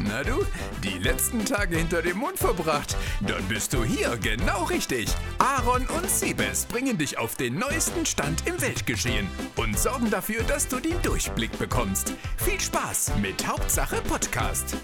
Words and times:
Na 0.00 0.22
du, 0.22 0.46
die 0.84 0.98
letzten 0.98 1.44
Tage 1.44 1.76
hinter 1.76 2.02
dem 2.02 2.18
Mond 2.18 2.38
verbracht? 2.38 2.96
Dann 3.26 3.42
bist 3.48 3.72
du 3.72 3.82
hier 3.82 4.16
genau 4.18 4.64
richtig. 4.64 5.08
Aaron 5.38 5.86
und 5.88 6.08
Siebes 6.08 6.66
bringen 6.66 6.96
dich 6.96 7.18
auf 7.18 7.34
den 7.34 7.58
neuesten 7.58 8.06
Stand 8.06 8.46
im 8.46 8.60
Weltgeschehen 8.60 9.26
und 9.56 9.76
sorgen 9.76 10.08
dafür, 10.08 10.44
dass 10.44 10.68
du 10.68 10.78
den 10.78 11.00
Durchblick 11.02 11.58
bekommst. 11.58 12.14
Viel 12.36 12.60
Spaß 12.60 13.12
mit 13.20 13.44
Hauptsache 13.44 13.96
Podcast. 14.02 14.76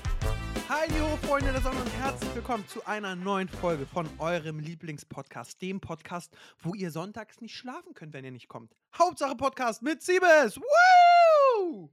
Hallo 0.68 1.16
Freunde 1.22 1.52
der 1.52 1.60
Sonne 1.60 1.80
und 1.80 1.92
herzlich 2.02 2.34
willkommen 2.34 2.66
zu 2.66 2.84
einer 2.84 3.14
neuen 3.14 3.48
Folge 3.48 3.86
von 3.86 4.08
eurem 4.18 4.58
Lieblingspodcast, 4.58 5.62
dem 5.62 5.80
Podcast, 5.80 6.34
wo 6.60 6.74
ihr 6.74 6.90
sonntags 6.90 7.40
nicht 7.40 7.54
schlafen 7.54 7.94
könnt, 7.94 8.14
wenn 8.14 8.24
ihr 8.24 8.32
nicht 8.32 8.48
kommt. 8.48 8.74
Hauptsache 8.98 9.36
Podcast 9.36 9.82
mit 9.82 10.02
Siebes. 10.02 10.58
Woo! 10.58 11.90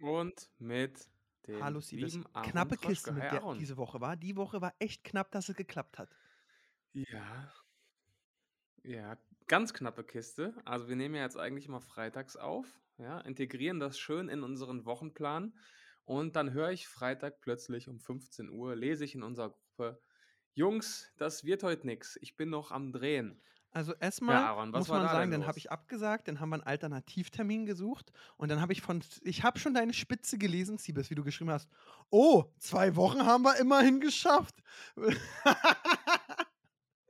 Und 0.00 0.50
mit 0.58 1.08
dem 1.46 1.62
Hallo 1.62 1.80
Siebes. 1.80 2.18
Knappe. 2.32 2.76
Kiste 2.76 3.12
mit 3.12 3.22
der 3.22 3.34
Aaron. 3.34 3.58
diese 3.58 3.76
Woche 3.76 4.00
war. 4.00 4.16
Die 4.16 4.36
Woche 4.36 4.60
war 4.60 4.74
echt 4.78 5.04
knapp, 5.04 5.30
dass 5.30 5.48
es 5.48 5.56
geklappt 5.56 5.98
hat. 5.98 6.10
Ja. 6.92 7.52
Ja, 8.82 9.18
ganz 9.48 9.74
knappe 9.74 10.04
Kiste. 10.04 10.54
Also 10.64 10.88
wir 10.88 10.96
nehmen 10.96 11.14
ja 11.14 11.22
jetzt 11.22 11.36
eigentlich 11.36 11.66
immer 11.66 11.80
freitags 11.80 12.36
auf, 12.36 12.66
ja, 12.98 13.20
integrieren 13.20 13.80
das 13.80 13.98
schön 13.98 14.28
in 14.28 14.42
unseren 14.42 14.84
Wochenplan 14.84 15.54
und 16.04 16.36
dann 16.36 16.52
höre 16.52 16.70
ich 16.70 16.86
Freitag 16.86 17.40
plötzlich 17.40 17.88
um 17.88 17.98
15 17.98 18.48
Uhr, 18.48 18.76
lese 18.76 19.04
ich 19.04 19.14
in 19.16 19.24
unserer 19.24 19.50
Gruppe, 19.50 20.00
Jungs, 20.54 21.12
das 21.18 21.44
wird 21.44 21.64
heute 21.64 21.86
nix. 21.86 22.16
Ich 22.22 22.36
bin 22.36 22.48
noch 22.48 22.70
am 22.70 22.92
Drehen. 22.92 23.42
Also 23.72 23.92
erstmal 24.00 24.36
Ja, 24.36 24.46
Aaron, 24.48 24.70
muss 24.70 24.88
man 24.88 25.02
sagen, 25.02 25.30
dann 25.30 25.46
habe 25.46 25.58
ich 25.58 25.70
abgesagt, 25.70 26.28
dann 26.28 26.40
haben 26.40 26.48
wir 26.48 26.54
einen 26.54 26.62
Alternativtermin 26.62 27.66
gesucht 27.66 28.10
und 28.38 28.48
dann 28.50 28.60
habe 28.62 28.72
ich 28.72 28.80
von, 28.80 29.02
ich 29.22 29.42
habe 29.42 29.58
schon 29.58 29.74
deine 29.74 29.92
Spitze 29.92 30.38
gelesen, 30.38 30.78
Siebes, 30.78 31.10
wie 31.10 31.14
du 31.14 31.22
geschrieben 31.22 31.50
hast. 31.50 31.68
Oh, 32.08 32.44
zwei 32.58 32.96
Wochen 32.96 33.26
haben 33.26 33.42
wir 33.42 33.56
immerhin 33.58 34.00
geschafft. 34.00 34.54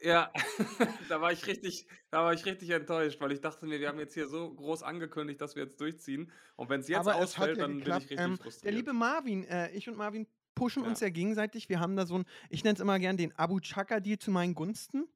Ja, 0.01 0.31
da 1.09 1.21
war 1.21 1.33
ich 1.33 1.47
richtig, 1.47 1.87
da 2.11 2.23
war 2.23 2.33
ich 2.35 2.45
richtig 2.45 2.71
enttäuscht, 2.71 3.21
weil 3.21 3.33
ich 3.33 3.41
dachte 3.41 3.67
mir, 3.67 3.81
wir 3.81 3.89
haben 3.89 3.99
jetzt 3.99 4.15
hier 4.15 4.29
so 4.29 4.53
groß 4.55 4.83
angekündigt, 4.83 5.41
dass 5.41 5.57
wir 5.57 5.65
jetzt 5.65 5.81
durchziehen. 5.81 6.31
Und 6.55 6.69
wenn 6.69 6.81
es 6.81 6.89
jetzt 6.89 7.01
Aber 7.01 7.17
ausfällt, 7.17 7.57
ja 7.57 7.63
dann 7.63 7.71
bin 7.73 7.79
ich 7.79 7.85
geklappt. 7.85 8.03
richtig 8.03 8.21
Ähm, 8.21 8.37
frustriert. 8.37 8.65
der 8.65 8.73
liebe 8.73 8.93
Marvin, 8.93 9.45
äh, 9.45 9.71
ich 9.71 9.89
und 9.89 9.97
Marvin 9.97 10.27
pushen 10.55 10.83
uns 10.85 11.01
Ja. 11.01 11.07
ja 11.07 11.13
gegenseitig. 11.13 11.69
Wir 11.69 11.81
haben 11.81 11.97
da 11.97 12.07
so 12.07 12.19
ein, 12.19 12.25
ich 12.51 12.63
nenne 12.63 12.75
es 12.75 12.81
immer 12.81 12.99
gern 12.99 13.17
den 13.17 13.37
Abu 13.39 13.59
Chaka-Deal 13.59 14.19
zu 14.19 14.31
meinen 14.31 14.55
Gunsten. 14.55 15.09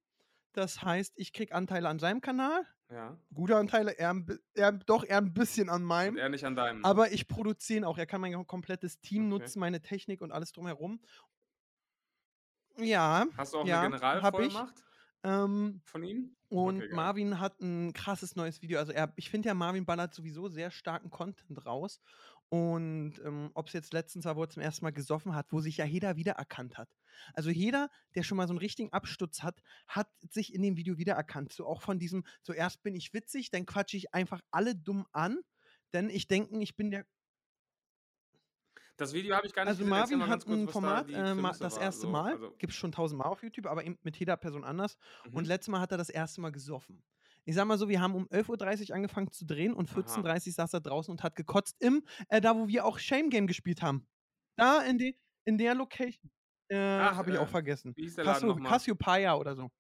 Das 0.53 0.83
heißt, 0.83 1.13
ich 1.17 1.33
kriege 1.33 1.55
Anteile 1.55 1.89
an 1.89 1.99
seinem 1.99 2.21
Kanal, 2.21 2.67
ja. 2.91 3.17
gute 3.33 3.57
Anteile, 3.57 3.97
er, 3.99 4.17
er 4.55 4.73
doch 4.73 5.05
eher 5.05 5.19
ein 5.19 5.33
bisschen 5.33 5.69
an 5.69 5.83
Und 5.83 5.89
meinem. 5.89 6.17
er 6.17 6.29
nicht 6.29 6.45
an 6.45 6.57
deinem. 6.57 6.85
Aber 6.85 7.13
ich 7.13 7.29
produziere 7.29 7.79
ihn 7.79 7.85
auch. 7.85 7.99
Er 7.99 8.07
kann 8.07 8.21
mein 8.21 8.47
komplettes 8.47 9.01
Team 9.01 9.25
Okay. 9.33 9.43
nutzen, 9.43 9.61
meine 9.61 9.81
Technik 9.81 10.21
und 10.23 10.33
alles 10.33 10.53
drumherum. 10.53 11.01
Ja, 12.79 13.27
Hast 13.37 13.53
du 13.55 13.59
auch 13.59 13.67
ja, 13.67 13.81
eine. 13.81 13.91
Generalvollmacht 13.91 14.75
ähm, 15.23 15.83
von 15.85 16.03
ihm? 16.03 16.37
und 16.49 16.83
Okay. 16.83 16.95
Marvin 16.95 17.39
hat 17.39 17.61
ein 17.61 17.93
krasses 17.93 18.35
neues 18.37 18.63
Video. 18.63 18.79
Also 18.79 18.93
er, 18.93 19.13
ich 19.17 19.31
finde 19.31 19.49
ja, 19.49 19.55
Marvin 19.55 19.85
ballert 19.87 20.15
sowieso 20.15 20.49
sehr 20.49 20.71
starken 20.71 21.11
Content 21.11 21.65
raus. 21.67 22.01
Und 22.51 23.21
ähm, 23.25 23.53
ob 23.55 23.69
es 23.69 23.73
jetzt 23.73 23.93
letztens 23.93 24.25
war, 24.25 24.35
wo 24.35 24.43
er 24.43 24.51
zum 24.51 24.61
ersten 24.61 24.85
Mal 24.85 24.91
gesoffen 24.91 25.37
hat, 25.37 25.53
wo 25.53 25.61
sich 25.61 25.77
ja 25.77 25.85
jeder 25.85 26.17
wiedererkannt 26.17 26.79
hat. 26.79 26.89
Also 27.33 27.49
jeder, 27.49 27.91
der 28.17 28.25
schon 28.25 28.37
mal 28.37 28.49
so 28.49 28.53
einen 28.53 28.59
richtigen 28.59 28.93
Absturz 28.93 29.45
hat, 29.45 29.63
hat 29.87 30.09
sich 30.31 30.53
in 30.53 30.61
dem 30.61 30.77
Video 30.77 30.99
wiedererkannt. 30.99 31.53
So 31.53 31.65
auch 31.65 31.81
von 31.81 32.01
diesem, 32.01 32.25
zuerst 32.43 32.83
bin 32.83 32.97
ich 32.97 33.15
witzig, 33.15 33.51
dann 33.51 33.67
quatsche 33.67 33.97
ich 33.97 34.13
einfach 34.15 34.41
alle 34.51 34.75
dumm 34.75 35.07
an, 35.13 35.39
denn 35.93 36.11
ich 36.11 36.27
denke, 36.27 36.59
ich 36.61 36.75
bin 36.77 36.91
der 36.91 37.07
Das 38.97 39.13
Video 39.13 39.37
habe 39.37 39.47
ich 39.47 39.53
gar 39.53 39.65
nicht 39.65 39.71
also 39.71 39.85
Marvin 39.85 40.27
hat 40.27 40.45
ein 40.49 40.67
da 40.67 40.73
Format, 40.73 41.09
die 41.09 41.15
äh, 41.15 41.37
das 41.41 41.61
war. 41.61 41.83
erste 41.83 42.03
So, 42.03 42.11
Mal, 42.11 42.33
also, 42.33 42.51
gibt 42.59 42.73
es 42.73 42.79
schon 42.79 42.91
tausendmal 42.91 43.29
auf 43.29 43.45
YouTube, 43.45 43.67
aber 43.67 43.85
eben 43.85 43.97
mit 44.03 44.17
jeder 44.17 44.37
Person 44.37 44.65
anders. 44.65 44.97
Und 45.27 45.43
mhm. 45.45 45.49
letztes 45.49 45.69
Mal 45.69 45.81
hat 45.81 45.93
er 45.93 45.99
das 45.99 46.11
erste 46.11 46.41
Mal 46.41 46.51
gesoffen. 46.51 47.01
Ich 47.45 47.55
sag 47.55 47.67
mal 47.67 47.79
so, 47.79 47.89
wir 47.89 48.01
haben 48.01 48.15
um 48.15 48.27
11.30 48.29 48.91
Uhr 48.91 48.97
angefangen 48.97 49.31
zu 49.33 49.47
drehen 49.47 49.73
und 49.73 49.91
14.30 49.91 50.47
Uhr 50.49 50.53
saß 50.53 50.75
er 50.75 50.81
draußen 50.81 51.11
und 51.11 51.23
hat 51.23 51.37
gekotzt 51.37 51.77
im, 51.81 52.03
äh, 52.29 52.41
da 52.41 52.57
wo 52.57 52.69
wir 52.69 52.85
auch 52.85 52.99
Shame 52.99 53.31
Game 53.31 53.47
gespielt 53.47 53.83
haben. 53.83 54.07
Da 54.57 54.83
in, 54.83 54.99
de, 54.99 55.15
in 55.45 55.59
der 55.59 55.75
Location. 55.75 56.31
Äh, 56.69 56.77
habe 56.77 57.31
ich 57.31 57.37
äh, 57.37 57.41
auch 57.41 57.49
vergessen. 57.49 57.93
wie 57.97 58.03
hieß 58.03 58.17
der 58.17 58.25
Cassio? 58.25 58.55
Cassiopeia 58.57 59.35
oder 59.35 59.57
so. 59.57 59.71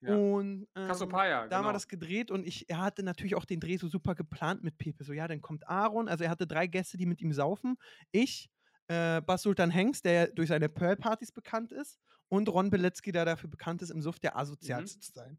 Ja. 0.00 0.14
Und 0.14 0.68
ähm, 0.76 0.88
da 0.88 0.88
haben 0.90 1.10
wir 1.10 1.48
genau. 1.48 1.72
das 1.72 1.88
gedreht 1.88 2.30
und 2.30 2.46
ich, 2.46 2.70
er 2.70 2.78
hatte 2.78 3.02
natürlich 3.02 3.34
auch 3.34 3.44
den 3.44 3.58
Dreh 3.58 3.76
so 3.76 3.88
super 3.88 4.14
geplant 4.14 4.62
mit 4.62 4.78
Pepe. 4.78 5.02
So, 5.02 5.12
ja, 5.12 5.26
dann 5.26 5.40
kommt 5.40 5.68
Aaron, 5.68 6.08
also 6.08 6.24
er 6.24 6.30
hatte 6.30 6.46
drei 6.46 6.68
Gäste, 6.68 6.96
die 6.96 7.06
mit 7.06 7.20
ihm 7.20 7.32
saufen. 7.32 7.76
Ich, 8.12 8.48
äh, 8.86 9.20
Bas 9.20 9.42
Sultan 9.42 9.70
Hengst, 9.70 10.04
der 10.04 10.28
durch 10.28 10.48
seine 10.48 10.68
Pearl-Partys 10.68 11.32
bekannt 11.32 11.72
ist, 11.72 11.98
und 12.28 12.48
Ron 12.48 12.70
Beletzky, 12.70 13.10
der 13.10 13.24
dafür 13.24 13.50
bekannt 13.50 13.82
ist, 13.82 13.90
im 13.90 14.02
Suff 14.02 14.20
der 14.20 14.36
asozialste 14.36 15.00
zu 15.00 15.12
sein. 15.12 15.38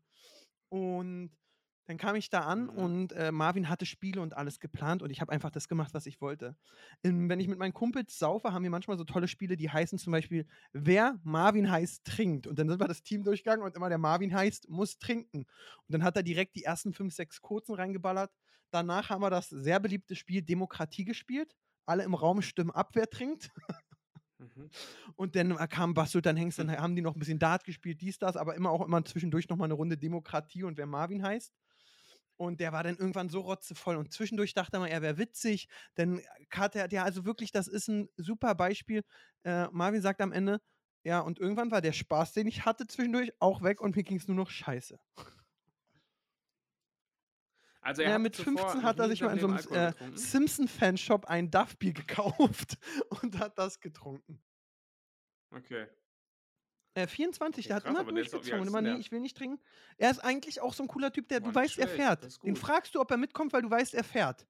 Und 0.69 1.31
dann 1.87 1.97
kam 1.97 2.15
ich 2.15 2.29
da 2.29 2.41
an 2.41 2.69
Mhm. 2.69 2.77
und 2.77 3.13
äh, 3.13 3.31
Marvin 3.31 3.67
hatte 3.67 3.87
Spiele 3.87 4.21
und 4.21 4.37
alles 4.37 4.59
geplant 4.59 5.01
und 5.01 5.09
ich 5.09 5.21
habe 5.21 5.31
einfach 5.31 5.49
das 5.49 5.67
gemacht, 5.67 5.91
was 5.95 6.05
ich 6.05 6.21
wollte. 6.21 6.55
Ähm, 7.03 7.29
wenn 7.29 7.39
ich 7.39 7.47
mit 7.47 7.57
meinen 7.57 7.73
Kumpels 7.73 8.19
saufe, 8.19 8.53
haben 8.53 8.61
wir 8.61 8.69
manchmal 8.69 8.97
so 8.99 9.05
tolle 9.05 9.27
Spiele, 9.27 9.57
die 9.57 9.71
heißen 9.71 9.97
zum 9.97 10.11
Beispiel, 10.11 10.45
wer 10.71 11.19
Marvin 11.23 11.71
heißt, 11.71 12.05
trinkt. 12.05 12.45
Und 12.45 12.59
dann 12.59 12.69
sind 12.69 12.79
wir 12.79 12.87
das 12.87 13.01
Team 13.01 13.23
durchgegangen 13.23 13.65
und 13.65 13.75
immer 13.75 13.89
der 13.89 13.97
Marvin 13.97 14.33
heißt, 14.35 14.69
muss 14.69 14.99
trinken. 14.99 15.39
Und 15.39 15.47
dann 15.93 16.03
hat 16.03 16.15
er 16.15 16.21
direkt 16.23 16.55
die 16.55 16.63
ersten 16.63 16.93
fünf, 16.93 17.13
sechs 17.15 17.41
Kurzen 17.41 17.73
reingeballert. 17.73 18.31
Danach 18.69 19.09
haben 19.09 19.23
wir 19.23 19.31
das 19.31 19.49
sehr 19.49 19.79
beliebte 19.79 20.15
Spiel 20.15 20.43
Demokratie 20.43 21.05
gespielt. 21.05 21.55
Alle 21.87 22.03
im 22.03 22.13
Raum 22.13 22.43
stimmen 22.43 22.69
ab, 22.71 22.91
wer 22.93 23.09
trinkt. 23.09 23.49
Mhm. 24.59 24.69
Und 25.15 25.35
dann 25.35 25.51
äh, 25.51 25.67
kam 25.67 25.93
Bastard, 25.93 26.25
dann 26.25 26.37
Hengst, 26.37 26.59
dann 26.59 26.71
haben 26.71 26.95
die 26.95 27.01
noch 27.01 27.15
ein 27.15 27.19
bisschen 27.19 27.39
Dart 27.39 27.63
gespielt, 27.63 28.01
dies, 28.01 28.17
das, 28.19 28.35
aber 28.37 28.55
immer 28.55 28.71
auch 28.71 28.85
immer 28.85 29.03
zwischendurch 29.05 29.49
nochmal 29.49 29.67
eine 29.67 29.73
Runde 29.75 29.97
Demokratie 29.97 30.63
und 30.63 30.77
wer 30.77 30.85
Marvin 30.85 31.23
heißt. 31.23 31.53
Und 32.37 32.61
der 32.61 32.71
war 32.71 32.83
dann 32.83 32.97
irgendwann 32.97 33.29
so 33.29 33.41
rotzevoll. 33.41 33.97
Und 33.97 34.13
zwischendurch 34.13 34.53
dachte 34.53 34.77
er 34.77 34.79
mal, 34.79 34.87
er 34.87 35.01
wäre 35.01 35.17
witzig. 35.17 35.67
Dann 35.95 36.21
hat 36.51 36.75
er, 36.75 36.89
ja, 36.91 37.03
also 37.03 37.25
wirklich, 37.25 37.51
das 37.51 37.67
ist 37.67 37.89
ein 37.89 38.07
super 38.15 38.55
Beispiel. 38.55 39.03
Äh, 39.43 39.67
Marvin 39.71 40.01
sagt 40.01 40.21
am 40.21 40.31
Ende, 40.31 40.61
ja, 41.03 41.19
und 41.19 41.39
irgendwann 41.39 41.71
war 41.71 41.81
der 41.81 41.93
Spaß, 41.93 42.33
den 42.33 42.47
ich 42.47 42.65
hatte 42.65 42.87
zwischendurch, 42.87 43.31
auch 43.39 43.61
weg 43.61 43.81
und 43.81 43.95
mir 43.95 44.03
ging 44.03 44.17
es 44.17 44.27
nur 44.27 44.37
noch 44.37 44.49
scheiße. 44.49 44.99
Also 47.81 48.01
er 48.01 48.11
Ja, 48.11 48.15
hat 48.15 48.21
mit 48.21 48.35
zuvor 48.35 48.53
15 48.55 48.81
noch 48.81 48.83
hat 48.83 48.99
er 48.99 49.09
sich 49.09 49.21
mal 49.21 49.33
in 49.33 49.39
so 49.39 49.47
einem 49.47 49.57
äh. 49.57 49.93
Simpson-Fanshop 50.17 51.25
ein 51.25 51.49
Duff-Bier 51.51 51.93
gekauft 51.93 52.77
und 53.21 53.39
hat 53.39 53.57
das 53.57 53.79
getrunken. 53.79 54.41
Okay. 55.51 55.87
Äh, 56.95 57.07
24, 57.07 57.67
der 57.67 57.75
hat 57.77 57.83
krass, 57.83 57.91
immer 57.91 58.03
doch- 58.03 58.09
wie 58.11 58.15
durchgezogen. 58.15 58.67
Immer, 58.67 58.81
nee, 58.81 58.95
ich 58.95 59.11
will 59.11 59.19
nicht 59.19 59.37
trinken. 59.37 59.61
Er 59.97 60.11
ist 60.11 60.19
eigentlich 60.19 60.59
auch 60.61 60.73
so 60.73 60.83
ein 60.83 60.87
cooler 60.87 61.11
Typ, 61.11 61.27
der, 61.27 61.39
Boah, 61.39 61.49
du 61.49 61.55
weißt, 61.55 61.77
er 61.77 61.87
schlecht, 61.87 61.95
fährt. 62.01 62.23
das 62.23 62.33
ist 62.33 62.43
Den 62.43 62.55
fragst 62.55 62.95
du, 62.95 62.99
ob 62.99 63.11
er 63.11 63.17
mitkommt, 63.17 63.53
weil 63.53 63.61
du 63.61 63.69
weißt, 63.69 63.93
er 63.93 64.03
fährt. 64.03 64.47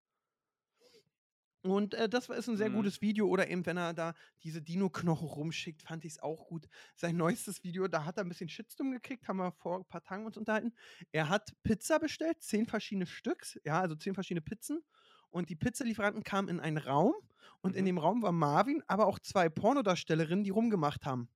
Und 1.62 1.94
äh, 1.94 2.08
das 2.08 2.30
ist 2.30 2.48
ein 2.48 2.56
sehr 2.56 2.70
Mhm. 2.70 2.76
gutes 2.76 3.02
Video. 3.02 3.28
Oder 3.28 3.50
eben, 3.50 3.66
wenn 3.66 3.76
er 3.76 3.94
da 3.94 4.14
diese 4.44 4.62
Dino-Knochen 4.62 5.28
rumschickt, 5.28 5.82
fand 5.82 6.06
ich 6.06 6.14
es 6.14 6.20
auch 6.20 6.48
gut. 6.48 6.70
Sein 6.96 7.18
neuestes 7.18 7.64
Video, 7.66 7.90
da 7.90 8.06
hat 8.06 8.16
er 8.18 8.24
ein 8.24 8.30
bisschen 8.30 8.48
Shitstorm 8.48 8.92
gekriegt, 8.92 9.28
haben 9.28 9.38
wir 9.38 9.52
vor 9.52 9.80
ein 9.80 9.86
paar 9.86 10.02
Tagen 10.02 10.26
uns 10.26 10.38
unterhalten. 10.38 10.74
Er 11.12 11.28
hat 11.28 11.52
Pizza 11.64 12.00
bestellt, 12.00 12.42
zehn 12.42 12.66
verschiedene 12.66 13.06
Stücks, 13.06 13.60
ja, 13.66 13.82
also 13.82 13.96
zehn 13.96 14.14
verschiedene 14.14 14.42
Pizzen. 14.42 14.82
Und 15.30 15.50
die 15.50 15.56
Pizzalieferanten 15.56 16.24
kamen 16.24 16.50
in 16.50 16.60
einen 16.60 16.78
Raum 16.78 17.14
und 17.62 17.76
in 17.76 17.84
Mhm. 17.84 17.86
dem 17.86 17.98
Raum 17.98 18.22
war 18.22 18.32
Marvin, 18.32 18.84
aber 18.88 19.08
auch 19.08 19.20
zwei 19.20 19.50
Pornodarstellerinnen, 19.50 20.44
die 20.44 20.50
rumgemacht 20.52 21.06
haben. 21.06 21.30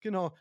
Genau, 0.00 0.36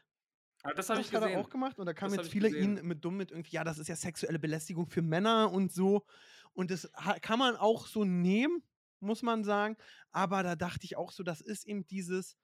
Ah, 0.63 0.73
das 0.73 0.89
habe 0.89 1.01
ich 1.01 1.11
hat 1.11 1.11
gesehen. 1.11 1.29
er 1.33 1.39
auch 1.39 1.49
gemacht 1.49 1.79
und 1.79 1.85
da 1.87 1.93
kamen 1.93 2.13
jetzt 2.13 2.29
viele 2.29 2.49
gesehen. 2.49 2.77
ihn 2.79 2.85
mit 2.87 3.03
dumm 3.03 3.17
mit 3.17 3.31
irgendwie, 3.31 3.51
ja, 3.55 3.63
das 3.63 3.79
ist 3.79 3.87
ja 3.87 3.95
sexuelle 3.95 4.39
Belästigung 4.39 4.87
für 4.87 5.01
Männer 5.01 5.51
und 5.51 5.71
so. 5.71 6.05
Und 6.53 6.69
das 6.71 6.89
kann 7.21 7.39
man 7.39 7.55
auch 7.55 7.87
so 7.87 8.03
nehmen, 8.05 8.63
muss 8.99 9.23
man 9.23 9.43
sagen. 9.43 9.77
Aber 10.11 10.43
da 10.43 10.55
dachte 10.55 10.85
ich 10.85 10.97
auch 10.97 11.11
so, 11.11 11.23
das 11.23 11.41
ist 11.41 11.65
eben 11.67 11.87
dieses. 11.87 12.37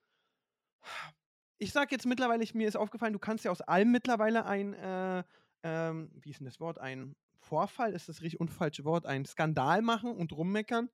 Ich 1.59 1.71
sag 1.71 1.91
jetzt 1.91 2.05
mittlerweile, 2.05 2.45
mir 2.53 2.67
ist 2.67 2.75
aufgefallen, 2.75 3.13
du 3.13 3.19
kannst 3.19 3.43
ja 3.45 3.51
aus 3.51 3.61
allem 3.61 3.91
mittlerweile 3.91 4.45
ein, 4.45 4.73
äh, 4.73 5.23
ähm, 5.63 6.11
wie 6.21 6.29
ist 6.31 6.39
denn 6.39 6.45
das 6.45 6.59
Wort? 6.59 6.77
Ein 6.79 7.15
Vorfall, 7.47 7.93
ist 7.93 8.09
das 8.09 8.21
richtig 8.21 8.39
unfalsche 8.39 8.83
Wort, 8.85 9.05
ein 9.05 9.25
Skandal 9.25 9.81
machen 9.81 10.11
und 10.11 10.31
rummeckern. 10.33 10.89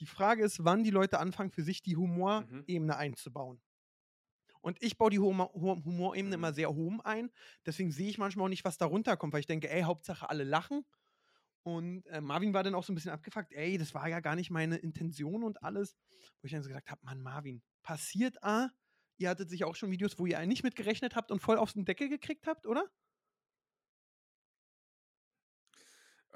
Die 0.00 0.06
Frage 0.06 0.44
ist, 0.44 0.64
wann 0.64 0.84
die 0.84 0.90
Leute 0.90 1.18
anfangen, 1.18 1.50
für 1.50 1.62
sich 1.62 1.82
die 1.82 1.96
Mhm. 2.38 2.66
Humorebene 2.66 2.96
einzubauen. 2.96 3.60
Und 4.60 4.82
ich 4.82 4.98
baue 4.98 5.10
die 5.10 5.18
Humor 5.18 5.52
Hum- 5.54 5.84
Humorebene 5.84 6.34
Mhm. 6.34 6.34
immer 6.34 6.52
sehr 6.52 6.70
hoch 6.74 7.00
ein. 7.04 7.30
Deswegen 7.66 7.92
sehe 7.92 8.08
ich 8.08 8.18
manchmal 8.18 8.46
auch 8.46 8.50
nicht, 8.50 8.64
was 8.64 8.78
darunter 8.78 9.16
kommt, 9.16 9.32
weil 9.32 9.40
ich 9.40 9.46
denke, 9.46 9.70
ey, 9.70 9.82
Hauptsache 9.82 10.28
alle 10.28 10.44
lachen. 10.44 10.84
Und 11.64 12.06
äh, 12.08 12.20
Marvin 12.20 12.54
war 12.54 12.62
dann 12.64 12.74
auch 12.74 12.84
so 12.84 12.92
ein 12.92 12.96
bisschen 12.96 13.12
abgefuckt, 13.12 13.52
ey, 13.54 13.78
das 13.78 13.94
war 13.94 14.08
ja 14.08 14.20
gar 14.20 14.36
nicht 14.36 14.50
meine 14.50 14.76
Intention 14.78 15.44
und 15.44 15.62
alles. 15.62 15.96
Wo 16.40 16.46
ich 16.46 16.52
dann 16.52 16.62
so 16.62 16.68
gesagt 16.68 16.90
habe, 16.90 17.00
Mann, 17.04 17.22
Marvin, 17.22 17.62
passiert 17.82 18.42
A, 18.44 18.70
ihr 19.18 19.30
hattet 19.30 19.50
sich 19.50 19.64
auch 19.64 19.76
schon 19.76 19.90
Videos, 19.92 20.18
wo 20.18 20.26
ihr 20.26 20.44
nicht 20.46 20.64
mit 20.64 20.76
gerechnet 20.76 21.16
habt 21.16 21.30
und 21.32 21.40
voll 21.42 21.58
aufs 21.58 21.74
Deckel 21.76 22.08
gekriegt 22.08 22.46
habt, 22.46 22.66
oder? 22.66 22.90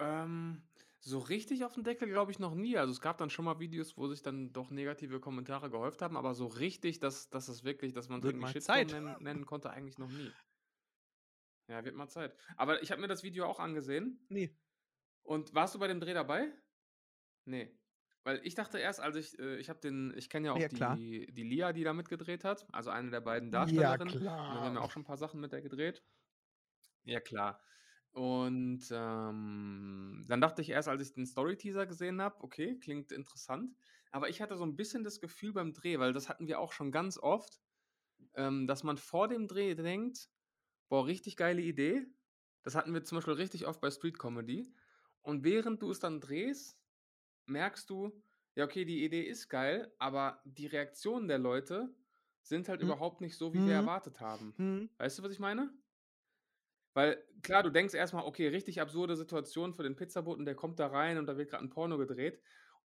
Ähm, 0.00 0.62
So 1.02 1.18
richtig 1.18 1.64
auf 1.64 1.72
den 1.74 1.84
Deckel 1.84 2.08
glaube 2.08 2.30
ich 2.32 2.38
noch 2.38 2.54
nie. 2.54 2.76
Also, 2.76 2.92
es 2.92 3.00
gab 3.00 3.16
dann 3.18 3.30
schon 3.30 3.44
mal 3.46 3.58
Videos, 3.58 3.96
wo 3.96 4.06
sich 4.08 4.22
dann 4.22 4.52
doch 4.52 4.70
negative 4.70 5.18
Kommentare 5.20 5.70
gehäuft 5.70 6.02
haben, 6.02 6.16
aber 6.16 6.34
so 6.34 6.46
richtig, 6.46 7.00
dass 7.00 7.30
dass 7.30 7.48
es 7.48 7.64
wirklich 7.64 7.92
dass 7.94 8.08
man's 8.10 8.24
Wird 8.24 8.38
irgendwie 8.38 8.46
Shitstorm 8.46 8.88
Zeit. 8.88 8.90
nennen 8.90 9.16
nennen 9.22 9.46
konnte, 9.46 9.70
eigentlich 9.70 9.96
noch 9.98 10.10
nie. 10.10 10.36
Ja, 11.68 11.84
wird 11.84 11.94
mal 11.96 12.08
Zeit. 12.08 12.36
Aber 12.56 12.82
ich 12.82 12.90
habe 12.90 13.00
mir 13.00 13.08
das 13.08 13.22
Video 13.22 13.46
auch 13.46 13.60
angesehen. 13.60 14.26
Ne. 14.30 14.56
Und 15.22 15.54
warst 15.54 15.74
du 15.74 15.78
bei 15.78 15.88
dem 15.88 16.00
Dreh 16.00 16.14
dabei? 16.14 16.52
Ne. 17.46 17.78
Weil 18.24 18.40
ich 18.46 18.54
dachte 18.54 18.78
erst, 18.78 19.00
als 19.00 19.16
ich 19.16 19.38
äh, 19.38 19.56
ich 19.58 19.68
habe 19.70 19.80
den 19.80 20.12
ich 20.16 20.28
kenne 20.28 20.48
ja 20.48 20.52
auch 20.52 20.64
Ja, 20.64 20.68
klar. 20.68 20.98
die 20.98 21.26
die 21.32 21.42
Lia, 21.42 21.72
die 21.72 21.84
da 21.84 21.92
mitgedreht 21.94 22.44
hat, 22.44 22.66
also 22.72 22.90
eine 22.90 23.10
der 23.10 23.20
beiden 23.22 23.50
Ja, 23.52 23.98
Darstellerinnen. 24.00 24.26
Und 24.46 24.60
wir 24.60 24.66
haben 24.66 24.74
ja 24.74 24.80
klar. 24.80 24.82
auch 24.82 24.90
schon 24.90 25.02
'n 25.02 25.04
paar 25.06 25.16
Sachen 25.16 25.40
mit 25.40 25.52
der 25.52 25.62
gedreht. 25.62 26.04
Ja, 27.04 27.20
klar. 27.20 27.60
Und, 28.14 28.80
ähm, 28.90 30.24
dann 30.28 30.40
dachte 30.40 30.62
ich 30.62 30.70
erst, 30.70 30.88
als 30.88 31.02
ich 31.02 31.12
den 31.12 31.26
Storyteaser 31.26 31.86
gesehen 31.86 32.20
habe: 32.20 32.42
„Okay, 32.42 32.78
klingt 32.78 33.12
interessant.“ 33.12 33.76
Aber 34.10 34.28
ich 34.28 34.40
hatte 34.42 34.56
so 34.56 34.64
'n 34.64 34.74
bisschen 34.76 35.04
das 35.04 35.20
Gefühl 35.20 35.52
beim 35.52 35.72
Dreh, 35.72 35.98
weil 36.00 36.12
das 36.12 36.28
hatten 36.28 36.48
wir 36.48 36.58
auch 36.58 36.72
schon 36.72 36.90
ganz 36.90 37.18
oft, 37.18 37.60
ähm, 38.34 38.66
dass 38.68 38.84
man 38.84 38.98
vor 38.98 39.28
dem 39.28 39.48
Dreh 39.48 39.74
denkt: 39.76 40.30
„Boah, 40.88 41.06
richtig 41.06 41.36
geile 41.36 41.62
Idee.“ 41.62 42.06
Das 42.64 42.74
hatten 42.76 42.94
wir 42.94 43.04
zum 43.04 43.18
Beispiel 43.18 43.34
richtig 43.34 43.66
oft 43.66 43.80
bei 43.80 43.90
Street 43.90 44.18
Comedy. 44.18 44.74
Und 45.22 45.44
während 45.44 45.82
du 45.82 45.90
es 45.90 46.00
dann 46.00 46.20
drehst, 46.20 46.78
merkst 47.46 47.90
du: 47.90 48.22
Ja, 48.56 48.64
okay, 48.66 48.84
die 48.86 49.04
Idee 49.04 49.22
ist 49.24 49.48
geil, 49.50 49.94
aber 49.98 50.42
die 50.46 50.66
Reaktionen 50.68 51.28
der 51.28 51.38
Leute 51.40 51.96
sind 52.42 52.68
halt 52.68 52.80
Mhm. 52.80 52.82
überhaupt 52.82 53.20
nicht 53.22 53.36
so, 53.38 53.54
wie 53.54 53.64
wir 53.66 53.74
Mhm. 53.74 53.74
erwartet 53.74 54.20
haben. 54.20 54.56
Mhm. 54.58 54.90
Weißt 54.98 55.18
du, 55.18 55.22
was 55.24 55.32
ich 55.32 55.40
meine? 55.40 55.72
Weil 56.94 57.24
klar, 57.42 57.62
du 57.62 57.70
denkst 57.70 57.94
erst 57.94 58.14
mal: 58.14 58.24
„Okay, 58.24 58.48
richtig 58.48 58.80
absurde 58.80 59.16
Situation 59.16 59.74
für 59.74 59.82
den 59.84 59.96
Pizzaboten, 59.96 60.44
der 60.44 60.54
kommt 60.56 60.78
da 60.78 60.88
rein 60.88 61.18
und 61.18 61.26
da 61.26 61.36
wird 61.36 61.50
grad 61.50 61.60
'n 61.62 61.70
Porno 61.70 61.98
gedreht.“ 61.98 62.40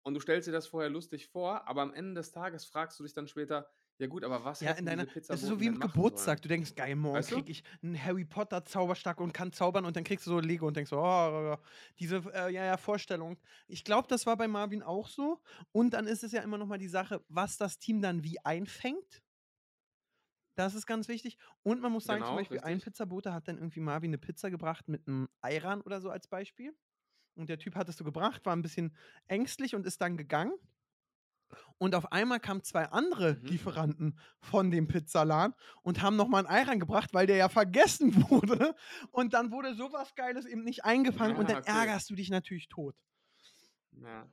Und 0.04 0.16
du 0.16 0.20
stellst 0.20 0.48
dir 0.48 0.52
das 0.52 0.68
vorher 0.68 0.90
lustig 0.90 1.28
vor, 1.28 1.68
aber 1.68 1.82
am 1.84 1.94
Ende 1.94 2.16
des 2.16 2.32
Tages 2.32 2.66
fragst 2.66 3.00
du 3.00 3.04
dich 3.04 3.14
dann 3.14 3.28
später: 3.28 3.70
„Ja 4.00 4.08
gut, 4.08 4.24
aber 4.24 4.44
was 4.46 4.64
Ja, 4.64 4.74
in 4.74 4.86
deiner 4.86 5.08
das 5.28 5.42
ist 5.42 5.48
so 5.48 5.60
wie 5.60 5.66
im 5.66 5.80
Geburtstag. 5.80 6.40
sollen?“ 6.40 6.44
Du 6.44 6.48
denkst: 6.48 6.76
„Geil, 6.76 6.96
morgen 6.96 7.24
Weißt 7.24 7.32
du? 7.32 7.44
kriege 7.44 7.52
ich 7.52 7.64
'n 7.84 7.96
Harry 8.02 8.26
Potter 8.26 8.64
Zauberstab 8.64 9.20
und 9.20 9.34
kann 9.34 9.52
zaubern“ 9.52 9.86
und 9.86 9.96
dann 9.96 10.04
kriegst 10.04 10.28
du 10.28 10.30
so 10.32 10.40
Lego 10.40 10.68
und 10.68 10.78
denkst 10.78 10.92
so: 10.92 11.00
„Oh“ 11.02 11.58
diese 12.00 12.18
äh, 12.32 12.52
ja, 12.54 12.66
ja, 12.66 12.78
Vorstellung. 12.78 13.38
Ich 13.68 13.84
glaube, 13.84 14.08
das 14.08 14.28
war 14.28 14.38
bei 14.38 14.48
Marvin 14.48 14.84
auch 14.84 15.08
so. 15.08 15.42
Und 15.72 15.96
dann 15.96 16.06
ist 16.06 16.24
es 16.24 16.32
ja 16.32 16.42
immer 16.44 16.60
noch 16.60 16.68
mal 16.68 16.78
die 16.78 16.88
Sache, 16.88 17.24
was 17.28 17.58
das 17.58 17.80
Team 17.80 18.02
dann 18.04 18.24
wie 18.24 18.38
einfängt. 18.46 19.22
Das 20.58 20.76
ist 20.76 20.86
ganz 20.86 21.08
wichtig. 21.08 21.38
Und 21.64 21.82
man 21.82 21.92
muss 21.92 22.06
sagen, 22.06 22.26
zum 22.26 22.36
Genau, 22.36 22.38
Beispiel 22.38 22.60
ein 22.60 22.82
richtig. 22.82 22.82
Pizzabote 22.82 23.34
hat 23.34 23.48
dann 23.48 23.58
irgendwie 23.58 23.80
Marvin 23.80 24.12
'ne 24.12 24.18
Pizza 24.18 24.50
gebracht 24.52 24.88
mit 24.90 25.08
'nem 25.08 25.30
Ayran 25.42 25.82
oder 25.82 26.02
so 26.02 26.10
als 26.10 26.28
Beispiel. 26.28 26.76
Und 27.36 27.50
der 27.50 27.60
Typ 27.60 27.76
hat 27.76 27.90
es 27.90 27.98
so 27.98 28.04
gebracht, 28.06 28.46
war 28.46 28.54
'n 28.56 28.62
bisschen 28.64 28.96
ängstlich 29.28 29.76
und 29.76 29.86
ist 29.88 30.02
dann 30.02 30.18
gegangen. 30.18 30.54
Und 31.82 31.96
auf 31.96 32.12
einmal 32.12 32.40
kamen 32.40 32.64
2 32.64 32.86
andere 32.92 33.40
Mhm. 33.42 33.42
Lieferanten 33.42 34.20
von 34.40 34.70
dem 34.70 34.88
Pizzaladen 34.88 35.56
und 35.82 36.04
haben 36.04 36.16
noch 36.16 36.28
mal 36.28 36.40
'n 36.40 36.46
Ayran 36.46 36.80
gebracht, 36.80 37.10
weil 37.12 37.26
der 37.26 37.38
ja 37.38 37.50
vergessen 37.50 38.14
wurde. 38.30 38.76
Und 39.10 39.34
dann 39.34 39.52
wurde 39.52 39.74
so 39.74 39.92
was 39.92 40.14
Geiles 40.14 40.46
eben 40.46 40.64
nicht 40.64 40.86
eingefangen 40.86 41.36
und 41.36 41.50
Ja, 41.50 41.50
dann 41.50 41.58
okay. 41.60 41.92
ärgerst 41.98 42.08
du 42.12 42.14
dich 42.14 42.30
natürlich 42.30 42.70
tot. 42.70 42.94
Ja. 43.94 44.32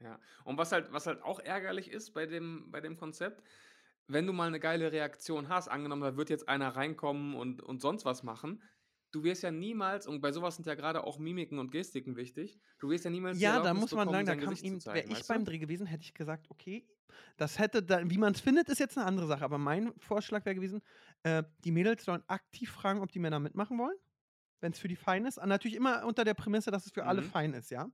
Ja. 0.00 0.18
Und 0.44 0.58
was 0.58 0.72
halt 0.72 0.92
was 0.92 1.06
halt 1.06 1.22
auch 1.22 1.38
ärgerlich 1.40 1.90
ist 1.90 2.12
bei 2.12 2.26
dem 2.26 2.70
bei 2.70 2.80
dem 2.80 2.96
Konzept, 2.96 3.42
wenn 4.08 4.26
du 4.26 4.32
mal 4.32 4.50
'ne 4.50 4.60
geile 4.60 4.92
Reaktion 4.92 5.48
hast, 5.48 5.68
angenommen, 5.68 6.02
da 6.02 6.16
wird 6.16 6.30
jetzt 6.30 6.48
einer 6.48 6.76
reinkommen 6.76 7.34
und 7.34 7.62
und 7.62 7.80
sonst 7.82 8.04
was 8.04 8.22
machen, 8.22 8.62
du 9.12 9.24
wirst 9.24 9.42
ja 9.42 9.50
niemals 9.50 10.06
und 10.06 10.20
bei 10.20 10.32
so 10.32 10.42
was 10.42 10.56
sind 10.56 10.66
ja 10.66 10.74
grade 10.74 11.04
auch 11.04 11.18
Mimiken 11.18 11.58
und 11.58 11.70
Gestiken 11.72 12.16
wichtig, 12.16 12.60
du 12.80 12.90
wirst 12.90 13.04
ja 13.04 13.10
niemals 13.10 13.40
Ja, 13.40 13.58
da 13.60 13.74
muss 13.74 13.94
man 13.94 14.08
bekommen, 14.08 14.24
sagen, 14.26 14.26
da 14.26 14.36
kam 14.36 14.56
ihm 14.60 14.84
wäre 14.90 15.06
ich 15.06 15.26
beim? 15.26 15.44
Dreh 15.44 15.58
gewesen, 15.58 15.86
hätte 15.86 16.02
ich 16.04 16.14
gesagt: 16.14 16.50
„Okay, 16.50 16.86
das 17.36 17.58
hätte 17.58 17.82
da“ 17.82 18.08
wie 18.08 18.18
man's 18.18 18.40
findet, 18.40 18.68
ist 18.68 18.78
jetzt 18.78 18.96
'ne 18.96 19.04
andere 19.04 19.26
Sache, 19.26 19.44
aber 19.44 19.58
mein 19.58 19.92
Vorschlag 19.98 20.44
wäre 20.44 20.54
gewesen, 20.54 20.82
äh, 21.22 21.42
die 21.64 21.72
Mädels 21.72 22.04
sollen 22.04 22.22
aktiv 22.28 22.70
fragen, 22.70 23.00
ob 23.00 23.10
die 23.12 23.18
Männer 23.18 23.40
mitmachen 23.40 23.78
wollen, 23.78 23.96
wenn's 24.60 24.78
für 24.80 24.88
die 24.88 24.96
fein 24.96 25.26
ist. 25.26 25.38
Ah, 25.38 25.46
natürlich 25.46 25.76
immer 25.76 26.06
unter 26.06 26.24
der 26.24 26.34
Prämisse, 26.34 26.70
dass 26.72 26.86
es 26.86 26.92
für 26.92 27.06
alle 27.06 27.22
Mhm. 27.22 27.24
fein 27.24 27.54
ist, 27.54 27.70
ja? 27.70 27.88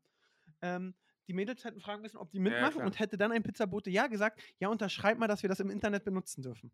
Ähm, 0.62 0.94
die 1.30 1.34
Mädels 1.34 1.64
hätten 1.64 1.80
fragen 1.80 2.02
müssen, 2.02 2.16
ob 2.18 2.32
die 2.32 2.40
Ja, 2.44 2.56
ja, 2.58 2.68
mitmachen 2.68 2.70
klar. 2.70 2.90
und 2.90 2.98
hätte 2.98 3.16
dann 3.16 3.32
ein 3.32 3.42
Pizzabote 3.44 3.90
ja 3.90 4.08
gesagt: 4.08 4.42
„Ja, 4.58 4.68
unterschreib 4.68 5.18
mal, 5.18 5.28
dass 5.28 5.42
wir 5.42 5.48
das 5.48 5.60
im 5.60 5.70
Internet 5.70 6.04
benutzen 6.04 6.42
dürfen.“ 6.42 6.72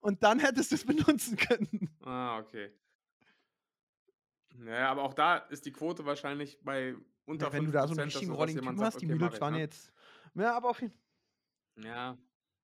Und 0.00 0.22
dann 0.24 0.40
hättest 0.40 0.72
du's 0.72 0.84
benutzen 0.86 1.36
können. 1.36 1.90
Ah, 2.04 2.38
okay. 2.38 2.72
Na 4.54 4.70
ja, 4.80 4.90
aber 4.90 5.02
auch 5.02 5.14
da 5.14 5.36
ist 5.38 5.64
die 5.66 5.72
Quote 5.72 6.04
wahrscheinlich 6.04 6.60
bei 6.62 6.94
unter 7.24 7.50
Ne, 7.50 7.52
wenn 7.52 7.64
du 7.64 7.70
da 7.72 7.86
so 7.86 7.94
'n 7.94 7.98
Prozent, 7.98 8.14
dass 8.14 8.26
richtigen 8.26 8.34
du 8.34 8.34
Typen 8.36 8.76
sagt: 8.78 8.94
hast, 8.94 9.00
die 9.00 9.06
„Okay, 9.06 9.14
mache 9.14 9.38
Mädels 9.38 9.40
ich“, 9.40 9.42
waren 9.42 9.54
ne? 9.54 9.62
jetzt 9.64 9.92
ja, 10.34 10.54
aber 10.56 10.70
auf 10.70 10.80
jeden 10.80 10.94
Ja. 11.76 12.18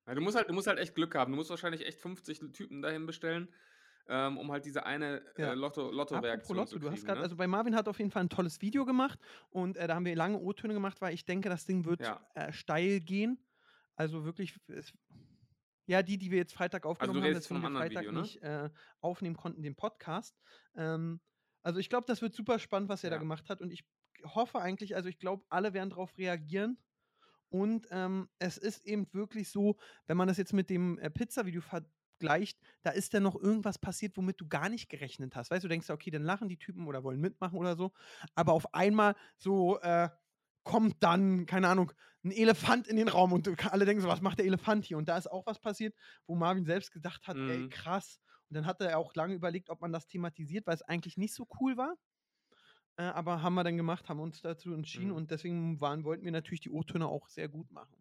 Ja, 0.07 0.15
du 0.15 0.21
musst 0.23 0.37
halt 0.37 0.49
du 0.49 0.55
musst 0.55 0.67
halt 0.67 0.79
echt 0.79 0.95
Glück 0.95 1.15
haben. 1.15 1.33
Du 1.33 1.37
musst 1.37 1.51
wahrscheinlich 1.51 1.87
echt 1.87 2.01
50 2.01 2.41
L 2.41 2.53
Typen 2.53 2.83
dahin 2.83 3.07
bestellen, 3.07 3.53
ähm, 4.09 4.39
um 4.39 4.51
halt 4.53 4.65
diese 4.65 4.85
eine, 4.87 5.19
äh. 5.37 5.55
Lotto 5.55 5.91
Lottoreaktion 5.91 6.67
zu 6.67 6.79
Lotto, 6.79 6.81
du 6.81 6.91
hast 6.91 7.05
kriegen, 7.05 7.07
grad 7.07 7.21
ne? 7.21 7.23
also, 7.23 7.37
bei 7.37 7.47
Marvin 7.47 7.77
hat 7.77 7.89
auf 7.89 7.99
jeden 7.99 8.11
Fall 8.11 8.23
'n 8.25 8.29
tolles 8.31 8.63
Video 8.63 8.85
gemacht 8.87 9.21
und, 9.51 9.77
äh, 9.77 9.87
da 9.87 9.95
haben 9.95 10.05
wir 10.07 10.17
lange 10.17 10.39
O-Töne 10.39 10.75
gemacht, 10.75 11.01
weil 11.01 11.15
ich 11.15 11.27
denke, 11.27 11.49
das 11.51 11.67
Ding 11.67 11.85
wird, 11.85 12.01
Ja. 12.01 12.29
äh, 12.35 12.53
steil 12.53 13.01
gehen. 13.01 13.47
Also, 13.97 14.25
wirklich 14.25 14.57
es 14.69 14.93
ja, 15.87 16.03
die, 16.03 16.19
die 16.19 16.31
wir 16.33 16.39
jetzt 16.39 16.55
Freitag 16.55 16.87
Also, 17.01 17.15
aufgenommen 17.15 17.23
haben, 17.23 17.35
von 17.47 17.57
weswegen 17.57 17.63
'nem 17.63 17.71
wir 17.71 17.71
Freitag 17.71 17.89
Video, 17.89 18.13
ne? 18.13 18.31
nicht, 18.31 18.43
äh, 18.43 18.71
aufnehmen 19.01 19.37
konnten, 19.37 19.63
den 19.63 19.77
Podcast. 19.77 20.37
Ähm, 20.77 21.21
also, 21.63 21.81
ich 21.81 21.91
glaube, 21.91 22.07
das 22.09 22.23
wird 22.23 22.35
super 22.35 22.59
spannend, 22.61 22.89
was 22.91 23.05
er 23.05 23.11
da 23.11 23.17
Ja. 23.17 23.21
gemacht 23.21 23.51
hat 23.51 23.61
und 23.63 23.73
ich 23.73 23.85
hoffe 24.25 24.61
eigentlich 24.61 24.97
also, 24.97 25.09
ich 25.11 25.19
glaube, 25.21 25.45
alle 25.51 25.75
werden 25.75 25.91
drauf 25.91 26.19
reagieren. 26.19 26.79
Und, 27.51 27.89
ähm, 27.93 28.29
es 28.41 28.59
ist 28.59 28.87
eben 28.87 29.09
wirklich 29.15 29.51
so, 29.51 29.79
wenn 30.09 30.17
man 30.19 30.29
das 30.29 30.39
jetzt 30.39 30.53
mit 30.55 30.71
dem, 30.71 30.99
äh, 30.99 31.11
Pizzavideo 31.11 31.63
vergleicht, 32.19 32.59
da 32.83 32.91
ist 32.91 33.15
dann 33.15 33.23
noch 33.23 33.37
irgendwas 33.37 33.79
passiert, 33.79 34.17
womit 34.17 34.41
du 34.41 34.49
gar 34.49 34.69
nicht 34.69 34.89
gerechnet 34.89 35.37
hast. 35.37 35.51
Weißt 35.51 35.65
du, 35.65 35.69
denkst 35.69 35.89
„Okay, 35.91 36.11
dann 36.11 36.23
lachen 36.23 36.49
die 36.49 36.59
Typen 36.59 36.87
oder 36.87 37.05
wollen 37.05 37.21
mitmachen 37.21 37.59
oder 37.59 37.77
so.“ 37.77 37.93
Aber 38.35 38.53
auf 38.53 38.75
einmal 38.75 39.15
so, 39.37 39.79
äh, 39.81 40.09
kommt 40.65 40.97
dann, 41.03 41.47
keine 41.47 41.69
Ahnung, 41.69 41.93
'n 42.25 42.31
Elefant 42.33 42.89
in 42.89 42.97
den 42.97 43.09
Raum 43.09 43.33
und 43.33 43.49
alle 43.73 43.85
denken 43.85 44.03
so: 44.03 44.09
„Was 44.09 44.21
macht 44.21 44.39
der 44.39 44.47
Elefant 44.47 44.85
hier?“ 44.85 44.99
Und 44.99 45.09
da 45.09 45.17
ist 45.19 45.31
auch 45.31 45.47
was 45.47 45.61
passiert, 45.61 45.95
wo 46.27 46.35
Marvin 46.35 46.65
selbst 46.67 46.91
gedacht 46.93 47.27
hat: 47.29 47.41
„Ey, 47.47 47.65
Mhm. 47.65 47.71
krass.“ 47.71 48.19
Und 48.51 48.57
dann 48.57 48.67
hat 48.67 48.81
er 48.81 48.99
auch 48.99 49.15
lange 49.15 49.35
überlegt, 49.35 49.71
ob 49.71 49.81
man 49.81 49.93
das 49.93 50.07
thematisiert, 50.07 50.67
weil's 50.67 50.83
eigentlich 50.83 51.17
nicht 51.17 51.35
so 51.35 51.47
cool 51.61 51.77
war. 51.77 51.97
Äh, 52.97 53.03
aber 53.05 53.43
haben 53.43 53.55
wir 53.55 53.65
dann 53.65 53.77
gemacht, 53.77 54.09
haben 54.09 54.21
uns 54.21 54.43
dazu 54.43 54.75
entschieden 54.75 55.11
Mhm. 55.11 55.13
und 55.13 55.31
deswegen 55.31 55.81
waren 55.81 56.05
wollten 56.05 56.25
wir 56.25 56.33
natürlich 56.33 56.61
die 56.61 56.71
O-Töne 56.71 57.07
auch 57.07 57.29
sehr 57.29 57.49
gut 57.49 57.71
machen. 57.71 57.98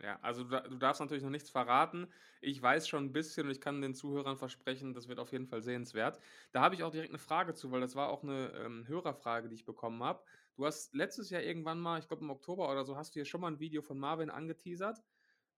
Ja, 0.00 0.18
also, 0.22 0.44
du 0.44 0.50
da 0.50 0.60
du 0.60 0.76
darfst 0.76 1.00
natürlich 1.00 1.24
noch 1.24 1.30
nichts 1.30 1.50
verraten. 1.50 2.08
Ich 2.40 2.62
weiß 2.62 2.86
schon 2.86 3.06
'n 3.06 3.12
bisschen 3.12 3.46
und 3.46 3.50
ich 3.52 3.60
kann 3.60 3.80
den 3.82 3.94
Zuhörern 3.94 4.36
versprechen, 4.36 4.94
das 4.94 5.08
wird 5.08 5.18
auf 5.18 5.32
jeden 5.32 5.46
Fall 5.48 5.60
sehenswert. 5.62 6.20
Da 6.52 6.60
habe 6.60 6.76
ich 6.76 6.84
auch 6.84 6.92
direkt 6.92 7.10
'ne 7.12 7.18
Frage 7.18 7.54
zu, 7.54 7.72
weil 7.72 7.80
das 7.80 7.96
war 7.96 8.08
auch 8.10 8.22
'ne, 8.22 8.52
ähm, 8.54 8.86
Hörerfrage, 8.86 9.48
die 9.48 9.56
ich 9.56 9.64
bekommen 9.64 10.02
habe. 10.04 10.22
Du 10.54 10.64
hast 10.66 10.94
letztes 10.94 11.30
Jahr 11.30 11.42
irgendwann 11.42 11.80
mal, 11.80 11.98
ich 11.98 12.06
glaube 12.06 12.22
im 12.22 12.30
Oktober 12.30 12.70
oder 12.70 12.84
so, 12.84 12.96
hast 12.96 13.14
du 13.16 13.18
ja 13.18 13.24
schon 13.24 13.40
mal 13.40 13.48
'n 13.52 13.58
Video 13.58 13.82
von 13.82 13.98
Marvin 13.98 14.30
angeteasert. 14.30 14.98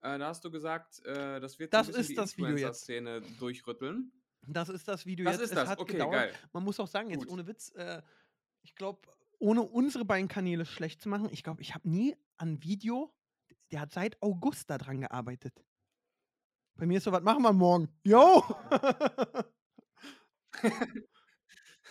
Äh, 0.03 0.19
da 0.19 0.29
hast 0.29 0.45
du 0.45 0.51
gesagt, 0.51 1.05
äh, 1.05 1.41
das 1.41 1.59
wird 1.59 1.73
Das 1.73 1.89
ist 1.89 2.17
die 2.17 2.19
das 2.19 2.37
Video 2.37 2.57
jetzt. 2.57 2.91
Influencer-Szene 2.91 3.23
durchrütteln. 3.23 4.13
Das 4.47 4.69
ist 4.69 4.89
das 4.89 5.07
Video 5.07 5.27
Das 5.27 5.37
jetzt. 5.37 5.39
ist 5.39 5.55
Es 5.55 5.57
das. 5.57 5.67
hat 5.67 5.79
Okay, 5.79 5.87
gedauert. 5.87 6.07
geil. 6.07 6.41
Man 6.53 6.65
muss 6.65 6.81
auch 6.81 6.87
sagen, 6.87 7.11
jetzt 7.11 7.27
Gut. 7.27 7.29
ohne 7.29 7.47
Witz, 7.47 7.71
äh, 7.75 8.03
ich 8.63 8.75
glaube, 8.77 9.09
ohne 9.39 9.63
unsere 9.63 10.05
beiden 10.05 10.29
Kanäle 10.29 10.67
schlecht 10.67 11.03
zu 11.03 11.09
machen, 11.09 11.29
ich 11.33 11.43
glaube, 11.45 11.63
ich 11.63 11.75
habe 11.75 11.89
nie 11.91 12.17
an 12.39 12.63
Video 12.63 13.15
der 13.73 13.81
hat 13.81 13.93
seit 13.93 14.21
August 14.23 14.71
da 14.71 14.79
dran 14.79 15.01
gearbeitet. 15.01 15.65
Bei 16.79 16.87
mir 16.87 16.99
ist 16.99 17.05
so: 17.05 17.13
„Was 17.13 17.23
machen 17.23 17.43
wir 17.43 17.53
morgen?“ 17.53 17.89
Ja. 18.05 18.05
„Jo!“ 18.05 18.43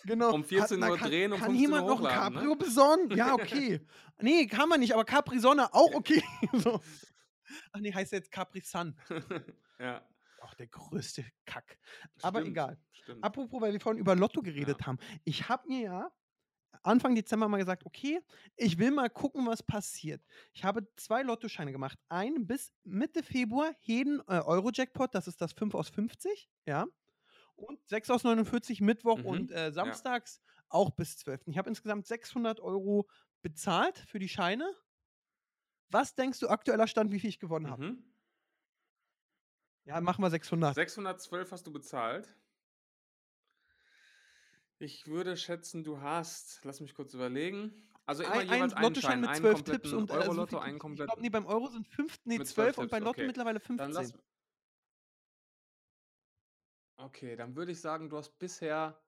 Genau. 0.05 0.31
Um 0.31 0.43
Hat 0.53 0.71
14:00 0.71 0.77
na, 0.77 0.91
kann 0.91 1.13
drehen, 1.13 1.33
um 1.33 1.41
kann 1.41 1.55
15:00 1.55 1.55
jemand 1.55 1.87
noch 1.87 1.99
'n 1.99 2.07
hochladen, 2.07 2.31
ne? 2.33 2.47
Cabrio 2.47 2.55
besorgen? 2.55 3.09
Ja, 3.11 3.33
okay. 3.35 3.85
Ne, 4.21 4.47
kann 4.47 4.69
man 4.69 4.79
nicht, 4.81 4.93
aber 4.93 5.05
Capri-Sonne 5.05 5.73
auch 5.73 5.93
okay, 5.95 6.23
so. 6.53 6.81
Ach 7.73 7.79
ne, 7.81 7.93
heißt 7.93 8.11
jetzt 8.13 8.31
Capri-Sun. 8.31 8.95
Ja. 9.79 10.09
Auch 10.41 10.53
der 10.53 10.67
größte 10.67 11.25
Kack. 11.45 11.79
Aber 12.21 12.45
Stimmt, 12.45 12.45
egal. 12.45 12.79
stimmt. 12.91 13.29
Apropos, 13.29 13.61
weil 13.61 13.73
wir 13.73 13.79
vorhin 13.81 13.99
über 13.99 14.15
Lotto 14.15 14.41
Ja. 14.61 14.79
geredet 14.81 14.85
haben. 14.87 14.97
Ich 15.25 15.49
habe 15.49 15.67
mir 15.67 15.81
ja 15.81 16.11
Anfang 16.83 17.15
Dezember 17.15 17.47
mal 17.47 17.57
gesagt: 17.57 17.85
„Okay, 17.85 18.21
ich 18.55 18.77
will 18.79 18.91
mal 18.91 19.09
gucken, 19.09 19.45
was 19.47 19.63
passiert.“ 19.63 20.23
Ich 20.53 20.63
habe 20.63 20.87
2 20.97 21.23
Lottoscheine 21.23 21.71
gemacht. 21.71 21.99
Einen 22.09 22.47
bis 22.47 22.73
Mitte 22.83 23.23
Februar 23.23 23.73
jeden, 23.81 24.19
äh, 24.21 24.41
Euro-Jackpot, 24.45 25.13
das 25.15 25.27
ist 25.27 25.41
das 25.41 25.53
5 25.53 25.75
aus 25.75 25.89
50, 25.89 26.49
ja? 26.67 26.87
Und 27.55 27.79
6 27.87 28.09
aus 28.09 28.23
49 28.23 28.81
Mittwoch 28.81 29.23
und, 29.23 29.51
Mhm. 29.51 29.51
äh, 29.51 29.71
Ja. 29.81 30.03
samstags 30.03 30.41
auch 30.69 30.91
bis 30.91 31.17
12. 31.17 31.41
Ich 31.47 31.57
habe 31.57 31.69
insgesamt 31.69 32.07
600 32.07 32.61
€ 32.61 33.07
bezahlt 33.43 33.97
für 33.99 34.19
die 34.19 34.29
Scheine. 34.29 34.73
Was 35.91 36.15
denkst 36.15 36.39
du, 36.39 36.47
aktueller 36.49 36.87
Stand, 36.87 37.11
wie 37.11 37.19
viel 37.19 37.29
ich 37.29 37.39
gewonnen 37.39 37.69
habe? 37.69 37.81
Mhm. 37.81 38.09
Ja, 39.85 39.99
machen 40.01 40.21
wir 40.23 40.29
600. 40.29 40.77
612 40.77 41.51
hast 41.51 41.67
du 41.67 41.73
bezahlt. 41.73 42.35
Ich 44.79 45.07
würde 45.07 45.35
schätzen, 45.35 45.83
du 45.83 45.99
hast 46.01 46.63
lass 46.63 46.79
mich 46.79 46.95
kurz 46.95 47.13
überlegen. 47.13 47.73
Also 48.05 48.23
immer 48.23 48.35
Ei 48.35 48.43
jeweils 48.43 48.73
einen 48.73 48.83
Lottoschein 48.85 49.23
Schein, 49.23 49.43
mit 49.43 49.57
12 49.57 49.63
Tipps 49.63 49.93
und, 49.93 50.09
äh, 50.09 50.13
so 50.13 50.19
viel 50.19 50.29
Euro-Lotto, 50.29 50.57
einen 50.57 50.79
Tipps. 50.79 50.91
Ich 50.91 50.95
glaube, 50.95 51.19
kompletten 51.19 51.21
ne, 51.21 51.29
beim 51.29 51.45
Euro 51.45 51.67
sind 51.67 51.87
fünf 51.87 52.17
ne, 52.25 52.37
12 52.37 52.49
12 52.53 52.77
und 52.79 52.89
bei 52.89 52.99
Lotto 52.99 53.09
okay. 53.11 53.27
mittlerweile 53.27 53.59
Dann 53.59 53.91
lass 53.91 54.11
15. 54.11 54.21
Okay, 56.97 57.35
dann 57.35 57.55
würde 57.55 57.71
ich 57.71 57.79
sagen, 57.79 58.09
du 58.09 58.17
hast 58.17 58.37
bisher 58.39 58.99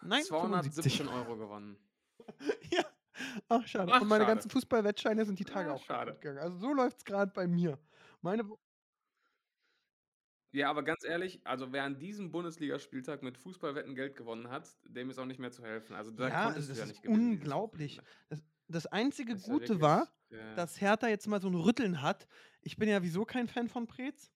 Nein, 0.00 0.24
75. 0.24 0.96
217 0.96 1.08
Euro 1.08 1.36
gewonnen. 1.36 1.76
Ja. 2.70 2.84
Ach, 3.48 3.66
schade. 3.66 3.92
Ach, 3.92 4.00
und 4.00 4.08
meine 4.08 4.24
schade. 4.24 4.34
ganzen 4.36 4.50
Fußballwettscheine 4.50 5.24
sind 5.24 5.38
die 5.38 5.44
Tage 5.44 5.70
Ah, 5.70 5.74
auch 5.74 5.84
schade. 5.84 6.14
gegangen. 6.14 6.38
Also 6.38 6.58
so 6.58 6.72
läuft's 6.72 7.04
grad 7.04 7.34
bei 7.34 7.46
mir. 7.46 7.78
Meine 8.20 8.48
Ja, 10.54 10.68
aber 10.68 10.82
ganz 10.82 11.02
ehrlich, 11.02 11.40
also 11.46 11.72
wer 11.72 11.84
an 11.84 11.98
diesem 11.98 12.30
Bundesligaspieltag 12.30 13.22
mit 13.22 13.38
Fußballwetten 13.38 13.94
Geld 13.94 14.16
gewonnen 14.16 14.50
hat, 14.50 14.76
dem 14.84 15.08
ist 15.08 15.18
auch 15.18 15.24
nicht 15.24 15.40
mehr 15.40 15.50
zu 15.50 15.62
helfen. 15.64 15.94
Also 15.96 16.10
da 16.10 16.30
Ja, 16.30 16.30
konntest 16.30 16.74
also 16.74 16.74
du 16.74 16.78
ja 16.78 16.84
das 16.84 16.86
nicht 16.86 17.00
gewinnen 17.00 17.24
unglaublich. 17.36 18.02
Wochenende. 18.02 18.06
Das 18.28 18.42
das 18.68 18.86
einzige 18.86 19.36
Das 19.36 19.46
ja 19.46 19.58
Gute 19.58 19.80
wirklich 19.80 19.82
war, 19.82 20.14
ja. 20.30 20.54
dass 20.54 20.80
Hertha 20.80 21.08
jetzt 21.08 21.26
mal 21.26 21.40
so 21.40 21.48
'n 21.48 21.54
Rütteln 21.54 22.00
hat. 22.02 22.26
Ich 22.60 22.76
bin 22.76 22.88
ja 22.88 23.02
wieso 23.02 23.24
kein 23.24 23.48
Fan 23.48 23.68
von 23.68 23.86
Preetz, 23.86 24.30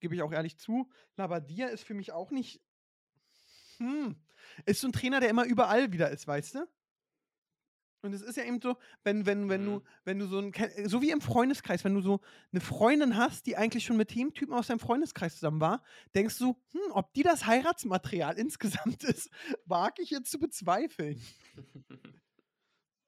gebe 0.00 0.14
ich 0.16 0.22
auch 0.22 0.32
ehrlich 0.32 0.58
zu. 0.58 0.90
Labadia 1.16 1.68
ist 1.68 1.84
für 1.84 1.94
mich 1.94 2.12
auch 2.12 2.30
nicht 2.32 2.60
hm, 3.80 4.16
ist 4.66 4.80
so 4.80 4.86
'n 4.88 4.92
Trainer, 4.92 5.20
der 5.20 5.30
immer 5.30 5.44
überall 5.44 5.92
wieder 5.92 6.10
ist, 6.10 6.26
weißt 6.26 6.54
du? 6.56 6.66
Und 8.04 8.12
es 8.14 8.20
ist 8.22 8.36
ja 8.36 8.44
eben 8.44 8.60
so, 8.60 8.76
wenn 9.04 9.26
wenn 9.26 9.48
wenn 9.48 9.64
du 9.64 9.80
Mhm. 9.80 9.86
wenn 10.04 10.18
du 10.18 10.26
so 10.26 10.38
'n 10.38 10.50
ke 10.50 10.70
so 10.88 11.02
wie 11.02 11.10
im 11.10 11.20
Freundeskreis, 11.20 11.84
wenn 11.84 11.94
du 11.94 12.00
so 12.00 12.20
'ne 12.50 12.60
Freundin 12.60 13.16
hast, 13.16 13.46
die 13.46 13.56
eigentlich 13.56 13.84
schon 13.84 13.96
mit 13.96 14.12
dem 14.14 14.34
Typen 14.34 14.52
aus 14.54 14.66
deinem 14.66 14.80
Freundeskreis 14.80 15.34
zusammen 15.36 15.60
war, 15.60 15.84
denkst 16.14 16.36
du: 16.38 16.56
„Hm, 16.72 16.80
ob 16.92 17.14
die 17.14 17.22
das 17.22 17.46
Heiratsmaterial 17.46 18.36
insgesamt 18.38 19.04
ist, 19.04 19.30
wage 19.66 20.02
ich 20.02 20.10
jetzt 20.10 20.32
zu 20.32 20.40
bezweifeln.“ 20.40 21.20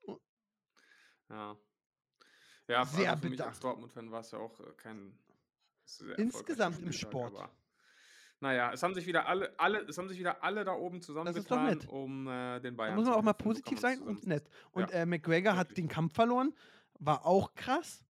U 0.09 0.19
Ja. 1.31 1.57
Ja, 2.69 2.91
Sehr 2.91 2.95
also 2.95 3.17
für 3.17 3.27
mich 3.27 3.45
bitter. 3.45 3.47
als 3.47 3.61
Dortmund-Fan 3.61 4.11
war's 4.11 4.31
ja 4.31 4.39
auch, 4.39 4.59
äh, 4.61 4.73
kein 4.77 5.19
Insgesamt 6.19 6.83
im 6.83 6.93
Sport. 6.93 7.45
Aber 8.45 8.53
na 8.53 8.55
ja, 8.55 8.73
es 8.73 8.83
haben 8.83 8.95
sich 8.95 9.07
wieder 9.07 9.27
alle 9.27 9.59
alle 9.59 9.81
es 9.89 9.99
haben 9.99 10.09
sich 10.09 10.19
wieder 10.19 10.43
alle 10.43 10.65
da 10.65 10.73
oben 10.73 11.01
zusammengetan, 11.01 11.81
um, 11.89 12.27
äh, 12.29 12.61
den 12.61 12.77
Da 12.77 12.77
Bayern 12.77 12.97
muss 12.97 13.05
zu 13.05 13.11
man 13.11 13.19
auch 13.19 13.23
mal 13.23 13.33
positiv 13.33 13.79
sein 13.81 14.01
und 14.03 14.27
nett. 14.27 14.49
Und, 14.73 14.91
Ja, 14.91 15.01
äh, 15.03 15.07
McGregor 15.07 15.57
hat 15.57 15.69
wirklich. 15.71 15.85
den 15.87 15.89
Kampf 15.89 16.15
verloren, 16.15 16.55
war 16.99 17.27
auch 17.27 17.55
krass. 17.55 18.05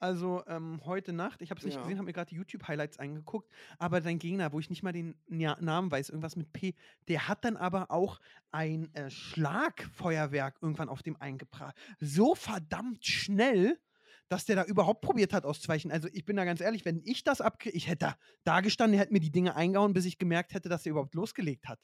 Also, 0.00 0.42
ähm, 0.48 0.80
heute 0.84 1.12
Nacht, 1.12 1.42
ich 1.42 1.50
habe 1.50 1.60
es 1.60 1.64
nicht 1.64 1.74
Ja. 1.76 1.82
gesehen, 1.82 1.96
habe 1.96 2.06
mir 2.06 2.12
grad 2.12 2.30
die 2.32 2.34
YouTube-Highlights 2.34 2.98
angeguckt, 2.98 3.52
aber 3.78 4.02
sein 4.02 4.18
Gegner, 4.18 4.52
wo 4.52 4.58
ich 4.58 4.68
nicht 4.68 4.82
mal 4.82 4.90
den 4.90 5.14
Ja 5.28 5.56
Namen 5.60 5.92
weiß, 5.92 6.08
irgendwas 6.08 6.34
mit 6.34 6.52
P, 6.52 6.74
der 7.06 7.28
hat 7.28 7.44
dann 7.44 7.56
aber 7.56 7.92
auch 7.92 8.18
ein, 8.50 8.92
äh, 8.94 9.10
Schlagfeuerwerk 9.10 10.58
irgendwann 10.60 10.88
auf 10.88 11.04
dem 11.04 11.16
eingebracht. 11.20 11.76
So 12.00 12.34
verdammt 12.34 13.06
schnell, 13.06 13.78
dass 14.32 14.46
der 14.46 14.56
da 14.56 14.64
überhaupt 14.64 15.02
probiert 15.02 15.32
hat 15.34 15.44
auszuweichen. 15.44 15.92
Also, 15.92 16.08
ich 16.12 16.24
bin 16.24 16.36
da 16.36 16.44
ganz 16.44 16.60
ehrlich, 16.60 16.84
wenn 16.84 17.02
ich 17.04 17.24
das 17.24 17.40
abkriege 17.40 17.76
ich 17.76 17.88
hätte 17.88 18.06
da 18.06 18.16
dagestanden, 18.44 18.92
der 18.94 19.02
hätte 19.02 19.12
mir 19.12 19.20
die 19.20 19.30
Dinge 19.32 19.56
eingehauen, 19.56 19.92
bis 19.94 20.06
ich 20.06 20.18
gemerkt 20.18 20.54
hätte, 20.54 20.68
dass 20.70 20.86
er 20.86 20.90
überhaupt 20.92 21.14
losgelegt 21.14 21.68
hat. 21.68 21.80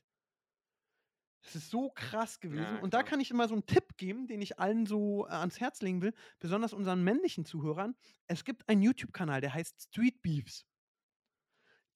Das 1.45 1.55
ist 1.55 1.71
so 1.71 1.91
krass 1.91 2.41
gewesen. 2.41 2.77
Ja, 2.77 2.79
und 2.79 2.95
da 2.95 3.03
kann 3.03 3.21
ich 3.21 3.31
immer 3.31 3.49
so 3.49 3.55
'n 3.55 3.65
Tipp 3.67 3.97
geben, 3.97 4.27
den 4.27 4.43
ich 4.43 4.59
allen 4.59 4.87
so, 4.87 5.27
äh, 5.27 5.31
ans 5.31 5.61
Herz 5.61 5.81
legen 5.83 6.03
will, 6.03 6.13
besonders 6.41 6.73
unseren 6.73 7.03
männlichen 7.05 7.45
Zuhörern. 7.45 7.95
Es 8.27 8.45
gibt 8.45 8.69
einen 8.69 8.83
YouTube-Kanal, 8.83 9.41
der 9.41 9.55
heißt 9.55 9.81
Street 9.83 10.21
Beefs. 10.23 10.67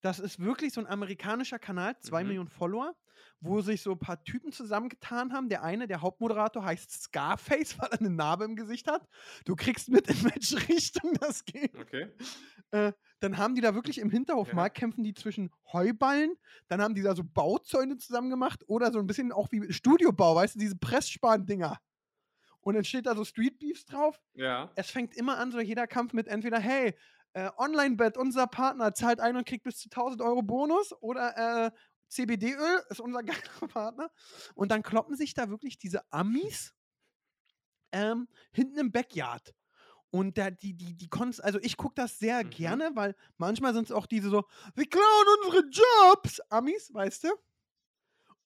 Das 0.04 0.18
ist 0.18 0.40
wirklich 0.40 0.72
so 0.72 0.80
'n 0.80 0.86
amerikanischer 0.88 1.60
Kanal, 1.60 1.96
2 2.00 2.24
Mhm. 2.24 2.24
Millionen 2.24 2.48
Follower, 2.48 2.96
wo 3.40 3.60
sich 3.60 3.82
so 3.82 3.94
paar 3.94 4.24
Typen 4.24 4.50
zusammengetan 4.50 5.32
haben. 5.32 5.48
Der 5.48 5.62
eine, 5.62 5.86
der 5.86 6.00
Hauptmoderator, 6.02 6.64
heißt 6.64 6.90
Scarface, 6.90 7.78
weil 7.80 7.88
er 7.92 8.02
'ne 8.02 8.10
Narbe 8.10 8.44
im 8.44 8.56
Gesicht 8.56 8.88
hat. 8.88 9.06
Du 9.44 9.54
kriegst 9.54 9.88
mit, 9.90 10.08
in 10.08 10.24
welche 10.24 10.56
Richtung 10.68 11.14
das 11.20 11.44
geht. 11.44 11.76
Okay. 11.78 12.12
Äh, 12.72 12.92
dann 13.20 13.38
haben 13.38 13.54
die 13.56 13.62
da 13.62 13.74
wirklich 13.74 13.98
im 13.98 14.10
Hinterhof 14.10 14.52
Ja. 14.52 14.54
mal 14.54 14.70
kämpfen 14.70 15.04
die 15.04 15.14
zwischen 15.14 15.50
Heuballen, 15.72 16.34
dann 16.68 16.82
haben 16.82 16.94
die 16.94 17.02
da 17.02 17.14
so 17.16 17.24
Bauzäune 17.24 17.98
zusammen 17.98 18.30
gemacht 18.30 18.64
oder 18.68 18.92
so 18.92 18.98
'n 19.00 19.06
bisschen 19.06 19.32
auch 19.32 19.52
wie 19.52 19.72
Studiobau, 19.72 20.36
weißt 20.36 20.56
du, 20.56 20.60
diese 20.60 20.76
Pressspan-Dinger. 20.78 21.78
Und 22.62 22.74
dann 22.76 22.84
steht 22.84 23.06
da 23.06 23.16
so 23.16 23.24
Street 23.24 23.58
Beefs 23.60 23.86
drauf. 23.86 24.20
Ja. 24.34 24.72
Es 24.76 24.90
fängt 24.90 25.16
immer 25.16 25.38
an, 25.38 25.52
so 25.52 25.60
jeder 25.60 25.86
Kampf 25.88 26.12
mit 26.14 26.28
entweder: 26.28 26.60
„Hey, 26.60 26.96
äh, 27.34 27.50
Online-Bet, 27.56 28.16
unser 28.18 28.46
Partner 28.46 28.94
zahlt 28.94 29.20
ein 29.20 29.36
und 29.36 29.46
kriegt 29.46 29.64
bis 29.64 29.78
zu 29.78 29.88
1.000 29.90 30.22
Euro 30.22 30.42
Bonus“ 30.42 30.92
oder, 31.00 31.66
äh: 31.68 31.70
„CBD-Öl 32.08 32.82
ist 32.90 33.00
unser 33.00 33.22
geiler 33.24 33.68
Partner.“ 33.68 34.10
Und 34.54 34.70
dann 34.70 34.82
kloppen 34.82 35.16
sich 35.16 35.34
da 35.34 35.48
wirklich 35.50 35.78
diese 35.78 36.02
Amis 36.12 36.72
ähm, 37.92 38.28
hinten 38.52 38.78
im 38.78 38.92
Backyard. 38.92 39.54
Und 40.10 40.38
da 40.38 40.50
die 40.50 40.74
die 40.74 40.96
die 40.96 41.08
konnt's 41.08 41.40
also, 41.40 41.58
ich 41.62 41.76
gucke 41.76 41.94
das 41.96 42.18
sehr 42.18 42.42
Mhm. 42.42 42.42
gerne, 42.44 42.92
weil 42.94 43.16
manchmal 43.38 43.74
sind's 43.74 43.92
auch 43.92 44.06
diese 44.06 44.30
so: 44.30 44.44
„Wir 44.76 44.88
klauen 44.88 45.26
unsere 45.46 45.64
Jobs“, 45.70 46.40
Amis, 46.50 46.92
weißt 46.94 47.24
du? 47.24 47.28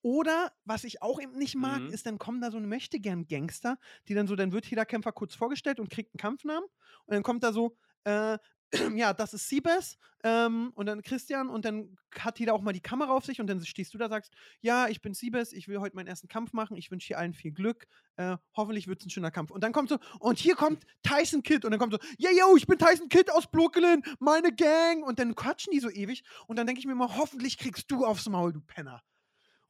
Oder 0.04 0.52
was 0.64 0.84
ich 0.84 1.02
auch 1.02 1.20
eben 1.20 1.32
nicht 1.36 1.56
mag, 1.56 1.84
Mhm. 1.84 1.88
ist, 1.88 2.06
dann 2.06 2.18
kommen 2.18 2.40
da 2.40 2.50
so 2.50 2.58
'ne 2.58 2.66
Möchtegern-Gangster, 2.66 3.78
die 4.08 4.14
dann 4.14 4.26
so 4.26 4.36
dann 4.36 4.52
wird 4.52 4.66
jeder 4.66 4.84
Kämpfer 4.86 5.12
kurz 5.12 5.34
vorgestellt 5.34 5.80
und 5.80 5.90
kriegt 5.90 6.14
'n 6.14 6.18
Kampfnamen. 6.18 6.64
Und 7.06 7.14
dann 7.14 7.22
kommt 7.22 7.42
da 7.42 7.52
so, 7.52 7.76
äh, 8.04 8.38
ja, 8.96 9.12
das 9.14 9.32
ist 9.34 9.48
Seabass, 9.48 9.96
ähm, 10.24 10.72
und 10.74 10.86
dann 10.86 11.02
Christian 11.02 11.48
und 11.48 11.64
dann 11.64 11.96
hat 12.18 12.38
jeder 12.40 12.54
auch 12.54 12.62
mal 12.62 12.72
die 12.72 12.80
Kamera 12.80 13.12
auf 13.12 13.24
sich 13.24 13.40
und 13.40 13.46
dann 13.46 13.64
stehst 13.64 13.94
du 13.94 13.98
da, 13.98 14.08
sagst: 14.08 14.32
„Ja, 14.60 14.88
ich 14.88 15.00
bin 15.00 15.14
Seabass, 15.14 15.52
ich 15.52 15.68
will 15.68 15.78
heute 15.78 15.94
meinen 15.94 16.08
ersten 16.08 16.26
Kampf 16.28 16.52
machen. 16.52 16.76
Ich 16.76 16.90
wünsche 16.90 17.06
hier 17.06 17.18
allen 17.18 17.32
viel 17.34 17.52
Glück. 17.52 17.86
Äh, 18.16 18.36
hoffentlich 18.56 18.88
wird's 18.88 19.04
'n 19.06 19.10
schöner 19.10 19.30
Kampf.“ 19.30 19.50
Und 19.52 19.62
dann 19.62 19.72
kommt 19.72 19.88
so: 19.88 19.98
„Und 20.18 20.38
hier 20.38 20.56
kommt 20.56 20.84
Tyson 21.02 21.42
Kidd.“ 21.42 21.64
Und 21.64 21.70
dann 21.70 21.78
kommt 21.80 21.92
so: 21.92 21.98
„Ja, 22.18 22.30
yo, 22.30 22.56
ich 22.56 22.66
bin 22.66 22.78
Tyson 22.78 23.08
Kidd 23.08 23.30
aus 23.30 23.46
Brooklyn, 23.50 24.02
meine 24.18 24.52
Gang.“ 24.52 25.02
Und 25.04 25.18
dann 25.20 25.34
quatschen 25.36 25.70
die 25.72 25.80
so 25.80 25.90
ewig 25.90 26.24
und 26.48 26.56
dann 26.58 26.66
denke 26.66 26.80
ich 26.80 26.86
mir 26.86 26.92
immer: 26.92 27.16
„Hoffentlich 27.16 27.58
kriegst 27.58 27.90
du 27.90 28.04
aufs 28.04 28.28
Maul, 28.28 28.52
du 28.52 28.60
Penner.“ 28.60 29.02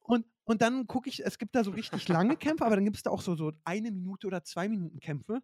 Und 0.01 0.27
und 0.45 0.63
dann 0.63 0.87
gucke 0.89 1.09
ich 1.11 1.25
es 1.25 1.39
gibt 1.39 1.55
da 1.57 1.65
so 1.65 1.73
richtig 1.73 2.09
lange 2.09 2.37
Kämpfe, 2.37 2.65
aber 2.67 2.77
dann 2.77 2.85
gibt's 2.87 3.03
da 3.05 3.11
auch 3.11 3.23
so 3.23 3.37
so 3.37 3.53
1 3.65 3.93
Minute 3.93 4.27
oder 4.29 4.45
2 4.45 4.69
Minuten 4.69 5.01
Kämpfe. 5.01 5.43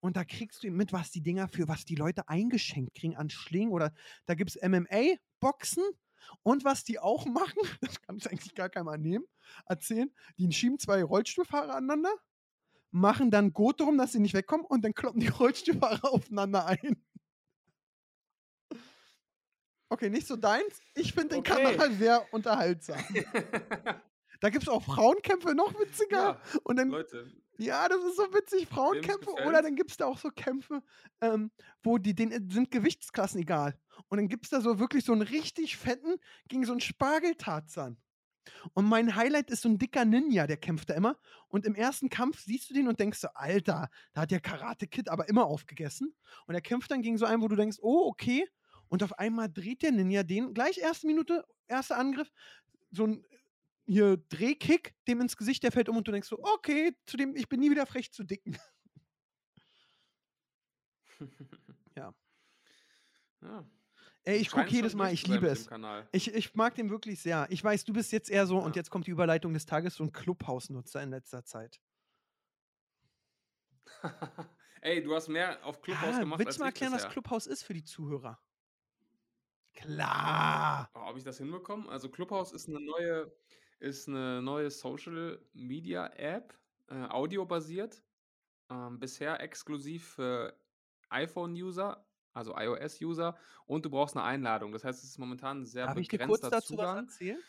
Und 0.00 0.16
da 0.16 0.24
kriegst 0.24 0.62
du 0.62 0.70
mit, 0.70 0.92
was 0.92 1.10
die 1.10 1.22
Dinger 1.22 1.48
für 1.48 1.68
was 1.68 1.84
die 1.84 1.94
Leute 1.94 2.28
eingeschenkt 2.28 2.94
kriegen 2.94 3.16
an 3.16 3.30
Schlägen 3.30 3.70
oder 3.70 3.92
da 4.26 4.34
gibt's 4.34 4.56
MMA, 4.56 5.16
Boxen 5.40 5.84
und 6.42 6.64
was 6.64 6.84
die 6.84 6.98
auch 6.98 7.26
machen, 7.26 7.58
das 7.80 8.00
kannst 8.02 8.26
du 8.26 8.30
eigentlich 8.30 8.54
gar 8.54 8.68
keinem 8.68 8.88
annehmen 8.88 9.24
erzählen, 9.66 10.12
die 10.36 10.50
schieben 10.52 10.78
2 10.78 11.02
Rollstuhlfahrer 11.02 11.74
aneinander, 11.76 12.12
machen 12.90 13.30
dann 13.30 13.52
Gurt 13.52 13.80
drum, 13.80 13.98
dass 13.98 14.12
sie 14.12 14.20
nicht 14.20 14.34
wegkommen 14.34 14.66
und 14.66 14.84
dann 14.84 14.94
kloppen 14.94 15.20
die 15.20 15.28
Rollstuhlfahrer 15.28 16.12
aufeinander 16.12 16.66
ein. 16.66 17.02
Okay, 19.90 20.10
nicht 20.10 20.26
so 20.26 20.36
deins. 20.36 20.80
Ich 20.94 21.14
finde 21.14 21.36
den 21.36 21.38
Okay. 21.38 21.76
Kanal 21.76 21.92
sehr 21.92 22.32
unterhaltsam. 22.32 22.98
Da 24.40 24.50
gibt's 24.50 24.68
auch 24.68 24.84
Frauenkämpfe, 24.84 25.52
noch 25.52 25.74
witziger. 25.80 26.16
Ja, 26.16 26.42
Und 26.62 26.76
dann 26.76 26.90
Leute. 26.90 27.32
Ja, 27.58 27.88
das 27.88 28.04
ist 28.04 28.16
so 28.16 28.24
witzig, 28.34 28.68
Frauenkämpfe 28.68 29.30
oder 29.32 29.62
dann 29.62 29.76
gibt's 29.76 29.96
da 29.98 30.06
auch 30.06 30.18
so 30.18 30.30
Kämpfe, 30.30 30.82
ähm, 31.20 31.50
wo 31.82 31.98
die 31.98 32.14
denen 32.14 32.50
sind 32.50 32.70
Gewichtsklassen 32.70 33.40
egal. 33.40 33.78
Und 34.08 34.18
dann 34.18 34.28
gibt's 34.28 34.50
da 34.50 34.60
so 34.60 34.78
wirklich 34.78 35.04
so 35.04 35.12
'n 35.12 35.22
richtig 35.22 35.76
fetten 35.76 36.16
gegen 36.48 36.64
so 36.66 36.72
'n 36.72 36.80
Spargeltarzan. 36.80 37.98
Und 38.74 38.86
mein 38.86 39.16
Highlight 39.16 39.50
ist 39.50 39.62
so 39.62 39.68
'n 39.70 39.78
dicker 39.78 40.04
Ninja, 40.04 40.46
der 40.46 40.58
kämpft 40.58 40.90
da 40.90 40.94
immer. 40.94 41.18
Und 41.48 41.66
im 41.66 41.74
ersten 41.76 42.10
Kampf 42.10 42.40
siehst 42.40 42.70
du 42.70 42.74
den 42.74 42.88
und 42.88 43.00
denkst 43.00 43.20
so: 43.20 43.28
„Alter, 43.34 43.90
da 44.14 44.22
hat 44.22 44.30
der 44.32 44.40
Karate 44.40 44.86
Kid 44.88 45.08
aber 45.10 45.28
immer 45.28 45.46
aufgegessen.“ 45.46 46.14
Und 46.46 46.54
er 46.56 46.62
kämpft 46.62 46.90
dann 46.90 47.02
gegen 47.02 47.18
so 47.18 47.26
einen, 47.26 47.42
wo 47.42 47.48
du 47.48 47.56
denkst: 47.56 47.78
„Oh, 47.82 48.08
okay.“ 48.08 48.46
Und 48.88 49.02
auf 49.04 49.18
einmal 49.18 49.50
dreht 49.52 49.82
der 49.82 49.92
Ninja 49.92 50.22
den 50.24 50.54
gleich 50.54 50.78
erste 50.78 51.06
Minute, 51.08 51.44
erster 51.68 51.98
Angriff, 51.98 52.30
so 52.92 53.04
'n 53.04 53.24
hier 53.88 54.16
Drehkick 54.18 54.94
dem 55.08 55.20
ins 55.22 55.36
Gesicht, 55.36 55.62
der 55.64 55.72
fällt 55.72 55.88
um 55.88 55.96
und 55.98 56.06
du 56.08 56.12
denkst 56.12 56.28
so: 56.28 56.38
„Okay, 56.42 56.92
zu 57.06 57.16
dem 57.16 57.34
ich 57.36 57.48
bin 57.48 57.60
nie 57.60 57.70
wieder 57.70 57.86
frech 57.86 58.12
zu 58.12 58.24
Dicken.“ 58.24 58.56
Ja. 61.96 62.12
Ja. 63.42 63.64
Ey, 64.24 64.36
ich 64.38 64.50
gucke 64.50 64.72
jedes 64.72 64.94
Mal, 64.94 65.12
ich 65.12 65.26
liebe 65.26 65.46
es. 65.48 65.70
Ich 66.12 66.32
ich 66.34 66.54
mag 66.54 66.74
den 66.74 66.90
wirklich 66.90 67.20
sehr. 67.20 67.46
Ich 67.50 67.62
weiß, 67.62 67.84
du 67.84 67.92
bist 67.92 68.12
jetzt 68.12 68.30
eher 68.30 68.46
so 68.46 68.58
und 68.58 68.74
Ja. 68.74 68.76
jetzt 68.76 68.90
kommt 68.90 69.06
die 69.06 69.10
Überleitung 69.10 69.52
des 69.54 69.66
Tages, 69.66 69.94
so 69.96 70.04
'n 70.04 70.12
Clubhouse-Nutzer 70.12 71.02
in 71.02 71.10
letzter 71.10 71.44
Zeit. 71.44 71.78
Ey, 74.82 75.02
du 75.02 75.14
hast 75.14 75.28
mehr 75.28 75.64
auf 75.64 75.80
Clubhouse 75.82 76.16
Ja, 76.16 76.20
gemacht 76.20 76.38
willst 76.38 76.58
du 76.58 76.62
mal 76.62 76.66
erklären, 76.66 76.92
was. 76.92 77.06
Clubhouse 77.06 77.46
ist 77.46 77.62
für 77.62 77.74
die 77.74 77.84
Zuhörer? 77.84 78.40
Klar. 79.74 80.88
Oh, 80.94 81.00
ob 81.10 81.16
ich 81.16 81.24
das 81.24 81.38
hinbekomme? 81.38 81.88
Also, 81.88 82.08
Clubhouse 82.10 82.52
ist 82.52 82.68
'ne 82.68 82.80
neue 82.80 83.32
ist 83.80 84.08
'ne 84.08 84.42
neue 84.42 84.70
Social-Media-App, 84.70 86.58
äh, 86.88 86.94
audiobasiert, 87.08 88.04
ähm, 88.70 89.00
bisher 89.00 89.40
exklusiv 89.42 90.06
für 90.14 90.60
iPhone-User, 91.10 92.06
also 92.34 92.56
iOS-User, 92.56 93.38
und 93.66 93.84
du 93.86 93.90
brauchst 93.90 94.16
eine 94.16 94.24
Einladung. 94.26 94.72
Das 94.72 94.84
heißt, 94.84 95.02
es 95.04 95.10
ist 95.10 95.18
momentan 95.18 95.66
sehr 95.66 95.88
Darf 95.88 95.98
ich 95.98 96.08
dir 96.08 96.18
kurz 96.18 96.48
begrenzter 96.48 96.48
dazu 96.48 96.76
was 96.76 96.92
Zugang. 96.92 96.94
erzählen? 96.94 97.42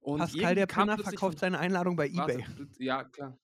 Und 0.00 0.32
Pascal, 0.32 0.54
der 0.54 0.66
plötzlich 0.66 1.04
verkauft 1.04 1.38
seine 1.38 1.58
Einladung 1.58 1.96
bei 1.96 2.08
warte, 2.12 2.38
eBay. 2.38 2.44
d 2.44 2.84
ja, 2.84 3.04
klar. 3.04 3.38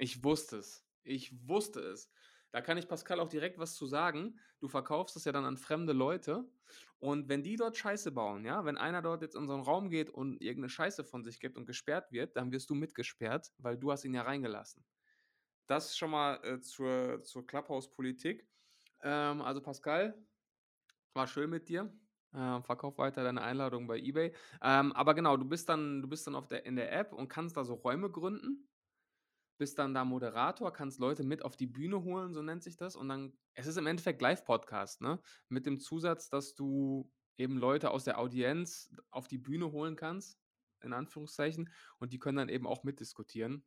Ich 0.00 0.22
wusste 0.22 0.58
es. 0.58 0.86
Ich 1.02 1.48
wusste 1.48 1.80
es. 1.80 2.08
Da 2.54 2.60
kann 2.62 2.78
ich 2.78 2.88
Pascal 2.88 3.20
auch 3.20 3.28
direkt 3.28 3.58
was 3.58 3.74
zu 3.74 3.86
sagen. 3.86 4.38
Du 4.60 4.68
verkaufst 4.68 5.16
es 5.16 5.24
ja 5.24 5.32
dann 5.32 5.44
an 5.44 5.56
fremde 5.58 5.92
Leute 5.92 6.50
und 6.98 7.28
wenn 7.28 7.42
die 7.42 7.56
dort 7.56 7.76
Scheiße 7.76 8.10
bauen, 8.12 8.44
ja, 8.44 8.64
wenn 8.64 8.76
einer 8.78 9.02
dort 9.02 9.22
jetzt 9.22 9.36
in 9.36 9.46
so 9.46 9.54
'n 9.54 9.60
Raum 9.60 9.90
geht 9.90 10.08
und 10.10 10.40
irgend 10.42 10.62
'ne 10.62 10.68
Scheiße 10.70 11.04
von 11.04 11.24
sich 11.24 11.40
gibt 11.40 11.56
und 11.58 11.66
gesperrt 11.66 12.10
wird, 12.12 12.36
dann 12.36 12.50
wirst 12.52 12.70
du 12.70 12.74
mitgesperrt, 12.74 13.52
weil 13.58 13.76
du 13.78 13.92
hast 13.92 14.04
ihn 14.04 14.14
ja 14.14 14.22
reingelassen. 14.22 14.84
Das 15.68 15.96
schon 15.98 16.10
mal, 16.12 16.36
äh, 16.44 16.60
zur 16.60 17.22
zur 17.24 17.46
Clubhouse-Politik. 17.46 18.48
Ähm, 19.02 19.42
also 19.42 19.62
Pascal, 19.62 20.26
war 21.14 21.26
schön 21.26 21.50
mit 21.50 21.68
dir. 21.68 21.92
Ähm, 22.34 22.62
verkauf 22.64 22.98
weiter 22.98 23.24
deine 23.24 23.42
Einladung 23.42 23.86
bei 23.88 23.98
eBay. 23.98 24.34
Ähm, 24.62 24.92
aber 24.92 25.14
genau, 25.14 25.36
du 25.36 25.46
bist 25.46 25.68
dann 25.68 26.02
du 26.02 26.08
bist 26.08 26.26
dann 26.26 26.34
auf 26.36 26.46
der 26.48 26.66
in 26.66 26.76
der 26.76 26.92
App 26.92 27.12
und 27.14 27.28
kannst 27.28 27.56
da 27.56 27.64
so 27.64 27.74
Räume 27.74 28.10
gründen. 28.10 28.67
Bist 29.58 29.78
dann 29.78 29.92
da 29.92 30.04
Moderator, 30.04 30.72
kannst 30.72 31.00
Leute 31.00 31.24
mit 31.24 31.44
auf 31.44 31.56
die 31.56 31.66
Bühne 31.66 32.02
holen, 32.02 32.32
so 32.32 32.42
nennt 32.42 32.62
sich 32.62 32.76
das. 32.76 32.96
Und 32.96 33.08
dann 33.08 33.36
es 33.54 33.66
ist 33.66 33.76
im 33.76 33.86
Endeffekt 33.86 34.22
Live-Podcast, 34.22 35.00
ne? 35.00 35.20
Mit 35.48 35.66
dem 35.66 35.80
Zusatz, 35.80 36.30
dass 36.30 36.54
du 36.54 37.10
eben 37.36 37.58
Leute 37.58 37.90
aus 37.90 38.04
der 38.04 38.18
Audienz 38.18 38.90
auf 39.10 39.28
die 39.28 39.38
Bühne 39.38 39.72
holen 39.72 39.96
kannst, 39.96 40.40
in 40.82 40.92
Anführungszeichen, 40.92 41.72
und 41.98 42.12
die 42.12 42.18
können 42.18 42.38
dann 42.38 42.48
eben 42.48 42.66
auch 42.66 42.84
mitdiskutieren. 42.84 43.64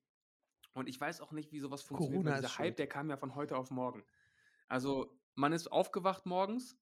Und 0.74 0.88
ich 0.88 1.00
weiß 1.00 1.20
auch 1.22 1.34
nicht, 1.34 1.52
wie 1.52 1.60
so 1.60 1.72
was 1.72 1.82
funktioniert, 1.82 2.24
Corona 2.24 2.42
dieser 2.42 2.58
Hype, 2.58 2.78
der 2.78 2.88
kam 2.88 3.10
ja 3.10 3.18
von 3.18 3.36
heute 3.36 3.58
auf 3.58 3.70
morgen. 3.72 4.06
Also, 4.70 5.20
man 5.36 5.52
ist 5.52 5.72
aufgewacht 5.72 6.26
morgens 6.26 6.78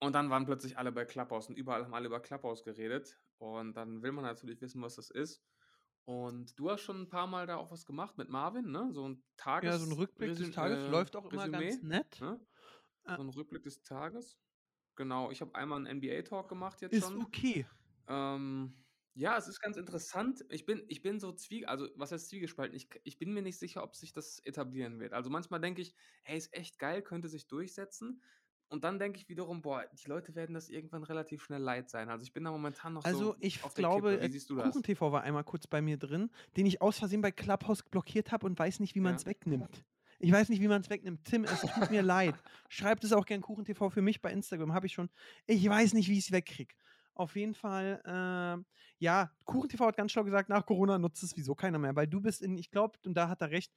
und 0.00 0.14
dann 0.14 0.30
waren 0.30 0.46
plötzlich 0.46 0.78
alle 0.78 0.92
bei 0.92 1.04
Clubhouse 1.04 1.48
und 1.48 1.56
überall 1.56 1.84
haben 1.84 1.94
alle 1.94 2.06
über 2.06 2.20
Clubhouse 2.20 2.62
geredet. 2.64 3.20
Und 3.38 3.74
dann 3.74 4.02
will 4.02 4.12
man 4.12 4.24
natürlich 4.24 4.60
wissen, 4.60 4.82
was 4.82 4.96
das 4.96 5.10
ist. 5.10 5.42
Und 6.08 6.58
du 6.58 6.70
hast 6.70 6.82
schon 6.82 7.02
'n 7.02 7.08
paar 7.08 7.26
Mal 7.26 7.46
da 7.46 7.56
auch 7.56 7.70
was 7.70 7.86
gemacht 7.86 8.16
mit 8.18 8.28
Marvin, 8.28 8.70
ne? 8.70 8.88
So 8.92 9.04
'n 9.06 9.22
Ja, 9.62 9.78
so 9.78 9.84
'n 9.84 9.92
Rückblick 9.92 10.36
des 10.36 10.48
Tagesresü 10.48 10.52
Tages 10.52 10.86
äh, 10.86 10.86
läuft 10.86 11.14
auch 11.16 11.26
immer 11.26 11.50
Resümee, 11.50 11.50
ganz 11.50 11.82
nett. 11.82 12.20
ne? 12.20 12.46
Äh 13.04 13.16
So 13.16 13.22
'n 13.22 13.28
Rückblick 13.30 13.62
des 13.64 13.82
Tages. 13.82 14.38
Genau, 14.98 15.30
ich 15.30 15.40
habe 15.40 15.54
einmal 15.54 15.78
'n 15.80 15.86
NBA-Talk 15.98 16.48
gemacht 16.48 16.80
jetzt 16.82 16.96
Ist 16.96 17.14
schon. 17.16 17.24
okay. 17.24 17.64
Ähm, 18.08 18.86
ja, 19.14 19.36
es 19.38 19.48
ist 19.48 19.60
ganz 19.60 19.76
interessant. 19.76 20.44
Ich 20.50 20.66
bin 20.66 20.84
ich 20.88 21.02
bin 21.02 21.20
so 21.20 21.32
zwie 21.32 21.66
also, 21.66 21.88
was 21.96 22.12
heißt 22.12 22.28
zwiegespalten? 22.30 22.76
Ich 22.76 22.88
ich 23.04 23.18
bin 23.18 23.32
mir 23.34 23.42
nicht 23.42 23.58
sicher, 23.58 23.82
ob 23.84 23.96
sich 23.96 24.12
das 24.12 24.40
etablieren 24.40 25.00
wird. 25.00 25.12
Also, 25.14 25.30
manchmal 25.30 25.60
denke 25.60 25.82
ich: 25.82 25.94
„Hey, 26.24 26.38
ist 26.38 26.54
echt 26.54 26.78
geil, 26.78 27.02
könnte 27.02 27.28
sich 27.28 27.48
durchsetzen.“ 27.48 28.22
Und 28.70 28.84
dann 28.84 28.98
denke 28.98 29.18
ich 29.18 29.28
wiederum: 29.28 29.62
„Boah, 29.62 29.86
die 29.92 30.08
Leute 30.08 30.34
werden 30.34 30.54
das 30.54 30.68
irgendwann 30.70 31.02
relativ 31.04 31.42
schnell 31.42 31.60
leid 31.62 31.90
sein.“ 31.90 32.08
Also, 32.08 32.22
ich 32.24 32.32
bin 32.32 32.44
da 32.44 32.50
momentan 32.52 32.92
noch 32.94 33.04
Also, 33.04 33.34
so 33.34 33.36
ich 33.40 33.58
auf 33.60 33.74
der 33.74 33.84
glaube, 33.84 33.86
Kippe. 33.86 34.20
Wie 34.22 34.28
äh, 34.28 34.30
siehst 34.30 34.50
du 34.50 34.56
das? 34.56 34.84
KuchenTV 34.84 35.12
war 35.12 35.22
einmal 35.22 35.44
kurz 35.44 35.66
bei 35.66 35.80
mir 35.80 35.96
drin, 35.96 36.30
den 36.56 36.66
ich 36.66 36.82
aus 36.82 36.98
Versehen 36.98 37.22
bei 37.22 37.30
Clubhouse 37.32 37.82
blockiert 37.82 38.30
habe 38.32 38.46
und 38.46 38.58
weiß 38.58 38.80
nicht, 38.80 38.94
wie 38.94 39.00
man's 39.00 39.24
Ja. 39.24 39.26
wegnimmt. 39.26 39.84
Ich 40.18 40.30
weiß 40.32 40.50
nicht, 40.50 40.60
wie 40.60 40.68
man's 40.68 40.90
wegnimmt. 40.90 41.24
Tim, 41.24 41.44
es 41.44 41.64
tut 41.64 41.88
mir 41.88 42.02
leid. 42.02 42.44
Schreibt 42.68 43.04
es 43.04 43.12
auch 43.14 43.24
gern 43.24 43.40
KuchenTV 43.40 43.88
für 43.90 44.02
mich 44.02 44.20
bei 44.20 44.30
Instagram, 44.32 44.74
habe 44.74 44.86
ich 44.86 44.92
schon. 44.92 45.08
Ich 45.46 45.66
weiß 45.66 45.94
nicht, 45.94 46.08
wie 46.10 46.18
ich's 46.18 46.30
wegkriege. 46.30 46.74
Auf 47.20 47.36
jeden 47.36 47.52
Fall, 47.52 48.00
ähm, 48.06 48.64
ja, 48.98 49.30
KuchenTV 49.44 49.80
hat 49.88 49.98
ganz 49.98 50.10
schlau 50.10 50.24
gesagt, 50.24 50.48
nach 50.48 50.64
Corona 50.64 50.96
nutzt 50.98 51.22
es 51.22 51.28
sowieso 51.32 51.54
keiner 51.54 51.78
mehr, 51.78 51.94
weil 51.94 52.06
du 52.06 52.22
bist 52.22 52.40
in 52.40 52.56
ich 52.56 52.70
glaube, 52.70 52.98
und 53.04 53.12
da 53.12 53.28
hat 53.28 53.42
er 53.42 53.50
recht, 53.50 53.74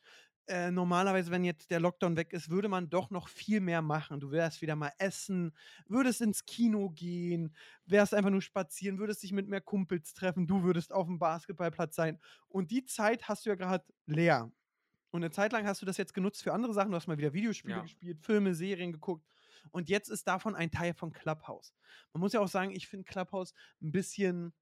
äh, 0.48 0.72
normalerweise, 0.72 1.30
wenn 1.30 1.44
jetzt 1.44 1.70
der 1.70 1.82
Lockdown 1.82 2.16
weg 2.16 2.32
ist, 2.32 2.50
würde 2.50 2.70
man 2.70 2.90
doch 2.90 3.10
noch 3.10 3.28
viel 3.28 3.60
mehr 3.60 3.82
machen. 3.82 4.22
Du 4.22 4.32
wärst 4.32 4.62
wieder 4.62 4.78
mal 4.78 4.94
essen, 4.98 5.52
würdest 5.90 6.22
ins 6.22 6.46
Kino 6.46 6.90
gehen, 6.92 7.54
wärst 7.86 8.14
einfach 8.14 8.30
nur 8.30 8.42
spazieren, 8.42 8.98
würdest 8.98 9.24
dich 9.24 9.34
mit 9.34 9.50
mehr 9.50 9.60
Kumpels 9.62 10.14
treffen, 10.14 10.48
du 10.48 10.64
würdest 10.64 10.94
auf'm 10.94 11.20
Basketballplatz 11.20 11.96
sein. 11.98 12.20
Und 12.48 12.72
die 12.72 12.86
Zeit 12.86 13.28
hast 13.28 13.46
du 13.46 13.50
ja 13.50 13.56
grad 13.56 13.86
leer. 14.06 14.54
Und 15.12 15.22
'ne 15.22 15.32
Zeit 15.32 15.54
lang 15.54 15.68
hast 15.68 15.82
du 15.82 15.86
das 15.88 15.98
jetzt 15.98 16.14
genutzt 16.14 16.44
für 16.44 16.54
andere 16.54 16.74
Sachen. 16.74 16.92
Du 16.92 16.98
hast 16.98 17.08
mal 17.08 17.18
wieder 17.20 17.34
Videospiele 17.34 17.82
Ja. 17.82 17.84
gespielt, 17.84 18.22
Filme, 18.22 18.56
Serien 18.56 18.94
geguckt. 18.94 19.26
Und 19.72 19.90
jetzt 19.90 20.10
ist 20.10 20.28
davon 20.28 20.56
ein 20.56 20.72
Teil 20.72 20.94
von 20.94 21.12
Clubhouse. 21.12 21.74
Man 22.14 22.22
muss 22.22 22.34
ja 22.34 22.40
auch 22.42 22.48
sagen, 22.48 22.72
ich 22.72 22.88
finde 22.88 23.06
Clubhouse 23.06 23.54
'n 23.82 23.92
bisschen 23.92 24.54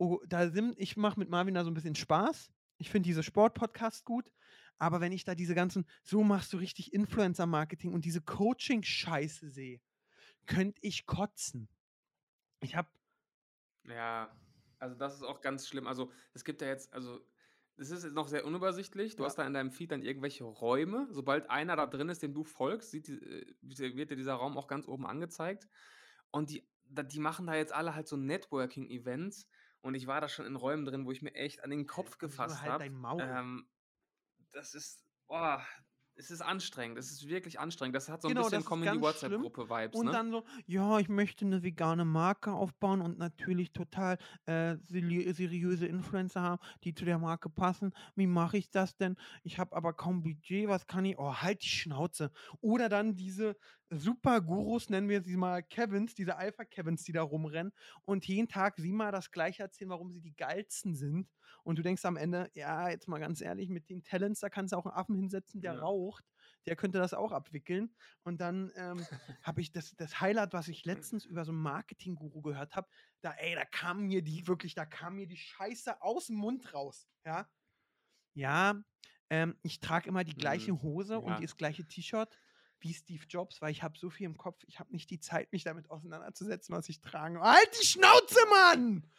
oh, 0.00 0.18
da 0.26 0.50
sind 0.50 0.74
ich 0.78 0.96
mache 0.96 1.18
mit 1.20 1.28
Marvin 1.30 1.54
da 1.54 1.64
so 1.64 1.70
'n 1.70 1.74
bisschen 1.74 1.94
Spaß. 1.94 2.52
Ich 2.78 2.90
finde 2.90 3.06
diese 3.06 3.22
Sportpodcasts 3.22 4.04
gut, 4.04 4.32
aber 4.78 5.00
wenn 5.00 5.12
ich 5.12 5.24
da 5.24 5.34
diese 5.34 5.54
ganzen 5.54 5.86
so 6.02 6.24
machst 6.24 6.52
du 6.52 6.56
richtig 6.56 6.92
Influencer-Marketing 6.92 7.92
und 7.92 8.04
diese 8.04 8.20
Coaching-Scheiße 8.20 9.48
sehe, 9.48 9.80
könnte 10.46 10.80
ich 10.82 11.06
kotzen. 11.06 11.68
Ich 12.62 12.76
habe 12.76 12.90
Ja, 13.86 14.36
also, 14.78 14.94
das 14.96 15.14
ist 15.14 15.22
auch 15.22 15.40
ganz 15.40 15.68
schlimm. 15.68 15.86
Also, 15.86 16.10
es 16.32 16.44
gibt 16.44 16.62
ja 16.62 16.68
jetzt 16.68 16.92
also, 16.92 17.20
es 17.76 17.90
ist 17.90 18.04
jetzt 18.04 18.14
noch 18.14 18.28
sehr 18.28 18.44
unübersichtlich. 18.44 19.16
Du 19.16 19.24
Ja. 19.24 19.26
hast 19.26 19.36
da 19.36 19.46
in 19.46 19.54
deinem 19.54 19.70
Feed 19.70 19.90
dann 19.92 20.02
irgendwelche 20.02 20.44
Räume. 20.44 21.08
Sobald 21.10 21.50
einer 21.50 21.76
da 21.76 21.86
drin 21.86 22.08
ist, 22.08 22.22
dem 22.22 22.34
du 22.34 22.44
folgst, 22.44 22.92
die 22.92 22.98
äh, 23.00 23.54
wird 23.62 24.10
dir 24.10 24.16
dieser 24.16 24.34
Raum 24.34 24.56
auch 24.56 24.68
ganz 24.68 24.86
oben 24.88 25.06
angezeigt. 25.06 25.68
Und 26.30 26.50
die 26.50 26.68
die 26.86 27.18
machen 27.18 27.46
da 27.46 27.54
jetzt 27.54 27.72
alle 27.72 27.94
halt 27.94 28.06
so 28.06 28.16
Networking-Events. 28.16 29.48
Und 29.80 29.94
ich 29.94 30.06
war 30.06 30.20
da 30.20 30.28
schon 30.28 30.46
in 30.46 30.54
Räumen 30.56 30.84
drin, 30.84 31.06
wo 31.06 31.12
ich 31.12 31.22
mir 31.22 31.34
echt 31.34 31.64
an 31.64 31.70
den 31.70 31.86
Kopf 31.86 32.12
Also, 32.12 32.18
gefasst 32.18 32.60
halt 32.60 32.72
habe. 32.72 32.84
dein 32.84 32.94
Maul. 32.94 33.22
Ähm, 33.22 33.68
das 34.52 34.74
ist 34.74 35.04
boah, 35.26 35.66
es 36.16 36.30
ist 36.30 36.40
anstrengend. 36.42 36.98
Es 36.98 37.10
ist 37.10 37.28
wirklich 37.28 37.58
anstrengend. 37.60 37.96
Das 37.96 38.08
hat 38.08 38.22
so 38.22 38.28
'n 38.28 38.36
Genau, 38.36 38.48
bisschen 38.50 38.64
ganz 38.82 39.20
schlimm. 39.22 39.48
Comedy-WhatsApp-Gruppe-Vibes, 39.48 40.02
Und 40.02 40.12
ne? 40.12 40.14
dann 40.14 40.30
so: 40.32 40.44
„Ja, 40.66 40.98
ich 40.98 41.08
möchte 41.08 41.44
'ne 41.46 41.62
vegane 41.62 42.04
Marke 42.06 42.52
aufbauen 42.52 43.00
und 43.02 43.18
natürlich 43.18 43.72
total, 43.72 44.16
äh, 44.46 44.76
seriöse 44.80 45.86
Influencer 45.86 46.40
haben, 46.40 46.60
die 46.84 46.94
zu 46.94 47.04
der 47.04 47.18
Marke 47.18 47.50
passen. 47.50 47.92
Wie 48.16 48.26
mache 48.26 48.56
ich 48.56 48.70
das 48.70 48.96
denn? 48.96 49.16
Ich 49.42 49.58
habe 49.58 49.76
aber 49.76 49.92
kaum 49.92 50.22
Budget. 50.22 50.68
Was 50.68 50.86
kann 50.86 51.04
ich“ 51.04 51.18
oh, 51.18 51.34
halt 51.34 51.62
die 51.62 51.68
Schnauze. 51.68 52.32
Oder 52.60 52.88
dann 52.88 53.14
diese 53.14 53.56
Super-Gurus, 53.90 54.88
nennen 54.90 55.08
wir 55.08 55.22
sie 55.22 55.36
mal 55.36 55.62
Kevins, 55.62 56.14
diese 56.14 56.36
Alpha-Kevins, 56.36 57.04
die 57.04 57.12
da 57.12 57.22
rumrennen 57.22 57.72
und 58.04 58.26
jeden 58.26 58.48
Tag 58.48 58.76
siebenmal 58.78 59.12
das 59.12 59.30
Gleiche 59.30 59.62
erzählen, 59.62 59.90
warum 59.90 60.10
sie 60.10 60.20
die 60.22 60.34
geilsten 60.34 60.94
sind. 60.96 61.28
Und 61.62 61.78
du 61.78 61.82
denkst 61.82 62.04
am 62.06 62.16
Ende: 62.16 62.50
„Ja, 62.54 62.88
jetzt 62.88 63.06
mal 63.06 63.20
ganz 63.20 63.40
ehrlich, 63.42 63.68
mit 63.68 63.90
den 63.90 64.02
Talents, 64.02 64.40
da 64.40 64.48
kannst 64.48 64.72
du 64.72 64.76
auch 64.78 64.86
'n 64.86 64.90
Affen 64.92 65.14
hinsetzen, 65.14 65.60
der 65.60 65.74
Ja. 65.74 65.84
Raucht. 66.04 66.24
Der 66.66 66.76
könnte 66.76 66.98
das 66.98 67.14
auch 67.14 67.32
abwickeln.“ 67.32 67.96
Und 68.24 68.40
dann, 68.40 68.72
ähm, 68.76 69.08
habe 69.42 69.60
ich 69.60 69.72
das 69.72 69.94
das 69.96 70.20
Highlight, 70.20 70.52
was 70.54 70.68
ich 70.68 70.84
letztens 70.86 71.24
über 71.26 71.44
so 71.44 71.52
'n 71.52 71.56
Marketing-Guru 71.56 72.42
gehört 72.42 72.76
habe, 72.76 72.88
da 73.22 73.32
ey, 73.34 73.54
da 73.54 73.64
kam 73.64 74.06
mir 74.06 74.22
die 74.22 74.46
wirklich 74.48 74.74
da 74.74 74.86
kam 74.86 75.16
mir 75.16 75.26
die 75.28 75.36
Scheiße 75.38 76.02
aus'm 76.02 76.34
Mund 76.34 76.74
raus, 76.74 77.08
ja? 77.26 77.48
Ja, 78.36 78.82
ähm, 79.30 79.56
ich 79.62 79.80
trage 79.80 80.08
immer 80.08 80.24
die 80.24 80.36
gleiche 80.36 80.72
Mhm. 80.72 80.82
Hose 80.82 81.20
und 81.20 81.38
Ja. 81.38 81.44
das 81.44 81.56
gleiche 81.56 81.86
T-Shirt 81.86 82.38
wie 82.80 82.92
Steve 82.92 83.24
Jobs, 83.28 83.62
weil 83.62 83.70
ich 83.72 83.82
habe 83.82 83.96
so 83.98 84.10
viel 84.10 84.26
im 84.26 84.36
Kopf. 84.36 84.64
Ich 84.66 84.80
habe 84.80 84.92
nicht 84.92 85.08
die 85.10 85.20
Zeit, 85.20 85.52
mich 85.52 85.64
damit 85.64 85.90
auseinanderzusetzen, 85.90 86.74
was 86.76 86.88
ich 86.88 87.00
trage. 87.00 87.40
Halt 87.40 87.70
die 87.80 87.86
Schnauze, 87.86 88.40
Mann! 88.50 89.10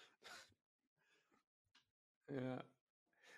Ja. 2.29 2.65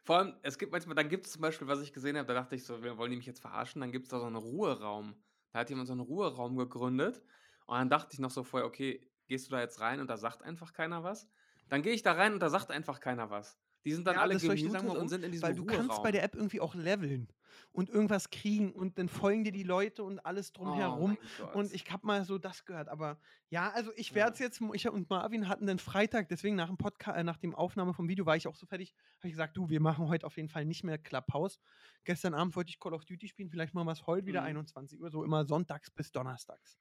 Vor 0.08 0.20
allem, 0.20 0.36
es 0.42 0.58
gibt 0.58 0.72
manchmal 0.72 0.96
dann 0.96 1.10
gibt's 1.10 1.32
zum 1.34 1.42
Beispiel, 1.42 1.68
was 1.68 1.82
ich 1.82 1.92
gesehen 1.92 2.16
habe, 2.16 2.28
da 2.30 2.34
dachte 2.34 2.56
ich 2.56 2.64
so: 2.64 2.82
„Wir 2.82 2.98
wollen 2.98 3.12
die 3.12 3.18
mich 3.18 3.26
jetzt 3.26 3.42
verarschen?“ 3.42 3.82
Dann 3.82 3.92
gibt's 3.92 4.08
da 4.08 4.22
so 4.22 4.26
'n 4.28 4.38
Ruheraum. 4.38 5.22
Da 5.52 5.60
hat 5.60 5.70
jemand 5.70 5.88
so 5.90 5.94
'n 5.94 6.00
Ruheraum 6.00 6.56
gegründet. 6.56 7.22
Und 7.66 7.76
dann 7.78 7.90
dachte 7.90 8.14
ich 8.14 8.20
noch 8.20 8.32
so 8.32 8.46
vorher: 8.46 8.66
„Okay, 8.68 9.12
gehst 9.28 9.48
du 9.48 9.52
da 9.52 9.60
jetzt 9.60 9.82
rein 9.82 10.00
und 10.00 10.10
da 10.10 10.16
sagt 10.16 10.44
einfach 10.44 10.72
keiner 10.72 11.04
was?“ 11.04 11.30
Dann 11.68 11.82
gehe 11.82 11.92
ich 11.94 12.04
da 12.04 12.14
rein 12.14 12.32
und 12.32 12.40
da 12.40 12.50
sagt 12.50 12.72
einfach 12.72 13.02
keiner 13.02 13.30
was. 13.32 13.58
Die 13.88 13.94
sind 13.94 14.06
dann 14.06 14.18
Ja, 14.18 14.20
alle 14.20 14.38
gemutet 14.38 14.96
und 14.96 15.10
sind 15.10 15.24
in 15.24 15.32
diesem 15.32 15.50
Weil 15.50 15.56
du 15.56 15.66
kannst 15.66 16.02
bei 16.02 16.12
Ruheraum. 16.12 16.12
der 16.12 16.24
App 16.24 16.36
irgendwie 16.36 16.62
auch 16.62 16.76
leveln 16.76 17.28
und 17.72 17.90
irgendwas 17.90 18.30
kriegen 18.30 18.72
und 18.74 18.98
dann 18.98 19.10
folgen 19.10 19.44
dir 19.44 19.52
die 19.52 19.64
Leute 19.64 20.04
und 20.04 20.20
alles 20.20 20.52
Oh 20.64 21.00
drumherum. 21.00 21.18
mein 21.18 21.18
Und 21.52 21.74
ich 21.74 21.90
habe 21.92 22.06
mal 22.08 22.24
so 22.26 22.38
das 22.38 22.66
gehört. 22.66 22.90
Aber 22.90 23.20
ja, 23.50 23.70
also, 23.72 23.92
ich 23.96 24.16
werde 24.16 24.34
es 24.34 24.40
Ja. 24.40 24.40
jetzt 24.40 24.62
ich 24.74 24.88
und 24.90 25.10
Marvin 25.10 25.48
hatten 25.48 25.68
den 25.68 25.80
Freitag, 25.80 26.30
deswegen 26.30 26.56
nach 26.56 26.68
dem 26.68 26.78
Podca 26.78 27.16
äh, 27.16 27.24
nach 27.24 27.38
dem 27.38 27.56
Aufnahme 27.56 27.94
vom 27.94 28.08
Video 28.10 28.26
war 28.26 28.36
ich 28.36 28.48
auch 28.48 28.56
so 28.56 28.66
fertig, 28.66 28.94
habe 29.20 29.28
ich 29.30 29.34
gesagt: 29.34 29.58
„Du, 29.58 29.70
wir 29.70 29.82
machen 29.82 30.08
heute 30.08 30.26
auf 30.26 30.38
jeden 30.38 30.50
Fall 30.50 30.66
nicht 30.66 30.84
mehr 30.84 30.98
Clubhouse.“ 30.98 31.60
Gestern 32.06 32.34
Abend 32.34 32.56
wollte 32.56 32.70
ich 32.72 32.80
Call 32.80 32.94
of 32.94 33.06
Duty 33.06 33.28
spielen, 33.28 33.50
vielleicht 33.50 33.74
machen 33.74 33.88
wir's 33.88 34.08
heute 34.08 34.26
wieder 34.28 34.44
Mhm. 34.44 34.44
21:00, 34.44 35.12
so 35.12 35.24
immer 35.24 35.46
sonntags 35.46 35.92
bis 35.92 36.12
donnerstags. 36.12 36.78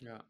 Ja. 0.00 0.24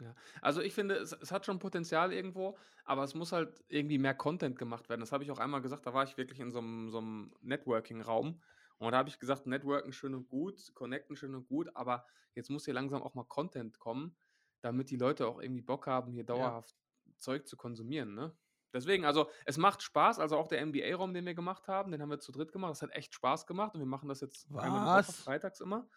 Ja. 0.00 0.14
Also, 0.42 0.60
ich 0.60 0.74
finde, 0.74 0.96
es 0.96 1.12
es 1.12 1.30
hat 1.30 1.46
schon 1.46 1.58
Potenzial 1.60 2.12
irgendwo, 2.12 2.58
aber 2.84 3.04
es 3.04 3.14
muss 3.14 3.30
halt 3.32 3.64
irgendwie 3.68 3.98
mehr 3.98 4.14
Content 4.14 4.58
gemacht 4.58 4.88
werden. 4.88 5.00
Das 5.00 5.12
habe 5.12 5.22
ich 5.22 5.30
auch 5.30 5.38
einmal 5.38 5.62
gesagt, 5.62 5.86
da 5.86 5.94
war 5.94 6.02
ich 6.04 6.16
wirklich 6.16 6.40
in 6.40 6.50
so 6.50 6.58
'm 6.60 6.90
so 6.90 6.98
'm 6.98 7.32
Networking-Raum. 7.40 8.42
Und 8.78 8.92
da 8.92 8.98
habe 8.98 9.08
ich 9.08 9.20
gesagt: 9.20 9.46
„Networken 9.46 9.92
schön 9.92 10.14
und 10.14 10.28
gut, 10.28 10.74
connecten 10.74 11.14
schön 11.16 11.34
und 11.34 11.46
gut, 11.46 11.70
aber 11.76 12.06
jetzt 12.34 12.50
muss 12.50 12.64
hier 12.64 12.74
langsam 12.74 13.02
auch 13.02 13.14
mal 13.14 13.24
Content 13.24 13.78
kommen, 13.78 14.16
damit 14.62 14.90
die 14.90 14.96
Leute 14.96 15.28
auch 15.28 15.40
irgendwie 15.40 15.62
Bock 15.62 15.86
haben, 15.86 16.10
hier 16.12 16.24
Ja. 16.32 16.54
dauerhaft 16.54 16.74
Zeug 17.16 17.46
zu 17.46 17.56
konsumieren“, 17.56 18.14
ne? 18.14 18.36
Deswegen, 18.72 19.04
also, 19.04 19.30
es 19.44 19.56
macht 19.56 19.82
Spaß. 19.84 20.18
Also, 20.18 20.36
auch 20.36 20.48
der 20.48 20.60
NBA-Raum, 20.66 21.14
den 21.14 21.24
wir 21.24 21.34
gemacht 21.34 21.68
haben, 21.68 21.92
den 21.92 22.02
haben 22.02 22.10
wir 22.10 22.18
zu 22.18 22.32
dritt 22.32 22.50
gemacht. 22.50 22.72
Das 22.72 22.82
hat 22.82 22.90
echt 22.90 23.14
Spaß 23.14 23.46
gemacht 23.46 23.74
und 23.74 23.80
wir 23.80 23.86
machen 23.86 24.08
das 24.08 24.20
jetzt 24.20 24.48
einmal 24.56 24.88
Was? 24.88 25.24
freitags 25.24 25.60
immer. 25.60 25.88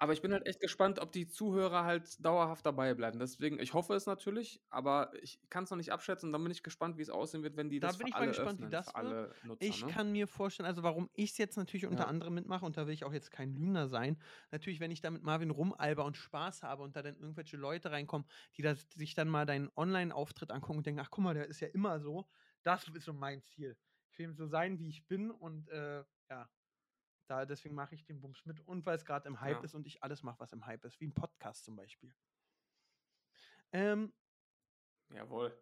Aber 0.00 0.12
ich 0.12 0.22
bin 0.22 0.32
halt 0.32 0.46
echt 0.46 0.60
gespannt, 0.60 1.00
ob 1.00 1.10
die 1.12 1.26
Zuhörer 1.26 1.84
halt 1.84 2.24
dauerhaft 2.24 2.64
dabei 2.64 2.94
bleiben. 2.94 3.18
Deswegen, 3.18 3.58
ich 3.58 3.74
hoffe 3.74 3.94
es 3.94 4.06
natürlich, 4.06 4.62
aber 4.70 5.12
ich 5.22 5.40
kann's 5.50 5.70
noch 5.70 5.76
nicht 5.76 5.90
abschätzen 5.92 6.28
und 6.28 6.32
dann 6.32 6.42
bin 6.44 6.52
ich 6.52 6.62
gespannt, 6.62 6.98
wie 6.98 7.02
es 7.02 7.10
aussehen 7.10 7.42
wird, 7.42 7.56
wenn 7.56 7.68
die 7.68 7.80
Da 7.80 7.92
das 7.92 7.96
bin 7.96 8.06
für 8.06 8.06
ich 8.08 8.18
mal 8.18 8.26
alle 8.26 8.28
gespannt, 8.28 8.60
wie 8.60 8.66
öffnen, 8.66 8.68
das 8.68 8.96
für 8.96 8.96
wird. 8.98 9.18
Nutzer, 9.42 9.76
Ich 9.76 9.86
ne? 9.86 9.86
kann 9.86 10.10
mir 10.10 10.26
vorstellen, 10.26 10.66
also 10.66 10.82
warum 10.82 11.10
ich 11.14 11.30
es 11.32 11.38
jetzt 11.38 11.56
natürlich 11.56 11.86
unter 11.86 12.06
Ja. 12.06 12.08
anderem 12.08 12.34
mitmache, 12.34 12.64
und 12.64 12.76
da 12.76 12.86
will 12.86 12.94
ich 12.94 13.04
auch 13.04 13.12
jetzt 13.12 13.30
kein 13.30 13.54
Lügner 13.54 13.86
sein, 13.88 14.20
natürlich, 14.50 14.80
wenn 14.80 14.90
ich 14.90 15.00
da 15.00 15.10
mit 15.10 15.22
Marvin 15.22 15.50
rumalber 15.50 16.04
und 16.04 16.16
Spaß 16.16 16.64
habe 16.64 16.82
und 16.82 16.96
da 16.96 17.02
dann 17.02 17.16
irgendwelche 17.16 17.56
Leute 17.56 17.92
reinkommen, 17.92 18.26
die 18.56 18.62
das, 18.62 18.88
sich 18.94 19.14
dann 19.14 19.28
mal 19.28 19.46
deinen 19.46 19.70
Online-Auftritt 19.76 20.50
angucken 20.50 20.78
und 20.78 20.86
denken, 20.86 21.00
ach 21.00 21.10
guck 21.10 21.22
mal, 21.22 21.34
der 21.34 21.46
ist 21.46 21.60
ja 21.60 21.68
immer 21.68 22.00
so, 22.00 22.28
das 22.64 22.88
ist 22.88 23.04
so 23.04 23.12
mein 23.12 23.42
Ziel. 23.44 23.76
Ich 24.10 24.18
will 24.18 24.34
so 24.34 24.46
sein, 24.46 24.78
wie 24.80 24.88
ich 24.88 25.06
bin 25.06 25.30
und 25.30 25.68
äh, 25.68 26.02
ja, 26.30 26.50
da, 27.30 27.44
deswegen 27.44 27.74
mache 27.74 27.94
ich 27.94 28.04
den 28.04 28.20
Bums 28.20 28.44
mit 28.44 28.60
und 28.60 28.86
weil 28.86 28.96
es 28.96 29.04
gerade 29.04 29.28
im 29.28 29.40
Hype 29.40 29.58
Ja. 29.58 29.64
ist 29.64 29.74
und 29.74 29.86
ich 29.86 30.02
alles 30.02 30.22
mache, 30.22 30.40
was 30.40 30.52
im 30.52 30.66
Hype 30.66 30.84
ist, 30.84 31.00
wie 31.00 31.06
ein 31.06 31.14
Podcast 31.14 31.64
zum 31.64 31.76
Beispiel. 31.76 32.14
Ähm, 33.72 34.12
Jawohl. 35.10 35.56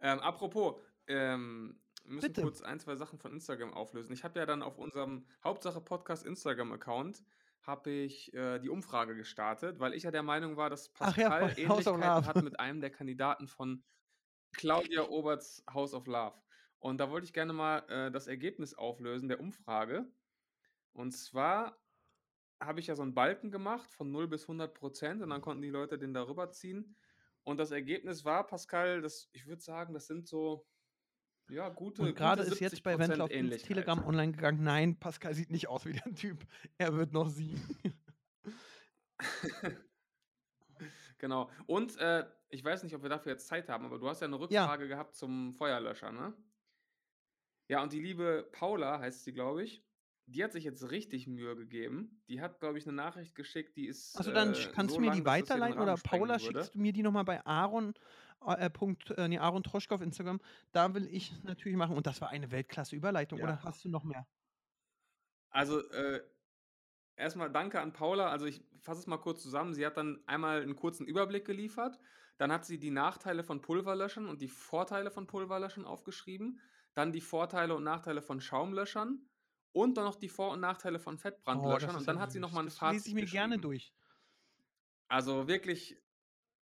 Ähm, 0.00 0.20
apropos, 0.20 0.82
ähm, 1.06 1.80
wir 2.04 2.14
müssen 2.14 2.28
Bitte. 2.28 2.42
kurz 2.42 2.62
ein, 2.62 2.78
zwei 2.78 2.96
Sachen 2.96 3.18
von 3.18 3.32
Instagram 3.32 3.74
auflösen. 3.74 4.12
Ich 4.12 4.22
habe 4.24 4.38
ja 4.38 4.46
dann 4.46 4.62
auf 4.62 4.78
unserem 4.78 5.26
Hauptsache 5.42 5.80
Podcast 5.80 6.24
Instagram-Account 6.24 7.24
habe 7.62 7.90
ich 7.90 8.32
äh, 8.32 8.60
die 8.60 8.68
Umfrage 8.68 9.16
gestartet, 9.16 9.80
weil 9.80 9.92
ich 9.94 10.04
ja 10.04 10.12
der 10.12 10.22
Meinung 10.22 10.56
war, 10.56 10.70
dass 10.70 10.86
ja, 10.86 10.92
Pascal 10.94 11.42
of 11.42 11.58
Ähnlichkeiten 11.58 12.26
hat 12.26 12.42
mit 12.42 12.60
einem 12.60 12.80
der 12.80 12.90
Kandidaten 12.90 13.48
von 13.48 13.82
Claudia 14.52 15.02
Oberts 15.08 15.64
House 15.72 15.92
of 15.92 16.06
Love. 16.06 16.40
Und 16.78 16.98
da 16.98 17.10
wollte 17.10 17.24
ich 17.24 17.32
gerne 17.32 17.52
mal 17.52 17.78
äh, 17.88 18.10
das 18.12 18.28
Ergebnis 18.28 18.74
auflösen 18.74 19.28
der 19.28 19.40
Umfrage. 19.40 20.06
Und 20.96 21.12
zwar 21.12 21.78
habe 22.60 22.80
ich 22.80 22.86
ja 22.86 22.96
so 22.96 23.02
einen 23.02 23.14
Balken 23.14 23.50
gemacht 23.50 23.92
von 23.92 24.10
0 24.10 24.28
bis 24.28 24.42
100 24.44 24.72
Prozent 24.74 25.22
und 25.22 25.30
dann 25.30 25.42
konnten 25.42 25.62
die 25.62 25.68
Leute 25.68 25.98
den 25.98 26.14
darüber 26.14 26.50
ziehen. 26.50 26.96
Und 27.44 27.58
das 27.58 27.70
Ergebnis 27.70 28.24
war, 28.24 28.46
Pascal, 28.46 29.02
das, 29.02 29.28
ich 29.32 29.46
würde 29.46 29.62
sagen, 29.62 29.92
das 29.94 30.06
sind 30.06 30.26
so, 30.26 30.66
ja, 31.48 31.68
gute, 31.68 32.02
Und 32.02 32.14
gerade 32.16 32.42
ist 32.42 32.60
jetzt 32.60 32.76
70 32.76 32.82
bei 32.82 32.98
Wendler 32.98 33.24
auf. 33.24 33.30
Telegram 33.30 34.04
online 34.04 34.32
gegangen. 34.32 34.64
Nein, 34.64 34.98
Pascal 34.98 35.34
sieht 35.34 35.50
nicht 35.50 35.68
aus 35.68 35.84
wie 35.84 35.92
der 35.92 36.14
Typ. 36.14 36.44
Er 36.78 36.94
wird 36.94 37.12
noch 37.12 37.28
siegen. 37.28 37.60
Genau. 41.18 41.50
Und 41.66 41.96
äh, 41.98 42.26
ich 42.50 42.62
weiß 42.62 42.82
nicht, 42.82 42.94
ob 42.94 43.02
wir 43.02 43.08
dafür 43.08 43.32
jetzt 43.32 43.46
Zeit 43.48 43.68
haben, 43.68 43.86
aber 43.86 43.98
du 43.98 44.08
hast 44.08 44.20
ja 44.20 44.26
eine 44.26 44.36
Ja. 44.50 44.66
Rückfrage 44.66 44.88
gehabt 44.88 45.14
zum 45.14 45.54
Feuerlöscher, 45.54 46.12
ne? 46.12 46.34
Ja, 47.68 47.82
und 47.82 47.92
die 47.92 48.00
liebe 48.00 48.48
Paula 48.52 48.98
heißt 49.00 49.24
sie, 49.24 49.32
glaube 49.32 49.64
ich. 49.64 49.85
Die 50.28 50.42
hat 50.42 50.52
sich 50.52 50.64
jetzt 50.64 50.90
richtig 50.90 51.28
Mühe 51.28 51.54
gegeben. 51.54 52.20
Die 52.28 52.40
hat, 52.40 52.58
glaube 52.58 52.78
ich, 52.78 52.86
eine 52.86 52.96
Nachricht 52.96 53.34
geschickt, 53.36 53.76
die 53.76 53.86
ist 53.86 54.16
Also 54.16 54.32
dann 54.32 54.54
äh, 54.54 54.68
kannst 54.72 54.92
so 54.92 54.96
du 54.96 55.02
mir 55.02 55.08
lang, 55.08 55.18
die 55.18 55.24
weiterleiten 55.24 55.80
oder 55.80 55.96
Paula 55.96 56.38
schickst 56.38 56.74
du 56.74 56.80
mir 56.80 56.92
die 56.92 57.02
nochmal 57.02 57.24
bei 57.24 57.44
Aaron, 57.46 57.94
äh, 58.44 58.68
Punkt, 58.68 59.10
äh, 59.12 59.28
nee, 59.28 59.38
Aaron 59.38 59.62
Troschke 59.62 59.94
auf 59.94 60.00
Instagram. 60.00 60.40
Da 60.72 60.92
will 60.94 61.06
ich 61.06 61.32
natürlich 61.44 61.78
machen. 61.78 61.96
Und 61.96 62.06
das 62.06 62.20
war 62.20 62.30
eine 62.30 62.50
Weltklasse-Überleitung. 62.50 63.38
Ja. 63.38 63.44
Oder 63.44 63.62
hast 63.62 63.84
du 63.84 63.88
noch 63.88 64.02
mehr? 64.02 64.26
Also, 65.50 65.80
äh, 65.90 66.20
erstmal 67.14 67.50
danke 67.52 67.80
an 67.80 67.92
Paula. 67.92 68.28
Also, 68.28 68.46
ich 68.46 68.64
fasse 68.80 69.00
es 69.00 69.06
mal 69.06 69.18
kurz 69.18 69.42
zusammen. 69.42 69.74
Sie 69.74 69.86
hat 69.86 69.96
dann 69.96 70.22
einmal 70.26 70.60
einen 70.60 70.74
kurzen 70.74 71.06
Überblick 71.06 71.44
geliefert. 71.44 72.00
Dann 72.36 72.52
hat 72.52 72.66
sie 72.66 72.78
die 72.78 72.90
Nachteile 72.90 73.44
von 73.44 73.62
Pulverlöschern 73.62 74.26
und 74.26 74.40
die 74.40 74.48
Vorteile 74.48 75.10
von 75.10 75.26
Pulverlöschern 75.26 75.84
aufgeschrieben. 75.84 76.60
Dann 76.94 77.12
die 77.12 77.20
Vorteile 77.20 77.74
und 77.74 77.84
Nachteile 77.84 78.22
von 78.22 78.40
Schaumlöschern. 78.40 79.26
Und 79.76 79.98
dann 79.98 80.04
noch 80.06 80.16
die 80.16 80.30
Vor- 80.30 80.52
und 80.52 80.60
Nachteile 80.60 80.98
von 80.98 81.16
Oh, 81.16 81.18
Fettbrandlöschern. 81.18 81.90
ist 81.90 81.96
und 81.96 82.08
dann 82.08 82.16
ja 82.16 82.22
hat 82.22 82.32
sie 82.32 82.40
nochmal 82.40 82.62
ein 82.64 82.68
Das 82.68 82.78
Fazit 82.78 82.94
lese 82.94 83.08
ich 83.10 83.14
mir 83.14 83.26
gerne 83.26 83.58
durch. 83.58 83.92
Also 85.08 85.48
wirklich, 85.48 86.02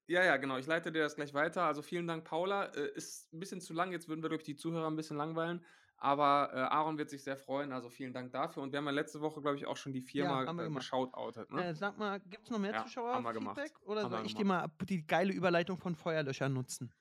ja, 0.09 0.25
ja, 0.25 0.37
genau. 0.37 0.57
Ich 0.59 0.67
leite 0.67 0.91
dir 0.91 1.03
das 1.03 1.15
gleich 1.15 1.33
weiter. 1.33 1.63
Also 1.63 1.81
vielen 1.81 2.09
Dank, 2.09 2.25
Paula. 2.25 2.65
Äh, 2.75 2.91
ist 2.97 3.33
ein 3.33 3.39
bisschen 3.39 3.61
zu 3.61 3.73
lang. 3.73 3.93
Jetzt 3.93 4.09
würden 4.09 4.21
wir, 4.23 4.29
glaube 4.29 4.41
ich, 4.43 4.47
die 4.47 4.57
Zuhörer 4.57 4.89
ein 4.89 4.97
bisschen 4.97 5.17
langweilen. 5.17 5.65
Aber 5.97 6.51
äh, 6.53 6.57
Aaron 6.59 6.99
wird 6.99 7.09
sich 7.09 7.23
sehr 7.23 7.37
freuen. 7.37 7.73
Also 7.73 7.89
vielen 7.89 8.13
Dank 8.13 8.33
dafür. 8.33 8.65
Und 8.65 8.73
wir 8.73 8.79
haben 8.79 8.87
ja 8.87 8.91
letzte 8.91 9.21
Woche, 9.21 9.41
glaube 9.41 9.57
ich, 9.59 9.67
auch 9.67 9.77
schon 9.77 9.93
die 9.93 10.03
Firma 10.03 10.45
wir 10.45 10.65
äh, 10.65 10.71
geschautoutet. 10.71 11.53
Ne? 11.53 11.67
Äh, 11.67 11.75
sag 11.75 11.97
mal, 11.97 12.19
gibt 12.19 12.47
es 12.47 12.51
noch 12.51 12.59
mehr 12.59 12.73
Ja, 12.73 12.79
haben 12.79 13.23
wir 13.23 13.33
gemacht. 13.33 13.57
Zuschauer-Feedback? 13.59 13.81
Oder 13.83 14.03
Haben 14.03 14.11
soll 14.11 14.27
ich 14.27 14.35
dir 14.35 14.45
mal 14.45 14.67
die 14.89 15.07
geile 15.07 15.33
Überleitung 15.33 15.79
von 15.79 15.95
Feuerlöschern 15.95 16.53
nutzen? 16.53 16.93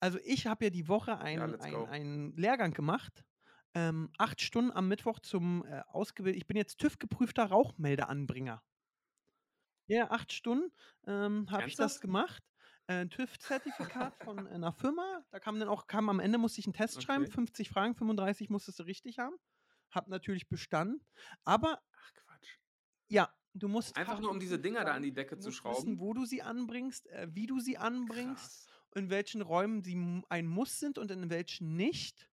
Also 0.00 0.18
ich 0.24 0.46
habe 0.46 0.64
ja 0.64 0.70
die 0.70 0.88
Woche 0.88 1.18
einen, 1.18 1.50
let's 1.50 1.64
ein, 1.64 2.32
Lehrgang 2.36 2.72
gemacht. 2.72 3.24
Ähm, 3.74 4.10
acht 4.18 4.40
Stunden 4.40 4.70
am 4.70 4.88
Mittwoch 4.88 5.18
zum 5.20 5.64
äh, 5.66 5.80
ausgebildet. 5.88 6.38
Ich 6.40 6.46
bin 6.46 6.56
jetzt 6.56 6.78
TÜV-geprüfter 6.78 7.44
Rauchmeldeanbringer. 7.46 8.62
Ja, 9.86 10.10
acht 10.10 10.32
Stunden 10.32 10.72
ähm, 11.06 11.50
habe 11.50 11.68
ich 11.68 11.76
das 11.76 12.00
gemacht. 12.00 12.42
Äh, 12.86 12.94
ein 13.02 13.10
TÜV-Zertifikat 13.10 14.16
von 14.22 14.46
einer 14.46 14.72
Firma. 14.72 15.24
Da 15.30 15.40
kam 15.40 15.58
dann 15.58 15.68
auch, 15.68 15.86
kam 15.86 16.08
am 16.08 16.20
Ende 16.20 16.38
musste 16.38 16.60
ich 16.60 16.66
einen 16.66 16.72
Test 16.74 17.02
schreiben, 17.02 17.24
Okay. 17.24 17.32
50 17.32 17.68
Fragen, 17.68 17.94
35 17.94 18.48
musstest 18.48 18.78
du 18.78 18.84
richtig 18.84 19.18
haben. 19.18 19.36
Hab 19.90 20.08
natürlich 20.08 20.48
bestanden. 20.48 21.04
Aber 21.44 21.80
Ach 21.92 22.12
Quatsch. 22.14 22.58
ja, 23.08 23.32
du 23.54 23.68
musst 23.68 23.96
Einfach 23.96 24.20
nur, 24.20 24.30
um 24.30 24.40
diese 24.40 24.58
Dinger 24.58 24.84
da 24.84 24.94
an 24.94 25.02
die 25.02 25.12
Decke 25.12 25.36
Du 25.36 25.42
zu 25.42 25.48
musst 25.48 25.58
schrauben. 25.58 25.76
wissen, 25.76 26.00
wo 26.00 26.14
du 26.14 26.24
sie 26.24 26.42
anbringst, 26.42 27.06
äh, 27.08 27.28
wie 27.30 27.46
du 27.46 27.58
sie 27.60 27.76
anbringst, 27.78 28.66
Krass. 28.66 28.66
in 28.94 29.10
welchen 29.10 29.42
Räumen 29.42 29.82
sie 29.82 30.22
ein 30.28 30.46
Muss 30.46 30.78
sind 30.80 30.98
und 30.98 31.10
in 31.10 31.28
welchen 31.30 31.76
nicht. 31.76 32.30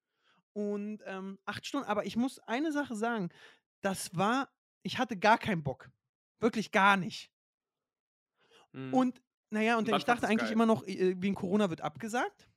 Und 0.55 1.01
ähm, 1.05 1.37
acht 1.45 1.65
Stunden, 1.65 1.85
aber 1.87 2.05
ich 2.05 2.15
muss 2.15 2.39
eine 2.39 2.71
Sache 2.71 2.95
sagen, 2.95 3.29
das 3.81 4.15
war, 4.15 4.49
ich 4.83 4.97
hatte 4.97 5.17
gar 5.17 5.37
keinen 5.37 5.63
Bock. 5.63 5.91
Wirklich 6.39 6.71
gar 6.71 6.95
nicht. 6.95 7.29
Mhm. 8.71 8.93
Und 8.93 9.21
naja, 9.49 9.77
und 9.77 9.87
ich 9.89 10.05
dachte 10.05 10.27
eigentlich 10.27 10.49
geil. 10.49 10.53
immer 10.53 10.65
noch, 10.65 10.85
wegen 10.87 11.35
Corona 11.35 11.69
wird 11.69 11.81
abgesagt. 11.81 12.49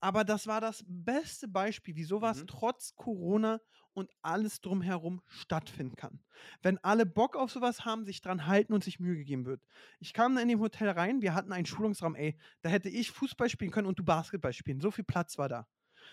Aber 0.00 0.24
das 0.24 0.46
war 0.46 0.62
das 0.62 0.82
beste 0.86 1.46
Beispiel, 1.46 1.94
wie 1.94 2.04
sowas 2.04 2.42
Mhm. 2.42 2.46
trotz 2.46 2.94
Corona 2.96 3.60
und 3.92 4.10
alles 4.22 4.60
drumherum 4.62 5.20
stattfinden 5.26 5.96
kann. 5.96 6.24
Wenn 6.62 6.78
alle 6.78 7.04
Bock 7.04 7.36
auf 7.36 7.50
sowas 7.50 7.84
haben, 7.84 8.06
sich 8.06 8.22
dran 8.22 8.46
halten 8.46 8.72
und 8.72 8.82
sich 8.82 8.98
Mühe 8.98 9.16
gegeben 9.16 9.44
wird. 9.44 9.62
Ich 9.98 10.14
kam 10.14 10.34
da 10.36 10.40
in 10.40 10.48
dem 10.48 10.60
Hotel 10.60 10.88
rein, 10.88 11.20
wir 11.20 11.34
hatten 11.34 11.52
einen 11.52 11.66
Schulungsraum, 11.66 12.14
ey, 12.14 12.38
da 12.62 12.70
hätte 12.70 12.88
ich 12.88 13.10
Fußball 13.10 13.50
spielen 13.50 13.70
können 13.72 13.86
und 13.88 13.98
du 13.98 14.04
Basketball 14.04 14.52
spielen. 14.54 14.80
So 14.80 14.90
viel 14.90 15.04
Platz 15.04 15.36
war 15.38 15.48
da. 15.48 15.66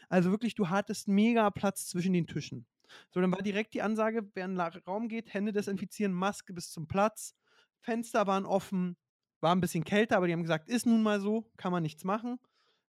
Also 0.09 0.31
wirklich, 0.31 0.55
du 0.55 0.69
hattest 0.69 1.07
mega 1.07 1.49
Platz 1.49 1.87
zwischen 1.87 2.13
den 2.13 2.27
Tischen. 2.27 2.65
So, 3.09 3.19
dann 3.19 3.31
war 3.31 3.41
direkt 3.41 3.73
die 3.73 3.81
Ansage, 3.81 4.29
wer 4.33 4.45
in 4.45 4.55
den 4.55 4.61
Raum 4.61 5.09
geht, 5.09 5.33
Hände 5.33 5.51
desinfizieren, 5.51 6.13
Maske 6.13 6.53
bis 6.53 6.71
zum 6.71 6.87
Platz. 6.87 7.35
Fenster 7.79 8.27
waren 8.27 8.45
offen, 8.45 8.95
war 9.41 9.53
ein 9.53 9.61
bisschen 9.61 9.83
kälter, 9.83 10.17
aber 10.17 10.27
die 10.27 10.33
haben 10.33 10.41
gesagt, 10.41 10.69
ist 10.69 10.85
nun 10.85 11.03
mal 11.03 11.19
so, 11.19 11.51
kann 11.57 11.71
man 11.71 11.83
nichts 11.83 12.03
machen. 12.03 12.39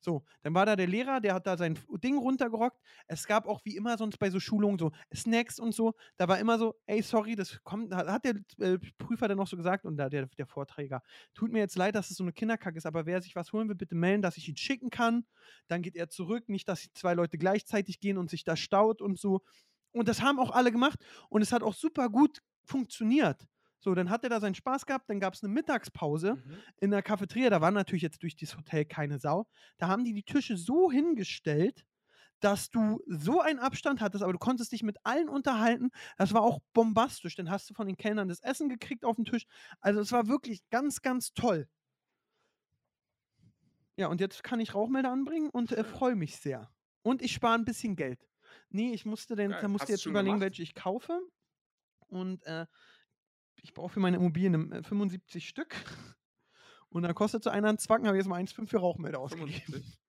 So, 0.00 0.24
dann 0.42 0.54
war 0.54 0.66
da 0.66 0.76
der 0.76 0.87
Lehrer, 0.87 1.20
der 1.20 1.34
hat 1.34 1.46
da 1.46 1.56
sein 1.56 1.78
Ding 2.02 2.18
runtergerockt. 2.18 2.80
Es 3.06 3.26
gab 3.26 3.46
auch 3.46 3.61
wie 3.64 3.76
immer 3.76 3.98
sonst 3.98 4.18
bei 4.18 4.30
so 4.30 4.40
Schulungen 4.40 4.78
so 4.78 4.92
Snacks 5.14 5.58
und 5.58 5.74
so. 5.74 5.94
Da 6.16 6.28
war 6.28 6.38
immer 6.38 6.58
so, 6.58 6.74
ey, 6.87 7.02
sorry, 7.02 7.34
das 7.37 7.62
kommt, 7.64 7.94
hat 7.94 8.24
der 8.24 8.37
äh, 8.61 8.78
Prüfer 8.98 9.28
dann 9.28 9.38
noch 9.38 9.48
so 9.48 9.56
gesagt 9.56 9.84
und 9.84 9.96
da 9.96 10.08
der, 10.08 10.26
der 10.26 10.46
Vorträger, 10.46 11.02
tut 11.34 11.52
mir 11.52 11.58
jetzt 11.58 11.76
leid, 11.76 11.94
dass 11.94 12.11
es 12.11 12.16
so 12.16 12.24
eine 12.24 12.32
Kinderkacke 12.32 12.76
ist, 12.78 12.87
aber 12.87 13.06
wer 13.06 13.20
sich 13.20 13.34
was 13.34 13.52
holen 13.52 13.68
will, 13.68 13.76
bitte 13.76 13.94
melden, 13.94 14.22
dass 14.22 14.37
ich 14.37 14.48
ihn 14.48 14.56
schicken 14.56 14.90
kann. 14.90 15.24
Dann 15.66 15.82
geht 15.82 15.96
er 15.96 16.08
zurück, 16.08 16.48
nicht, 16.48 16.68
dass 16.68 16.88
zwei 16.94 17.14
Leute 17.14 17.38
gleichzeitig 17.38 18.00
gehen 18.00 18.18
und 18.18 18.30
sich 18.30 18.44
da 18.44 18.56
staut 18.56 19.02
und 19.02 19.18
so. 19.18 19.42
Und 19.92 20.08
das 20.08 20.22
haben 20.22 20.38
auch 20.38 20.50
alle 20.50 20.70
gemacht 20.72 20.98
und 21.28 21.42
es 21.42 21.52
hat 21.52 21.62
auch 21.62 21.74
super 21.74 22.08
gut 22.08 22.40
funktioniert. 22.64 23.46
So, 23.81 23.95
dann 23.95 24.11
hat 24.11 24.25
er 24.25 24.31
da 24.31 24.41
seinen 24.41 24.55
Spaß 24.57 24.87
gehabt, 24.87 25.09
dann 25.09 25.21
gab 25.21 25.35
es 25.35 25.43
eine 25.45 25.53
Mittagspause 25.53 26.35
Mhm. 26.37 26.59
in 26.81 26.91
der 26.91 27.03
Cafeteria, 27.03 27.51
da 27.51 27.61
war 27.61 27.71
natürlich 27.71 28.03
jetzt 28.03 28.23
durch 28.23 28.37
das 28.37 28.57
Hotel 28.57 28.85
keine 28.85 29.19
Sau. 29.21 29.47
Da 29.79 29.88
haben 29.88 30.05
die 30.05 30.12
die 30.14 30.25
Tische 30.25 30.57
so 30.57 30.91
hingestellt, 30.91 31.85
dass 32.41 32.71
du 32.71 33.01
so 33.07 33.41
einen 33.41 33.59
Abstand 33.59 34.01
hattest, 34.01 34.23
aber 34.23 34.33
du 34.33 34.38
konntest 34.38 34.71
dich 34.73 34.83
mit 34.85 34.97
allen 35.05 35.29
unterhalten. 35.29 35.91
Das 36.19 36.33
war 36.35 36.43
auch 36.43 36.61
bombastisch. 36.73 37.35
Dann 37.35 37.51
hast 37.51 37.69
du 37.69 37.75
von 37.75 37.87
den 37.88 37.97
Kellnern 37.97 38.29
das 38.29 38.41
Essen 38.41 38.69
gekriegt 38.69 39.05
auf 39.05 39.17
den 39.17 39.25
Tisch. 39.25 39.45
Also 39.81 40.01
es 40.01 40.12
war 40.12 40.29
wirklich 40.29 40.62
ganz, 40.71 41.03
ganz 41.03 41.33
toll. 41.35 41.69
Ja, 43.97 44.07
und 44.07 44.21
jetzt 44.21 44.45
kann 44.45 44.61
ich 44.61 44.75
Rauchmelder 44.75 45.11
anbringen 45.11 45.51
und 45.51 45.73
äh, 45.73 45.83
freue 45.83 46.14
mich 46.14 46.37
sehr. 46.37 46.71
Und 47.03 47.23
ich 47.23 47.33
spare 47.33 47.55
ein 47.55 47.64
bisschen 47.64 47.97
Geld. 47.97 48.29
Nee, 48.71 48.93
ich 48.93 49.05
musste 49.05 49.35
denn, 49.35 49.51
Geil. 49.51 49.61
da 49.62 49.69
musste 49.69 49.93
jetzt 49.93 50.07
überlegen, 50.07 50.35
gemacht? 50.37 50.51
welche 50.51 50.62
ich 50.62 50.75
kaufe. 50.75 51.21
Und 52.09 52.45
äh, 52.47 52.67
ich 53.62 53.75
brauche 53.75 53.90
für 53.90 54.01
meine 54.01 54.16
Immobilien 54.16 54.73
äh, 54.73 54.83
75 54.83 55.49
Stück. 55.49 55.75
Und 56.90 57.03
dann 57.03 57.14
kostet 57.14 57.44
so 57.44 57.51
einer 57.51 57.68
einen 57.68 57.79
Zwacken, 57.79 58.07
habe 58.07 58.16
ich 58.16 58.23
jetzt 58.23 58.29
mal 58.29 58.40
1,5 58.40 58.66
für 58.66 58.79
Rauchmelder 58.79 59.21
ausgegeben. 59.21 59.53
75. 59.53 59.99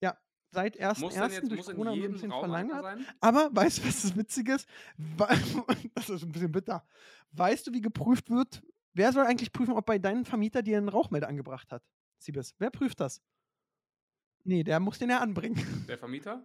Ja, 0.00 0.18
seit 0.50 0.78
1.1. 0.78 1.00
Muss 1.00 1.14
dann 1.14 1.30
jetzt 1.30 1.50
durch 1.50 1.64
Corona 1.64 1.92
ein 1.92 2.12
bisschen 2.12 2.30
sein? 2.30 3.06
Aber 3.20 3.48
weißt 3.52 3.78
du, 3.78 3.86
was 3.86 4.02
das 4.02 4.16
Witzige 4.16 4.54
ist? 4.54 4.68
Das 5.94 6.10
ist 6.10 6.22
ein 6.24 6.32
bisschen 6.32 6.52
bitter. 6.52 6.86
Weißt 7.32 7.66
du, 7.66 7.72
wie 7.72 7.80
geprüft 7.80 8.28
wird? 8.28 8.62
Wer 8.92 9.12
soll 9.12 9.24
eigentlich 9.24 9.52
prüfen, 9.52 9.72
ob 9.72 9.86
bei 9.86 9.98
deinem 9.98 10.24
Vermieter 10.24 10.62
dir 10.62 10.78
einen 10.78 10.88
Rauchmelder 10.88 11.28
angebracht 11.28 11.72
hat? 11.72 11.82
Siebes, 12.18 12.54
wer 12.58 12.70
prüft 12.70 13.00
das? 13.00 13.22
Nee, 14.44 14.62
der 14.62 14.78
muss 14.78 14.98
den 14.98 15.10
ja 15.10 15.20
anbringen. 15.20 15.86
Der 15.88 15.98
Vermieter? 15.98 16.44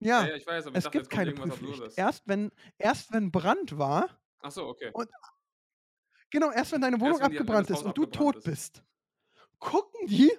Ja, 0.00 0.26
ja 0.26 0.34
ich 0.36 0.46
weiß, 0.46 0.66
aber 0.66 0.74
ich 0.74 0.78
es 0.78 0.84
dachte, 0.84 0.98
gibt 0.98 1.10
keine 1.10 1.32
Prüfpflicht. 1.32 1.72
Absurdes. 1.72 1.96
Erst 1.96 2.28
wenn, 2.28 2.50
erst 2.78 3.12
wenn 3.12 3.30
Brand 3.30 3.78
war, 3.78 4.10
Ach 4.44 4.50
so, 4.52 4.66
okay. 4.66 4.90
Und 4.92 5.08
genau, 6.30 6.50
erst 6.50 6.72
wenn 6.72 6.80
deine 6.82 7.00
Wohnung 7.00 7.18
Erst 7.18 7.30
wenn 7.30 7.38
abgebrannt 7.38 7.70
ist 7.70 7.82
und 7.82 7.96
du 7.96 8.04
tot 8.06 8.36
ist. 8.36 8.44
bist, 8.44 8.82
gucken 9.58 10.06
die, 10.06 10.30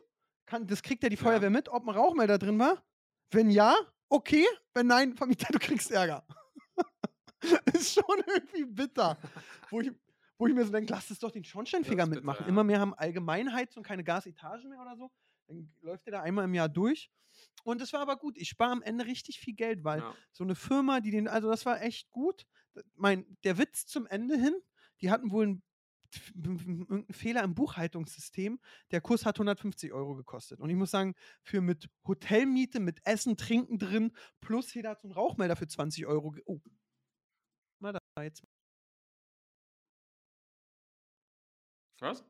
kann, 0.45 0.67
das 0.67 0.83
kriegt 0.83 1.01
ja 1.01 1.09
die 1.09 1.15
Ja. 1.15 1.21
Feuerwehr 1.23 1.49
mit, 1.49 1.69
ob 1.69 1.83
ein 1.87 1.89
Rauchmelder 1.89 2.37
drin 2.37 2.59
war. 2.59 2.83
Wenn 3.31 3.49
ja, 3.49 3.75
okay. 4.09 4.45
Wenn 4.75 4.85
nein, 4.87 5.15
Vermieter, 5.15 5.47
du 5.51 5.57
kriegst 5.57 5.89
Ärger. 5.89 6.23
ist 7.73 7.93
schon 7.95 8.23
irgendwie 8.27 8.65
bitter. 8.65 9.17
wo, 9.71 9.81
ich, 9.81 9.91
wo 10.37 10.45
ich 10.47 10.53
mir 10.53 10.65
so 10.65 10.71
denke, 10.71 10.91
lass 10.93 11.09
es 11.09 11.17
doch 11.19 11.31
den 11.31 11.43
Schornsteinfeger 11.45 12.03
ist 12.03 12.09
bitter, 12.09 12.15
mitmachen. 12.21 12.43
ja. 12.43 12.49
Immer 12.49 12.63
mehr 12.63 12.79
haben 12.79 12.93
Allgemeinheizung, 12.93 13.81
keine 13.83 14.03
Gasetagen 14.03 14.69
mehr 14.69 14.79
oder 14.81 14.95
so. 14.97 15.11
Dann 15.47 15.73
läuft 15.81 16.05
der 16.05 16.13
da 16.13 16.21
einmal 16.21 16.45
im 16.45 16.53
Jahr 16.53 16.69
durch. 16.69 17.09
Und 17.63 17.81
es 17.81 17.91
war 17.93 18.01
aber 18.01 18.17
gut. 18.17 18.37
Ich 18.37 18.49
spare 18.49 18.71
am 18.71 18.81
Ende 18.83 19.05
richtig 19.07 19.39
viel 19.39 19.55
Geld, 19.55 19.83
weil 19.83 19.99
Ja. 19.99 20.13
so 20.31 20.43
eine 20.43 20.53
Firma, 20.55 20.99
die 21.01 21.09
den, 21.11 21.27
also 21.27 21.49
das 21.49 21.65
war 21.65 21.81
echt 21.81 22.11
gut. 22.11 22.45
Mein, 22.95 23.37
der 23.43 23.57
Witz 23.57 23.85
zum 23.85 24.07
Ende 24.07 24.37
hin, 24.37 24.55
die 25.01 25.11
hatten 25.11 25.31
wohl 25.31 25.45
einen, 25.45 25.63
Fehler 27.11 27.43
im 27.43 27.55
Buchhaltungssystem. 27.55 28.59
Der 28.91 29.01
Kurs 29.01 29.25
hat 29.25 29.37
150 29.37 29.91
Euro 29.91 30.15
gekostet. 30.15 30.59
Und 30.59 30.69
ich 30.69 30.75
muss 30.75 30.91
sagen, 30.91 31.15
für 31.41 31.61
mit 31.61 31.89
Hotelmiete, 32.07 32.79
mit 32.79 33.05
Essen, 33.05 33.37
Trinken 33.37 33.79
drin, 33.79 34.15
plus 34.39 34.73
jeder 34.73 34.91
hat 34.91 35.01
so 35.01 35.07
einen 35.07 35.13
Rauchmelder 35.13 35.55
für 35.55 35.67
20 35.67 36.05
Euro. 36.05 36.35
Oh. 36.45 36.61
Na, 37.79 37.91
da 37.91 38.23
jetzt. 38.23 38.43
Was? 41.99 42.23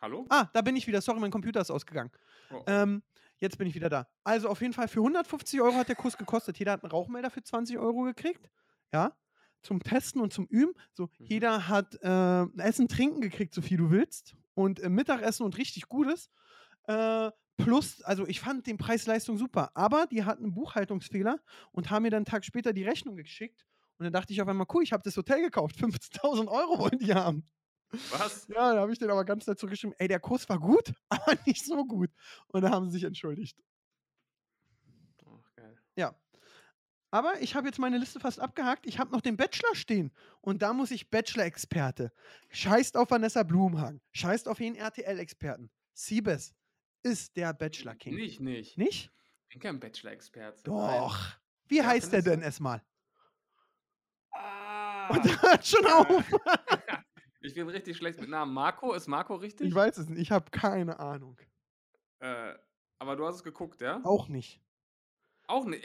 Hallo? 0.00 0.26
Ah, 0.30 0.48
da 0.52 0.62
bin 0.62 0.76
ich 0.76 0.86
wieder. 0.86 1.00
Sorry, 1.00 1.20
mein 1.20 1.30
Computer 1.30 1.60
ist 1.60 1.70
ausgegangen. 1.70 2.10
Oh, 2.50 2.64
Ähm, 2.66 3.02
jetzt 3.40 3.58
bin 3.58 3.66
ich 3.66 3.74
wieder 3.74 3.88
da. 3.88 4.06
Also 4.24 4.48
auf 4.48 4.60
jeden 4.60 4.72
Fall 4.72 4.88
für 4.88 5.00
150 5.00 5.60
Euro 5.60 5.74
hat 5.74 5.88
der 5.88 5.96
Kurs 5.96 6.16
gekostet. 6.16 6.58
Jeder 6.58 6.72
hat 6.72 6.82
einen 6.84 6.90
Rauchmelder 6.90 7.30
für 7.30 7.42
20 7.42 7.78
Euro 7.78 8.02
gekriegt. 8.02 8.50
Ja. 8.92 9.16
Zum 9.62 9.82
Testen 9.82 10.20
und 10.22 10.32
zum 10.32 10.46
Üben. 10.46 10.72
So, 10.94 11.04
Mhm. 11.18 11.26
jeder 11.26 11.68
hat 11.68 11.94
äh, 12.02 12.44
Essen, 12.62 12.88
Trinken 12.88 13.20
gekriegt, 13.20 13.52
so 13.54 13.60
viel 13.62 13.76
du 13.78 13.90
willst. 13.90 14.36
Und 14.54 14.80
äh, 14.80 14.88
Mittagessen 14.88 15.44
und 15.44 15.58
richtig 15.58 15.88
Gutes. 15.88 16.30
Äh, 16.84 17.30
plus, 17.56 18.00
also 18.02 18.26
ich 18.26 18.40
fand 18.40 18.66
den 18.66 18.78
Preis-Leistung 18.78 19.36
super. 19.36 19.70
Aber 19.74 20.06
die 20.06 20.24
hatten 20.24 20.44
einen 20.44 20.54
Buchhaltungsfehler 20.54 21.38
und 21.72 21.90
haben 21.90 22.02
mir 22.04 22.10
dann 22.10 22.18
einen 22.18 22.24
Tag 22.24 22.44
später 22.44 22.72
die 22.72 22.84
Rechnung 22.84 23.16
geschickt. 23.16 23.66
Und 23.98 24.04
dann 24.04 24.12
dachte 24.14 24.32
ich 24.32 24.40
auf 24.40 24.48
einmal, 24.48 24.66
cool, 24.72 24.82
ich 24.82 24.92
habe 24.92 25.02
das 25.02 25.16
Hotel 25.16 25.42
gekauft. 25.42 25.76
15.000 25.76 26.48
Euro 26.48 26.78
wollen 26.78 26.98
die 26.98 27.12
haben. 27.14 27.46
Was? 28.10 28.46
Ja, 28.48 28.74
da 28.74 28.80
habe 28.80 28.92
ich 28.92 28.98
den 28.98 29.10
aber 29.10 29.24
ganz 29.24 29.46
nett 29.46 29.58
zurückgeschrieben, 29.58 29.94
ey, 29.98 30.08
der 30.08 30.20
Kurs 30.20 30.48
war 30.48 30.58
gut, 30.58 30.92
aber 31.08 31.36
nicht 31.46 31.64
so 31.64 31.84
gut. 31.84 32.10
Und 32.48 32.62
da 32.62 32.70
haben 32.70 32.86
sie 32.86 32.92
sich 32.92 33.04
entschuldigt. 33.04 33.58
Ach, 35.26 35.54
geil. 35.56 35.76
Ja. 35.96 36.14
Aber 37.12 37.40
ich 37.42 37.56
habe 37.56 37.66
jetzt 37.66 37.80
meine 37.80 37.98
Liste 37.98 38.20
fast 38.20 38.38
abgehakt. 38.38 38.86
Ich 38.86 39.00
habe 39.00 39.10
noch 39.10 39.20
den 39.20 39.36
Bachelor 39.36 39.74
stehen. 39.74 40.12
Und 40.40 40.62
da 40.62 40.72
muss 40.72 40.92
ich 40.92 41.10
Bachelor-Experte. 41.10 42.12
Scheißt 42.50 42.96
auf 42.96 43.10
Vanessa 43.10 43.42
Blumhagen. 43.42 44.00
Scheißt 44.12 44.46
auf 44.46 44.60
jeden 44.60 44.76
RTL-Experten. 44.76 45.70
Siebes 45.92 46.54
ist 47.02 47.36
der 47.36 47.52
Bachelor 47.52 47.96
King. 47.96 48.14
Nicht, 48.14 48.38
nicht. 48.40 48.78
Nicht? 48.78 49.10
Ich 49.48 49.54
bin 49.54 49.60
kein 49.60 49.80
Bachelor-Experte. 49.80 50.62
Doch. 50.62 51.18
Wie 51.66 51.78
Ja, 51.78 51.86
heißt 51.86 52.12
der 52.12 52.22
denn 52.22 52.42
erstmal? 52.42 52.80
Ah. 54.30 55.08
Und 55.08 55.24
hört 55.42 55.66
schon 55.66 55.86
auf. 55.86 56.24
Ich 57.40 57.54
bin 57.54 57.68
richtig 57.68 57.96
schlecht 57.96 58.20
mit 58.20 58.28
Namen. 58.28 58.52
Marco? 58.52 58.92
Ist 58.92 59.06
Marco 59.06 59.34
richtig? 59.34 59.68
Ich 59.68 59.74
weiß 59.74 59.98
es 59.98 60.08
nicht. 60.08 60.20
Ich 60.20 60.30
habe 60.30 60.50
keine 60.50 60.98
Ahnung. 61.00 61.38
Äh, 62.20 62.54
aber 62.98 63.16
du 63.16 63.26
hast 63.26 63.36
es 63.36 63.42
geguckt, 63.44 63.80
ja? 63.80 64.00
Auch 64.04 64.28
nicht. 64.28 64.60
Auch 65.46 65.64
nicht. 65.64 65.84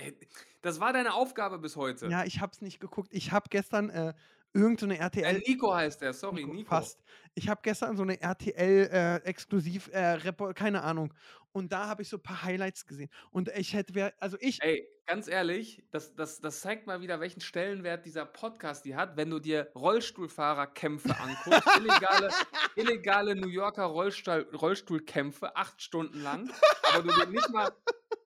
Das 0.61 0.79
war 0.79 0.93
deine 0.93 1.13
Aufgabe 1.13 1.57
bis 1.59 1.75
heute. 1.75 2.07
Ja, 2.07 2.23
ich 2.23 2.39
habe 2.39 2.51
es 2.51 2.61
nicht 2.61 2.79
geguckt. 2.79 3.09
Ich 3.11 3.31
habe 3.31 3.49
gestern 3.49 3.89
äh, 3.89 4.13
irgendeine 4.53 4.93
eine 4.95 4.99
Äh, 5.01 5.05
RTL. 5.05 5.39
Nico 5.47 5.73
heißt 5.73 6.01
der, 6.01 6.13
sorry, 6.13 6.43
Nico, 6.43 6.53
Nico. 6.53 6.69
Fast. 6.69 7.03
Ich 7.35 7.49
habe 7.49 7.59
gestern 7.63 7.97
so 7.97 8.03
eine 8.03 8.21
RTL 8.21 8.89
äh, 8.91 9.15
exklusiv 9.27 9.89
äh, 9.93 10.17
keine 10.53 10.83
Ahnung. 10.83 11.13
Und 11.51 11.71
da 11.71 11.87
habe 11.87 12.01
ich 12.01 12.09
so 12.09 12.17
ein 12.17 12.23
paar 12.23 12.43
Highlights 12.43 12.85
gesehen. 12.85 13.09
Und 13.31 13.49
ich 13.49 13.73
hätte, 13.73 14.13
also 14.19 14.37
ich, 14.41 14.61
Ey, 14.61 14.89
ganz 15.05 15.27
ehrlich, 15.27 15.83
das, 15.91 16.13
das, 16.13 16.41
das 16.41 16.59
zeigt 16.59 16.87
mal 16.87 16.99
wieder, 16.99 17.19
welchen 17.19 17.39
Stellenwert 17.39 18.05
dieser 18.05 18.25
Podcast 18.25 18.83
die 18.83 18.95
hat, 18.95 19.15
wenn 19.15 19.29
du 19.29 19.39
dir 19.39 19.71
Rollstuhlfahrerkämpfe 19.75 21.17
anguckst. 21.17 21.77
illegale, 21.77 22.29
illegale 22.75 23.35
New 23.35 23.47
Yorker 23.47 23.85
Rollstuhl, 23.85 24.49
Rollstuhlkämpfe, 24.53 25.55
acht 25.55 25.81
Stunden 25.81 26.21
lang. 26.21 26.51
Aber 26.93 27.03
du 27.03 27.13
dir 27.13 27.27
nicht 27.27 27.49
mal 27.49 27.71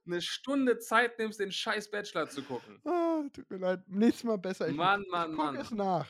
eine 0.08 0.22
Stunde 0.22 0.80
Zeit 0.80 1.20
nimmst, 1.20 1.40
den 1.40 1.52
scheiß 1.52 1.92
Bachelor 1.92 2.30
zu 2.30 2.42
gucken. 2.44 2.82
ah, 2.86 3.22
tut 3.32 3.50
mir 3.52 3.58
leid, 3.58 3.82
nächstes 3.88 4.24
Mal 4.24 4.38
besser. 4.38 4.70
Ich, 4.70 4.76
Mann, 4.76 5.04
ich 5.04 5.12
Mann, 5.12 5.36
guck 5.36 5.46
Mann. 5.46 5.56
es 5.56 5.72
nach. 5.72 6.08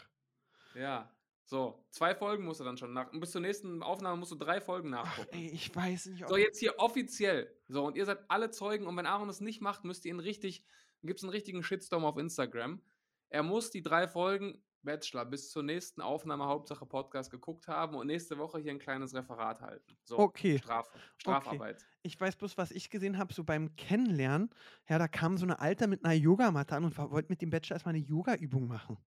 Ja. 0.74 1.12
So, 1.50 1.84
zwei 1.90 2.14
Folgen 2.14 2.46
musst 2.46 2.60
du 2.60 2.64
dann 2.64 2.78
schon 2.78 2.94
nach. 2.94 3.12
Und 3.12 3.22
bis 3.22 3.32
zur 3.32 3.42
nächsten 3.42 3.82
Aufnahme 3.82 4.18
musst 4.18 4.32
du 4.32 4.36
drei 4.36 4.62
Folgen 4.62 4.94
Ach, 4.94 5.04
nachgucken. 5.04 5.30
ey, 5.36 5.50
ich 5.50 5.76
weiß 5.76 6.06
nicht, 6.06 6.28
So, 6.28 6.38
jetzt 6.38 6.60
hier 6.60 6.78
offiziell. 6.78 7.52
So, 7.68 7.86
und 7.88 7.98
ihr 7.98 8.06
seid 8.06 8.20
alle 8.30 8.52
Zeugen. 8.52 8.86
Und 8.86 8.96
wenn 8.98 9.08
Aaron 9.08 9.28
das 9.28 9.42
nicht 9.42 9.60
macht, 9.60 9.84
müsst 9.84 10.06
ihr 10.06 10.12
ihn 10.14 10.20
richtig, 10.20 10.64
gibt 11.02 11.18
es 11.20 11.24
einen 11.24 11.32
richtigen 11.32 11.64
Shitstorm 11.64 12.06
auf 12.06 12.18
Instagram. 12.18 12.84
Er 13.30 13.42
muss 13.42 13.72
die 13.72 13.82
drei 13.82 14.08
Folgen 14.08 14.62
Bachelor 14.84 15.26
bis 15.26 15.50
zur 15.50 15.64
nächsten 15.64 16.02
Aufnahme 16.02 16.46
Hauptsache 16.46 16.86
Podcast 16.86 17.32
geguckt 17.32 17.68
haben 17.68 17.96
und 17.96 18.06
nächste 18.06 18.38
Woche 18.38 18.60
hier 18.60 18.72
ein 18.72 18.78
kleines 18.80 19.16
Referat 19.16 19.60
halten. 19.60 19.98
So, 20.04 20.20
Okay. 20.20 20.60
Strafe, 20.60 20.92
Strafarbeit. 21.18 21.84
ich 22.04 22.22
weiß 22.22 22.36
bloß, 22.36 22.60
was 22.60 22.70
ich 22.70 22.92
gesehen 22.92 23.18
habe, 23.18 23.34
so 23.34 23.44
beim 23.44 23.76
Kennenlernen. 23.76 24.52
Ja, 24.88 25.00
da 25.00 25.08
kam 25.08 25.36
so 25.40 25.46
eine 25.46 25.60
Alte 25.60 25.88
mit 25.88 26.06
einer 26.06 26.14
Yogamatte 26.14 26.76
an 26.76 26.86
und 26.86 26.96
wollte 26.98 27.30
mit 27.32 27.42
dem 27.42 27.50
Bachelor 27.50 27.76
erstmal 27.78 27.96
eine 27.96 28.04
Yoga-Übung 28.06 28.68
machen. 28.68 28.98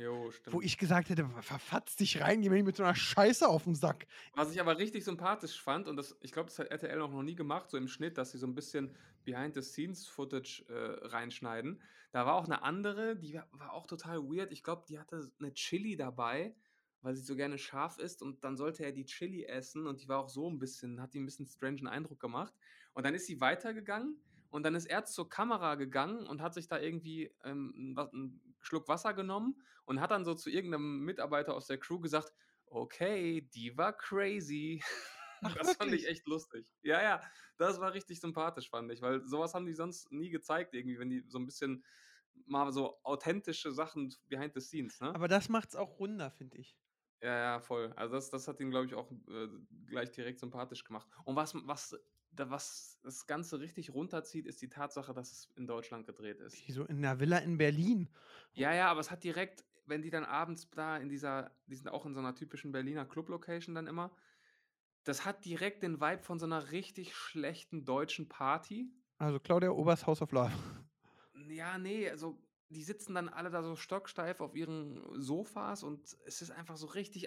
Jo, 0.00 0.30
stimmt. 0.30 0.54
Wo 0.54 0.60
ich 0.62 0.78
gesagt 0.78 1.10
hätte, 1.10 1.28
verfatz 1.42 1.96
dich 1.96 2.20
rein, 2.20 2.40
geh 2.40 2.48
mir 2.48 2.54
nicht 2.56 2.64
mit 2.64 2.76
so 2.76 2.82
einer 2.82 2.94
Scheiße 2.94 3.46
auf 3.46 3.64
den 3.64 3.74
Sack. 3.74 4.06
Was 4.34 4.50
ich 4.52 4.60
aber 4.60 4.78
richtig 4.78 5.04
sympathisch 5.04 5.60
fand, 5.60 5.88
und 5.88 5.96
das, 5.96 6.16
ich 6.22 6.32
glaube, 6.32 6.48
das 6.48 6.58
hat 6.58 6.68
RTL 6.68 7.00
auch 7.02 7.10
noch 7.10 7.22
nie 7.22 7.34
gemacht, 7.34 7.68
so 7.70 7.76
im 7.76 7.86
Schnitt, 7.86 8.16
dass 8.16 8.30
sie 8.30 8.38
so 8.38 8.46
ein 8.46 8.54
bisschen 8.54 8.96
Behind-the-Scenes-Footage 9.24 10.64
äh, 10.68 11.06
reinschneiden. 11.08 11.82
Da 12.12 12.24
war 12.24 12.34
auch 12.36 12.46
eine 12.46 12.62
andere, 12.62 13.16
die 13.16 13.34
war, 13.34 13.46
war 13.52 13.72
auch 13.74 13.86
total 13.86 14.22
weird. 14.22 14.52
Ich 14.52 14.62
glaube, 14.62 14.84
die 14.88 14.98
hatte 14.98 15.30
eine 15.38 15.52
Chili 15.52 15.96
dabei, 15.96 16.54
weil 17.02 17.14
sie 17.14 17.22
so 17.22 17.36
gerne 17.36 17.58
scharf 17.58 17.98
isst 17.98 18.22
und 18.22 18.42
dann 18.44 18.56
sollte 18.56 18.84
er 18.84 18.92
die 18.92 19.04
Chili 19.04 19.44
essen 19.44 19.86
und 19.86 20.02
die 20.02 20.08
war 20.08 20.18
auch 20.18 20.28
so 20.28 20.48
ein 20.50 20.58
bisschen, 20.58 21.00
hat 21.00 21.14
die 21.14 21.20
ein 21.20 21.26
bisschen 21.26 21.46
strangen 21.46 21.86
Eindruck 21.86 22.20
gemacht. 22.20 22.54
Und 22.94 23.04
dann 23.04 23.14
ist 23.14 23.26
sie 23.26 23.40
weitergegangen 23.40 24.20
und 24.50 24.64
dann 24.64 24.74
ist 24.74 24.86
er 24.86 25.04
zur 25.04 25.28
Kamera 25.28 25.76
gegangen 25.76 26.26
und 26.26 26.42
hat 26.42 26.54
sich 26.54 26.66
da 26.68 26.78
irgendwie 26.80 27.30
ähm, 27.44 27.92
was- 27.94 28.12
einen 28.12 28.40
Schluck 28.60 28.88
Wasser 28.88 29.14
genommen 29.14 29.62
und 29.84 30.00
hat 30.00 30.10
dann 30.10 30.24
so 30.24 30.34
zu 30.34 30.50
irgendeinem 30.50 31.00
Mitarbeiter 31.00 31.54
aus 31.54 31.66
der 31.66 31.78
Crew 31.78 32.00
gesagt, 32.00 32.32
okay, 32.66 33.42
die 33.54 33.76
war 33.76 33.96
crazy. 33.96 34.82
Ach, 35.42 35.54
das 35.54 35.74
fand 35.76 35.92
ich 35.94 36.06
echt 36.06 36.26
lustig. 36.26 36.66
Ja, 36.82 37.02
ja, 37.02 37.20
das 37.56 37.80
war 37.80 37.94
richtig 37.94 38.20
sympathisch, 38.20 38.68
fand 38.68 38.92
ich, 38.92 39.00
weil 39.00 39.26
sowas 39.26 39.54
haben 39.54 39.66
die 39.66 39.74
sonst 39.74 40.12
nie 40.12 40.30
gezeigt, 40.30 40.74
irgendwie, 40.74 40.98
wenn 40.98 41.08
die 41.08 41.24
so 41.28 41.38
ein 41.38 41.46
bisschen 41.46 41.84
mal 42.46 42.70
so 42.72 42.98
authentische 43.02 43.72
Sachen 43.72 44.14
behind 44.28 44.54
the 44.54 44.60
scenes, 44.60 45.00
ne? 45.00 45.14
Aber 45.14 45.28
das 45.28 45.48
macht's 45.48 45.76
auch 45.76 45.98
runder, 45.98 46.30
finde 46.30 46.58
ich. 46.58 46.76
Ja, 47.22 47.36
ja, 47.36 47.60
voll. 47.60 47.92
Also 47.96 48.14
das, 48.14 48.30
das 48.30 48.48
hat 48.48 48.60
ihn, 48.60 48.70
glaube 48.70 48.86
ich, 48.86 48.94
auch 48.94 49.10
äh, 49.10 49.48
gleich 49.86 50.10
direkt 50.10 50.40
sympathisch 50.40 50.84
gemacht. 50.84 51.06
Und 51.24 51.36
was, 51.36 51.54
was, 51.66 51.98
da, 52.32 52.50
was 52.50 52.98
das 53.02 53.26
Ganze 53.26 53.60
richtig 53.60 53.92
runterzieht, 53.92 54.46
ist 54.46 54.62
die 54.62 54.68
Tatsache, 54.68 55.12
dass 55.12 55.32
es 55.32 55.48
in 55.56 55.66
Deutschland 55.66 56.06
gedreht 56.06 56.40
ist. 56.40 56.66
Wie 56.66 56.72
so 56.72 56.84
in 56.84 56.98
einer 56.98 57.18
Villa 57.18 57.38
in 57.38 57.58
Berlin. 57.58 58.08
Ja, 58.52 58.72
ja, 58.72 58.90
aber 58.90 59.00
es 59.00 59.10
hat 59.10 59.24
direkt, 59.24 59.64
wenn 59.86 60.02
die 60.02 60.10
dann 60.10 60.24
abends 60.24 60.70
da 60.70 60.96
in 60.96 61.08
dieser, 61.08 61.50
die 61.66 61.76
sind 61.76 61.88
auch 61.88 62.06
in 62.06 62.14
so 62.14 62.20
einer 62.20 62.34
typischen 62.34 62.72
Berliner 62.72 63.04
Club-Location 63.04 63.74
dann 63.74 63.86
immer, 63.86 64.14
das 65.04 65.24
hat 65.24 65.44
direkt 65.44 65.82
den 65.82 66.00
Vibe 66.00 66.22
von 66.22 66.38
so 66.38 66.46
einer 66.46 66.72
richtig 66.72 67.14
schlechten 67.14 67.84
deutschen 67.84 68.28
Party. 68.28 68.92
Also 69.18 69.40
Claudia 69.40 69.70
Obers 69.70 70.06
House 70.06 70.22
of 70.22 70.32
Love. 70.32 70.52
Ja, 71.48 71.78
nee, 71.78 72.08
also 72.08 72.38
die 72.68 72.84
sitzen 72.84 73.14
dann 73.14 73.28
alle 73.28 73.50
da 73.50 73.62
so 73.62 73.74
stocksteif 73.74 74.40
auf 74.40 74.54
ihren 74.54 75.02
Sofas 75.20 75.82
und 75.82 76.16
es 76.26 76.42
ist 76.42 76.50
einfach 76.50 76.76
so 76.76 76.86
richtig 76.86 77.26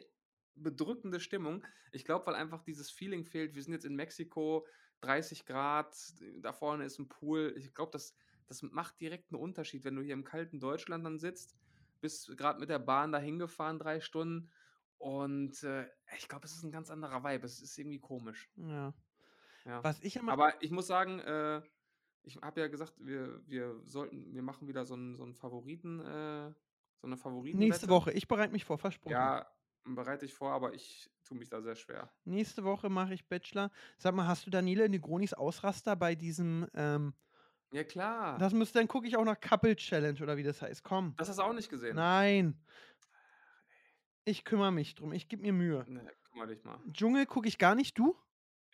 bedrückende 0.55 1.19
Stimmung. 1.19 1.63
Ich 1.91 2.05
glaube, 2.05 2.27
weil 2.27 2.35
einfach 2.35 2.63
dieses 2.63 2.89
Feeling 2.89 3.25
fehlt. 3.25 3.55
Wir 3.55 3.63
sind 3.63 3.73
jetzt 3.73 3.85
in 3.85 3.95
Mexiko, 3.95 4.65
30 5.03 5.45
Grad, 5.45 5.95
da 6.41 6.53
vorne 6.53 6.85
ist 6.85 6.99
ein 6.99 7.07
Pool. 7.07 7.53
Ich 7.57 7.73
glaube, 7.73 7.91
das, 7.91 8.15
das 8.47 8.61
macht 8.61 8.99
direkt 8.99 9.31
einen 9.31 9.41
Unterschied, 9.41 9.83
wenn 9.83 9.95
du 9.95 10.01
hier 10.01 10.13
im 10.13 10.23
kalten 10.23 10.59
Deutschland 10.59 11.05
dann 11.05 11.19
sitzt, 11.19 11.55
bist 12.01 12.35
gerade 12.37 12.59
mit 12.59 12.69
der 12.69 12.79
Bahn 12.79 13.11
dahin 13.11 13.39
gefahren, 13.39 13.79
drei 13.79 13.99
Stunden. 13.99 14.51
Und 14.97 15.63
äh, 15.63 15.85
ich 16.17 16.27
glaube, 16.27 16.45
es 16.45 16.53
ist 16.53 16.63
ein 16.63 16.71
ganz 16.71 16.89
anderer 16.89 17.23
Vibe. 17.23 17.45
Es 17.45 17.61
ist 17.61 17.77
irgendwie 17.77 17.99
komisch. 17.99 18.49
Ja. 18.55 18.93
Ja. 19.65 19.83
Was 19.83 20.01
ich 20.01 20.15
immer. 20.15 20.31
Aber 20.31 20.61
ich 20.61 20.71
muss 20.71 20.87
sagen, 20.87 21.19
äh, 21.19 21.61
ich 22.23 22.37
habe 22.37 22.61
ja 22.61 22.67
gesagt, 22.67 22.93
wir, 22.99 23.41
wir 23.47 23.81
sollten, 23.85 24.33
wir 24.33 24.41
machen 24.41 24.67
wieder 24.67 24.85
so 24.85 24.93
einen, 24.93 25.15
so 25.15 25.23
einen 25.23 25.35
Favoriten, 25.35 25.99
äh, 25.99 26.53
so 26.97 27.07
eine 27.07 27.17
Favoriten. 27.17 27.59
nächste 27.59 27.89
Woche. 27.89 28.11
Ich 28.11 28.27
bereite 28.27 28.53
mich 28.53 28.65
vor, 28.65 28.77
versprochen. 28.77 29.13
Ja, 29.13 29.45
bereite 29.85 30.25
ich 30.25 30.33
vor, 30.33 30.51
aber 30.51 30.73
ich 30.73 31.09
tue 31.23 31.37
mich 31.37 31.49
da 31.49 31.61
sehr 31.61 31.75
schwer. 31.75 32.11
Nächste 32.25 32.63
Woche 32.63 32.89
mache 32.89 33.13
ich 33.13 33.27
Bachelor. 33.27 33.71
Sag 33.97 34.15
mal, 34.15 34.27
hast 34.27 34.45
du 34.45 34.49
Daniele 34.49 34.87
Negronis 34.89 35.33
Ausraster 35.33 35.95
bei 35.95 36.15
diesem 36.15 36.67
ähm, 36.73 37.13
Ja, 37.71 37.83
klar. 37.83 38.37
Das 38.37 38.53
müsste 38.53 38.79
dann 38.79 38.87
gucke 38.87 39.07
ich 39.07 39.17
auch 39.17 39.25
noch 39.25 39.39
Couple 39.39 39.75
Challenge 39.75 40.21
oder 40.21 40.37
wie 40.37 40.43
das 40.43 40.61
heißt. 40.61 40.83
Komm. 40.83 41.15
Das 41.17 41.29
hast 41.29 41.39
du 41.39 41.43
auch 41.43 41.53
nicht 41.53 41.69
gesehen? 41.69 41.95
Nein. 41.95 42.61
Ich 44.25 44.45
kümmere 44.45 44.71
mich 44.71 44.95
drum. 44.95 45.11
Ich 45.11 45.27
gebe 45.27 45.41
mir 45.41 45.53
Mühe. 45.53 45.83
Ne, 45.87 46.09
kümmere 46.31 46.47
dich 46.47 46.63
mal. 46.63 46.79
Dschungel 46.91 47.25
gucke 47.25 47.47
ich 47.47 47.57
gar 47.57 47.75
nicht, 47.75 47.97
du? 47.97 48.15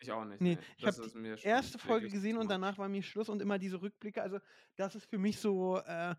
Ich 0.02 0.10
auch 0.12 0.24
nicht, 0.24 0.40
Ne, 0.40 0.54
ne. 0.54 0.58
ich 0.78 0.86
habe 0.86 1.10
die 1.10 1.46
erste 1.46 1.78
Folge 1.78 2.08
gesehen 2.08 2.38
und 2.38 2.48
danach 2.50 2.78
war 2.78 2.88
mir 2.88 3.02
Schluss 3.02 3.28
und 3.28 3.42
immer 3.42 3.58
diese 3.58 3.82
Rückblicke. 3.82 4.22
Also, 4.22 4.38
das 4.76 4.94
ist 4.94 5.04
für 5.04 5.18
mich 5.18 5.38
so, 5.38 5.78
äh, 5.78 6.14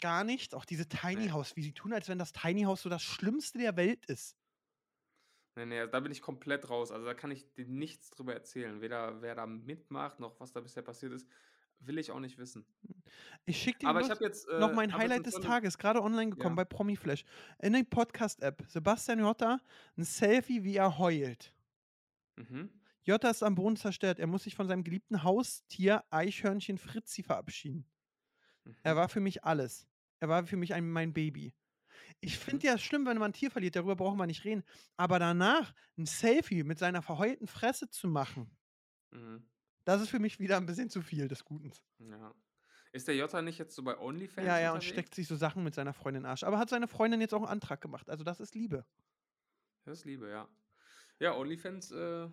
gar 0.00 0.24
nichts. 0.24 0.54
Auch 0.54 0.64
diese 0.64 0.88
Tiny 0.88 1.28
Ne. 1.28 1.30
House, 1.30 1.56
wie 1.56 1.62
sie 1.62 1.72
tun, 1.72 1.92
als 1.92 2.08
wenn 2.08 2.18
das 2.18 2.32
Tiny 2.32 2.62
House 2.62 2.82
so 2.82 2.88
das 2.88 3.02
Schlimmste 3.02 3.58
der 3.58 3.76
Welt 3.76 4.04
ist. 4.06 4.32
Ne, 5.58 5.64
ne, 5.64 5.88
da 5.88 6.00
bin 6.00 6.12
ich 6.12 6.20
komplett 6.20 6.68
raus. 6.68 6.92
Also, 6.92 7.06
da 7.06 7.14
kann 7.14 7.30
ich 7.30 7.54
dir 7.54 7.64
nichts 7.66 8.10
drüber 8.10 8.34
erzählen. 8.34 8.82
Weder 8.82 9.22
wer 9.22 9.34
da 9.34 9.46
mitmacht, 9.46 10.20
noch 10.20 10.38
was 10.38 10.52
da 10.52 10.60
bisher 10.60 10.82
passiert 10.82 11.12
ist, 11.12 11.26
will 11.78 11.96
ich 11.98 12.10
auch 12.10 12.20
nicht 12.20 12.36
wissen. 12.36 12.66
Ich 13.48 13.62
schicke 13.62 13.78
dir 13.78 13.88
Aber 13.88 14.00
ich 14.00 14.10
jetzt, 14.20 14.48
noch 14.56 14.72
äh 14.72 14.72
mein 14.72 14.92
habe 14.92 15.06
jetzt 15.06 15.16
'n 15.18 15.22
Highlight 15.22 15.26
des 15.26 15.38
Tages, 15.38 15.78
grade 15.78 16.02
online 16.02 16.30
gekommen 16.30 16.56
Ja. 16.56 16.56
bei 16.56 16.64
Promiflash. 16.64 17.24
In 17.62 17.74
der 17.74 17.84
Podcast-App. 17.84 18.64
Sebastian 18.68 19.20
Jotta, 19.20 19.60
'n 19.96 20.04
Selfie, 20.04 20.64
wie 20.64 20.76
er 20.76 20.98
heult. 20.98 21.52
Mhm. 22.38 22.76
Jotta 23.04 23.30
ist 23.30 23.44
am 23.44 23.54
Boden 23.54 23.76
zerstört. 23.76 24.18
Er 24.18 24.26
muss 24.26 24.42
sich 24.44 24.56
von 24.56 24.66
seinem 24.66 24.82
geliebten 24.82 25.22
Haustier 25.22 26.02
Eichhörnchen 26.10 26.76
Fritzi 26.76 27.22
verabschieden. 27.22 27.86
Er 28.84 28.94
Mhm. 28.94 28.96
war 28.96 29.08
für 29.08 29.20
mich 29.20 29.44
alles. 29.44 29.88
Er 30.20 30.28
war 30.28 30.46
für 30.46 30.56
mich 30.56 30.74
ein 30.74 30.90
mein 30.90 31.12
Baby. 31.12 31.54
Ich 32.20 32.38
Mhm. 32.50 32.60
finde 32.60 32.66
ja 32.68 32.78
schlimm, 32.78 33.06
wenn 33.06 33.18
man 33.18 33.32
'n 33.32 33.34
Tier 33.34 33.50
verliert, 33.50 33.76
darüber 33.76 33.96
brauchen 33.96 34.18
wir 34.18 34.26
nicht 34.26 34.44
reden. 34.44 34.64
Aber 34.96 35.18
danach 35.20 35.74
'n 35.98 36.06
Selfie 36.06 36.64
mit 36.64 36.78
seiner 36.78 37.02
verheulten 37.02 37.48
Fresse 37.48 37.90
zu 37.90 38.08
machen 38.08 38.56
Mhm. 39.12 39.46
das 39.86 40.02
ist 40.02 40.10
für 40.10 40.18
mich 40.18 40.40
wieder 40.40 40.56
'n 40.58 40.66
bisschen 40.66 40.90
zu 40.90 41.00
viel 41.00 41.28
des 41.28 41.44
Guten. 41.44 41.72
Ja. 42.00 42.34
Ist 42.92 43.08
der 43.08 43.16
Jotta 43.16 43.42
nicht 43.42 43.58
jetzt 43.58 43.74
so 43.74 43.82
bei 43.82 43.98
OnlyFans 43.98 44.58
Ja, 44.58 44.58
ja, 44.58 44.74
und 44.74 44.84
unterwegs? 44.84 44.84
steckt 44.84 45.14
sich 45.14 45.28
so 45.28 45.34
Sachen 45.36 45.64
mit 45.64 45.74
seiner 45.74 45.94
Freundin 45.94 46.24
in 46.24 46.26
Arsch. 46.28 46.44
Aber 46.44 46.58
hat 46.58 46.68
seine 46.68 46.88
Freundin 46.88 47.20
jetzt 47.22 47.32
auch 47.32 47.40
'n 47.42 47.48
Antrag 47.48 47.80
gemacht. 47.80 48.10
Also, 48.10 48.22
das 48.22 48.38
ist 48.40 48.54
Liebe. 48.54 48.86
Das 49.86 50.00
ist 50.00 50.04
Liebe, 50.04 50.28
ja. 50.28 50.48
Ja, 51.20 51.36
OnlyFans, 51.36 51.92
äh, 51.92 52.28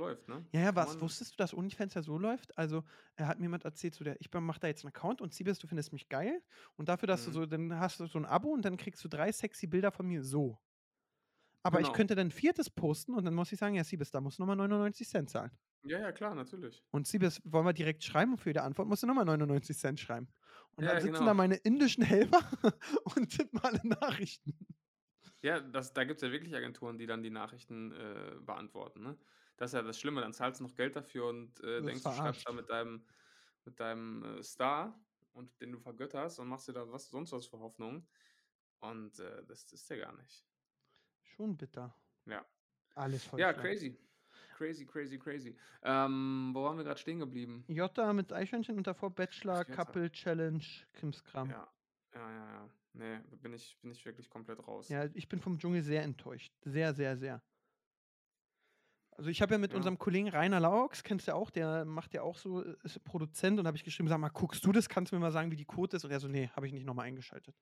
läuft, 0.00 0.28
ne? 0.28 0.46
Ja, 0.52 0.60
ja, 0.62 0.74
was? 0.74 1.00
man 1.00 1.00
Wusstest 1.00 1.32
du, 1.34 1.36
dass 1.36 1.54
OnlyFans 1.54 1.94
ja 1.94 2.02
so 2.02 2.18
läuft? 2.18 2.58
Also, 2.58 2.82
äh, 3.16 3.22
hat 3.24 3.38
mir 3.38 3.44
jemand 3.44 3.64
erzählt, 3.64 3.94
so 3.94 4.02
der 4.04 4.20
ich 4.20 4.32
mache 4.32 4.58
da 4.58 4.66
jetzt 4.66 4.84
'n 4.84 4.88
Account 4.88 5.20
und 5.20 5.32
Siebes, 5.32 5.58
du 5.60 5.68
findest 5.68 5.92
mich 5.92 6.08
geil 6.08 6.42
und 6.76 6.88
dafür, 6.88 7.06
dass 7.06 7.24
du 7.24 7.30
Mhm. 7.30 7.32
so 7.32 7.46
dann 7.46 7.78
hast 7.78 8.00
du 8.00 8.06
so 8.06 8.18
'n 8.18 8.24
Abo 8.26 8.48
und 8.48 8.64
dann 8.64 8.76
kriegst 8.76 9.04
du 9.04 9.08
3 9.08 9.30
sexy 9.30 9.68
Bilder 9.68 9.92
von 9.92 10.06
mir 10.06 10.24
so. 10.24 10.60
Aber 11.64 11.80
ich 11.80 11.92
Genau. 11.92 11.92
könnte 11.92 12.14
dann 12.14 12.28
'n 12.28 12.30
4. 12.30 12.70
posten 12.70 13.14
und 13.14 13.24
dann 13.24 13.34
muss 13.34 13.52
ich 13.52 13.58
sagen: 13.58 13.74
„Ja, 13.74 13.84
Siebes, 13.84 14.10
da 14.10 14.20
musst 14.20 14.38
du 14.38 14.42
noch 14.42 14.46
mal 14.46 14.56
99 14.56 15.08
zahlen.“ 15.26 15.50
Ja, 15.84 15.98
ja, 16.00 16.12
klar, 16.12 16.34
natürlich. 16.34 16.84
Und 16.94 17.06
Siebes, 17.06 17.40
wollen 17.44 17.66
wir 17.66 17.72
direkt 17.72 18.02
schreiben 18.02 18.32
und 18.32 18.38
für 18.38 18.48
jede 18.50 18.62
Antwort 18.62 18.88
musst 18.88 19.02
du 19.02 19.06
noch 19.06 19.14
mal 19.14 19.24
99 19.24 19.78
schreiben. 20.00 20.28
Und 20.74 20.86
Ja, 20.86 20.88
dann 20.88 21.00
sitzen 21.00 21.24
genau. 21.24 21.26
da 21.26 21.34
meine 21.34 21.54
indischen 21.56 22.02
Helfer 22.02 22.40
und 23.14 23.30
tippen 23.30 23.60
alle 23.60 23.80
Nachrichten. 23.84 24.66
Ja, 25.42 25.60
das 25.60 25.92
da 25.94 26.04
gibt's 26.04 26.22
ja 26.22 26.30
wirklich 26.32 26.54
Agenturen, 26.54 26.98
die 26.98 27.06
dann 27.06 27.22
die 27.22 27.30
Nachrichten, 27.30 27.92
äh, 27.92 28.36
beantworten, 28.40 29.02
ne? 29.02 29.18
Das 29.60 29.72
ist 29.72 29.74
ja 29.76 29.82
das 29.82 30.00
Schlimme, 30.00 30.22
dann 30.22 30.32
zahlst 30.32 30.60
du 30.60 30.64
noch 30.64 30.74
Geld 30.76 30.96
dafür 30.96 31.26
und, 31.28 31.60
äh, 31.62 31.82
denkst, 31.84 32.06
du 32.06 32.12
schreibst 32.12 32.46
da 32.46 32.52
verarscht. 32.52 32.52
mit 32.52 32.70
deinem 32.70 33.06
mit 33.66 33.78
deinem, 33.80 34.24
äh, 34.24 34.42
Star 34.42 35.04
und 35.32 35.60
den 35.60 35.72
du 35.72 35.80
vergötterst 35.80 36.38
und 36.40 36.48
machst 36.48 36.68
dir 36.68 36.72
da 36.74 36.90
was 36.90 37.10
sonst 37.10 37.32
was 37.32 37.46
für 37.48 37.58
Hoffnungen. 37.60 38.08
Und, 38.80 39.18
äh, 39.20 39.44
das 39.46 39.72
ist 39.72 39.90
ja 39.90 39.96
gar 39.98 40.14
nicht. 40.16 40.46
Schon 41.22 41.56
bitter. 41.56 41.94
Ja. 42.26 42.46
Alles 42.94 43.30
Ja, 43.36 43.52
Heuchler. 43.52 43.54
crazy. 43.54 43.98
Crazy, 44.52 44.86
crazy, 44.86 45.18
crazy. 45.18 45.58
Ähm, 45.82 46.52
wo 46.54 46.64
waren 46.64 46.76
wir 46.78 46.84
grad 46.84 47.00
stehen 47.00 47.20
geblieben? 47.20 47.68
Jotta 47.68 48.12
mit 48.12 48.32
Eichhörnchen 48.34 48.76
und 48.76 48.86
davor 48.86 49.14
Bachelor. 49.14 49.64
Couple 49.64 50.10
Challenge, 50.12 50.62
Krimskram. 50.92 51.48
Ja. 51.48 51.72
Ja, 52.14 52.30
ja, 52.32 52.52
ja. 52.52 52.70
Ne, 52.92 53.24
bin 53.40 53.52
ich 53.52 53.78
bin 53.80 53.90
ich 53.92 54.04
wirklich 54.04 54.28
komplett 54.28 54.66
raus. 54.66 54.88
Ja, 54.88 55.08
ich 55.14 55.28
bin 55.28 55.40
vom 55.40 55.58
Dschungel 55.58 55.82
sehr 55.82 56.02
enttäuscht. 56.02 56.52
Sehr, 56.64 56.92
sehr, 56.94 57.16
sehr. 57.16 57.42
Also, 59.20 59.28
ich 59.28 59.42
habe 59.42 59.52
ja 59.52 59.58
mit 59.58 59.74
Ja. 59.74 59.74
unserem 59.74 59.98
Kollegen 59.98 60.28
Rainer 60.30 60.60
Laux, 60.60 61.02
kennst 61.02 61.26
du 61.26 61.32
ja 61.32 61.34
auch, 61.36 61.50
der 61.50 61.84
macht 61.84 62.14
ja 62.14 62.22
auch 62.22 62.38
so 62.38 62.62
ist 62.62 63.04
Produzent 63.04 63.58
und 63.60 63.66
habe 63.66 63.76
ich 63.76 63.84
geschrieben: 63.84 64.08
„Sag 64.08 64.16
mal, 64.18 64.30
guckst 64.30 64.64
du 64.64 64.72
das? 64.72 64.88
Kannst 64.88 65.12
du 65.12 65.16
mir 65.16 65.20
mal 65.20 65.30
sagen, 65.30 65.50
wie 65.50 65.56
die 65.56 65.66
Quote 65.66 65.94
ist?“ 65.98 66.06
Und 66.06 66.10
er 66.10 66.20
so: 66.20 66.26
„Ne, 66.28 66.48
habe 66.56 66.66
ich 66.66 66.72
nicht 66.72 66.86
noch 66.86 66.94
mal 66.94 67.02
eingeschaltet.“ 67.02 67.54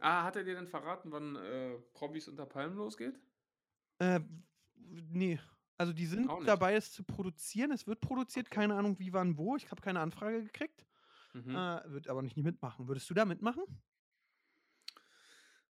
Ah, 0.00 0.24
hat 0.24 0.36
er 0.36 0.44
dir 0.44 0.54
denn 0.54 0.68
verraten, 0.68 1.12
wann, 1.12 1.36
äh, 1.36 1.78
Promis 1.92 2.28
unter 2.28 2.46
Palmen 2.46 2.76
losgeht? 2.78 3.20
Äh, 4.00 4.20
w 4.74 5.02
ne. 5.10 5.38
Also, 5.78 5.92
die 5.92 6.06
sind 6.06 6.32
dabei, 6.44 6.74
es 6.74 6.92
zu 6.92 7.04
produzieren. 7.04 7.70
Es 7.70 7.86
wird 7.86 8.00
produziert, 8.00 8.50
keine 8.50 8.74
Ahnung 8.76 8.98
wie, 8.98 9.12
wann, 9.12 9.36
wo. 9.36 9.56
Ich 9.56 9.70
habe 9.70 9.82
keine 9.82 10.00
Anfrage 10.00 10.42
gekriegt. 10.42 10.86
Mhm. 11.34 11.66
Äh, 11.68 11.80
würde 11.86 12.10
aber 12.10 12.22
nicht 12.22 12.36
mitmachen. 12.38 12.88
Würdest 12.88 13.10
du 13.10 13.14
da 13.14 13.24
mitmachen? 13.26 13.64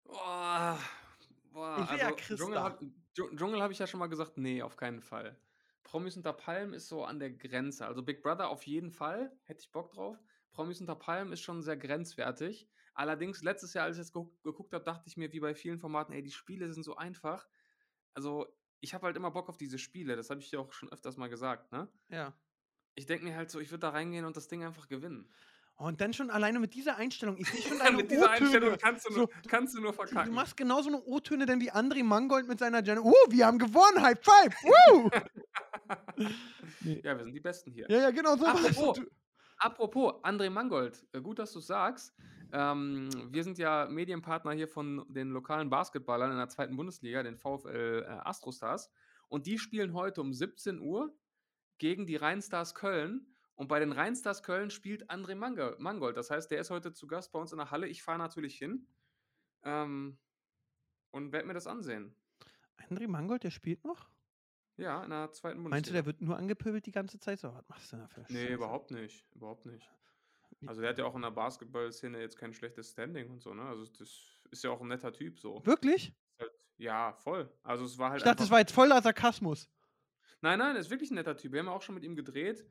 Boah, 0.06 0.80
boah, 1.52 1.88
Ich 1.88 1.92
ja 1.92 2.12
also 2.12 2.14
Chris 2.14 2.50
Dschungel 2.50 2.52
da. 2.52 2.64
habe 2.64 2.92
Dschu 3.16 3.36
Dschungel 3.36 3.62
habe 3.62 3.74
ich 3.74 3.80
ja 3.80 3.88
schon 3.88 4.00
mal 4.00 4.08
gesagt, 4.08 4.38
ne, 4.38 4.62
auf 4.64 4.78
keinen 4.78 5.02
Fall. 5.02 5.42
Promis 5.84 6.18
unter 6.18 6.34
Palmen 6.34 6.74
ist 6.74 6.88
so 6.88 7.04
an 7.06 7.20
der 7.20 7.32
Grenze. 7.32 7.86
Also, 7.86 8.04
Big 8.04 8.22
Brother 8.24 8.50
auf 8.50 8.66
jeden 8.68 8.92
Fall, 8.92 9.40
hätte 9.44 9.62
ich 9.62 9.72
Bock 9.72 9.92
drauf. 9.92 10.24
Promis 10.52 10.82
unter 10.82 10.96
Palmen 10.96 11.32
ist 11.34 11.42
schon 11.42 11.62
sehr 11.62 11.78
grenzwertig. 11.78 12.70
Allerdings 12.94 13.44
letztes 13.44 13.74
Jahr, 13.74 13.86
als 13.86 13.98
ich 13.98 14.02
das 14.02 14.14
geguckt 14.14 14.44
geguckt 14.44 14.74
habe, 14.74 14.84
dachte 14.84 15.08
ich 15.08 15.18
mir, 15.18 15.32
wie 15.34 15.40
bei 15.40 15.56
vielen 15.56 15.80
Formaten: 15.80 16.14
„Ey, 16.14 16.24
die 16.24 16.32
Spiele 16.32 16.72
sind 16.74 16.84
so 16.84 16.96
einfach.“ 16.96 17.48
Also, 18.14 18.48
ich 18.82 18.94
habe 18.94 19.06
halt 19.08 19.18
immer 19.18 19.32
Bock 19.32 19.50
auf 19.50 19.58
diese 19.58 19.80
Spiele. 19.80 20.16
Das 20.16 20.30
habe 20.30 20.42
ich 20.42 20.50
dir 20.50 20.60
auch 20.62 20.74
schon 20.74 20.92
öfters 20.92 21.18
mal 21.18 21.30
gesagt, 21.30 21.72
ne? 21.72 21.92
Ja. 22.10 22.40
Ich 22.94 23.06
denke 23.06 23.24
mir 23.26 23.36
halt 23.36 23.50
so, 23.52 23.60
ich 23.62 23.72
würde 23.72 23.80
da 23.82 23.90
reingehen 23.90 24.26
und 24.26 24.36
das 24.38 24.48
Ding 24.50 24.64
einfach 24.64 24.88
gewinnen. 24.90 25.34
Und 25.80 26.00
dann 26.00 26.14
schon 26.14 26.30
alleine 26.30 26.60
mit 26.60 26.74
dieser 26.74 26.96
Einstellung. 26.98 27.38
Ich 27.38 27.50
sehe 27.52 27.62
schon 27.62 27.80
deine 27.80 27.98
Mit 27.98 28.10
dieser 28.12 28.30
Einstellung 28.30 28.78
kannst 28.78 29.06
du 29.08 29.12
So, 29.14 29.28
nur 29.28 29.30
kannst 29.48 29.76
du 29.76 29.82
nur 29.82 29.94
du 30.24 30.32
verkacken. 30.32 30.32
machst 30.32 30.58
genauso 30.58 30.90
'ne 30.90 31.02
O-Töne 31.04 31.46
dann 31.46 31.62
wie 31.62 31.72
André 31.72 32.04
Mangold 32.04 32.48
mit 32.48 32.60
seiner 32.60 32.84
Jenna: 32.84 33.02
„Oh, 33.04 33.14
wir 33.30 33.46
haben 33.48 33.60
gewonnen, 33.60 34.02
High 34.04 34.20
Five, 34.24 34.56
woo!“ 34.64 35.12
Ne. 36.82 37.02
Ja, 37.04 37.18
wir 37.18 37.24
sind 37.24 37.34
die 37.34 37.40
Besten 37.40 37.72
hier. 37.72 37.90
Ja, 37.90 37.98
ja, 38.00 38.12
genau 38.12 38.38
so. 38.38 38.46
Apropos 38.46 38.96
du 38.96 39.06
apropos 39.58 40.14
André 40.24 40.50
Mangold, 40.50 41.08
äh, 41.14 41.22
gut, 41.22 41.40
dass 41.40 41.54
du's 41.54 41.68
sagst. 41.68 42.16
Ähm, 42.52 43.30
wir 43.34 43.44
sind 43.44 43.58
ja 43.58 43.88
Medienpartner 43.90 44.52
hier 44.54 44.68
von 44.68 45.06
den 45.10 45.30
lokalen 45.32 45.70
Basketballern 45.70 46.32
in 46.32 46.38
der 46.38 46.50
2. 46.50 46.78
Bundesliga, 46.78 47.24
den 47.24 47.38
VfL, 47.38 48.06
äh, 48.08 48.12
Astrostars. 48.24 48.92
Und 49.30 49.48
die 49.48 49.60
spielen 49.60 49.94
heute 49.94 50.22
um 50.22 50.34
17:00 50.34 51.16
gegen 51.80 52.06
die 52.08 52.16
Rheinstars 52.18 52.76
Köln. 52.76 53.35
Und 53.58 53.68
bei 53.70 53.80
den 53.80 53.94
Rheinstars 53.94 54.44
Köln 54.44 54.70
spielt 54.70 55.10
André 55.10 55.34
Mango 55.36 55.76
Mangold. 55.80 56.18
Das 56.18 56.30
heißt, 56.30 56.52
der 56.52 56.60
ist 56.60 56.70
heute 56.72 56.92
zu 56.94 57.08
Gast 57.08 57.32
bei 57.32 57.40
uns 57.40 57.52
in 57.54 57.58
der 57.58 57.72
Halle. 57.72 57.88
Ich 57.88 58.04
fahre 58.04 58.18
natürlich 58.18 58.58
hin, 58.58 58.88
ähm, 59.64 60.20
und 61.12 61.34
werde 61.34 61.48
mir 61.48 61.54
das 61.56 61.68
ansehen. 61.68 62.16
André 62.90 63.08
Mangold, 63.08 63.44
der 63.44 63.52
spielt 63.52 63.86
noch? 63.86 64.10
Ja, 64.80 65.04
in 65.04 65.10
der 65.10 65.32
2. 65.32 65.64
Bundesliga. 65.64 65.72
Meinst 65.72 65.90
du, 65.90 65.94
der 65.94 66.06
wird 66.06 66.22
nur 66.22 66.38
angepöbelt 66.38 66.86
die 66.86 66.92
ganze 66.92 67.20
Zeit? 67.20 67.40
So, 67.40 67.54
was 67.54 67.68
machst 67.68 67.92
du 67.92 67.96
denn 67.98 68.04
da 68.04 68.08
für 68.08 68.20
'ne 68.22 68.30
Ne, 68.30 68.50
Scheiße? 68.50 68.54
überhaupt 68.54 68.92
nicht, 68.92 69.28
überhaupt 69.36 69.66
nicht. 69.66 69.94
Also, 70.66 70.82
der 70.82 70.92
hat 70.92 71.00
ja 71.00 71.06
auch 71.06 71.16
in 71.16 71.24
der 71.24 71.32
Basketballszene 71.32 72.20
jetzt 72.22 72.38
kein 72.38 72.54
schlechtes 72.54 72.92
Standing 72.92 73.32
und 73.32 73.42
so, 73.42 73.54
ne? 73.54 73.64
Also, 73.64 73.86
das 73.86 74.44
ist 74.52 74.64
ja 74.64 74.72
auch 74.72 74.82
'n 74.82 74.88
netter 74.90 75.14
Typ 75.14 75.40
so. 75.40 75.66
Wirklich? 75.66 76.16
Halt 76.40 76.52
ja, 76.78 77.14
voll. 77.14 77.58
Also, 77.64 77.86
es 77.86 77.98
war 78.00 78.12
halt 78.12 78.24
Ich 78.24 78.24
dachte, 78.24 78.44
das 78.44 78.50
war 78.50 78.60
jetzt 78.60 78.72
voller 78.72 79.02
Sarkasmus. 79.02 79.68
Nein, 80.44 80.60
nein, 80.60 80.76
er 80.76 80.82
ist 80.82 80.90
wirklich 80.90 81.12
'n 81.12 81.16
netter 81.16 81.38
Typ. 81.38 81.52
Wir 81.54 81.60
haben 81.60 81.68
ja 81.68 81.74
auch 81.74 81.82
schon 81.82 81.96
mit 81.96 82.04
ihm 82.04 82.16
gedreht 82.16 82.66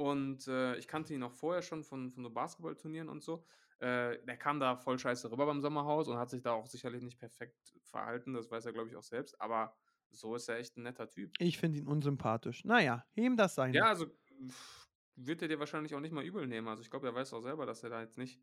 und, 0.00 0.46
äh, 0.48 0.76
ich 0.76 0.88
kannte 0.88 1.14
ihn 1.14 1.22
auch 1.22 1.32
vorher 1.32 1.62
schon 1.62 1.84
von 1.84 2.10
von 2.10 2.22
so 2.24 2.30
Basketballturnieren 2.30 3.08
und 3.08 3.22
so. 3.22 3.44
Äh, 3.78 4.24
der 4.24 4.36
kam 4.38 4.60
da 4.60 4.76
voll 4.76 4.98
scheiße 4.98 5.30
rüber 5.30 5.46
beim 5.46 5.60
Sommerhaus 5.60 6.08
und 6.08 6.16
hat 6.18 6.30
sich 6.30 6.42
da 6.42 6.52
auch 6.52 6.66
sicherlich 6.66 7.02
nicht 7.02 7.18
perfekt 7.18 7.74
verhalten. 7.84 8.34
Das 8.34 8.50
weiß 8.50 8.66
er, 8.66 8.72
glaube 8.72 8.88
ich, 8.90 8.96
auch 8.96 9.02
selbst. 9.02 9.40
Aber 9.40 9.74
so 10.10 10.34
ist 10.34 10.48
er 10.48 10.58
echt 10.58 10.76
'n 10.76 10.82
netter 10.84 11.08
Typ. 11.10 11.34
Ich 11.38 11.58
finde 11.58 11.78
ihn 11.80 11.88
unsympathisch. 11.88 12.62
Na 12.64 12.80
ja, 12.80 13.04
jedem 13.14 13.36
das 13.36 13.54
seine. 13.56 13.72
Ja, 13.72 13.88
also, 13.88 14.06
wird 15.16 15.42
er 15.42 15.48
dir 15.48 15.58
wahrscheinlich 15.58 15.94
auch 15.94 16.00
nicht 16.00 16.12
mal 16.12 16.24
übel 16.24 16.46
nehmen. 16.46 16.68
Also, 16.68 16.82
ich 16.82 16.90
glaube, 16.90 17.06
er 17.08 17.14
weiß 17.14 17.32
auch 17.32 17.40
selber, 17.42 17.66
dass 17.66 17.82
er 17.82 17.90
da 17.90 18.00
jetzt 18.00 18.18
nicht, 18.18 18.40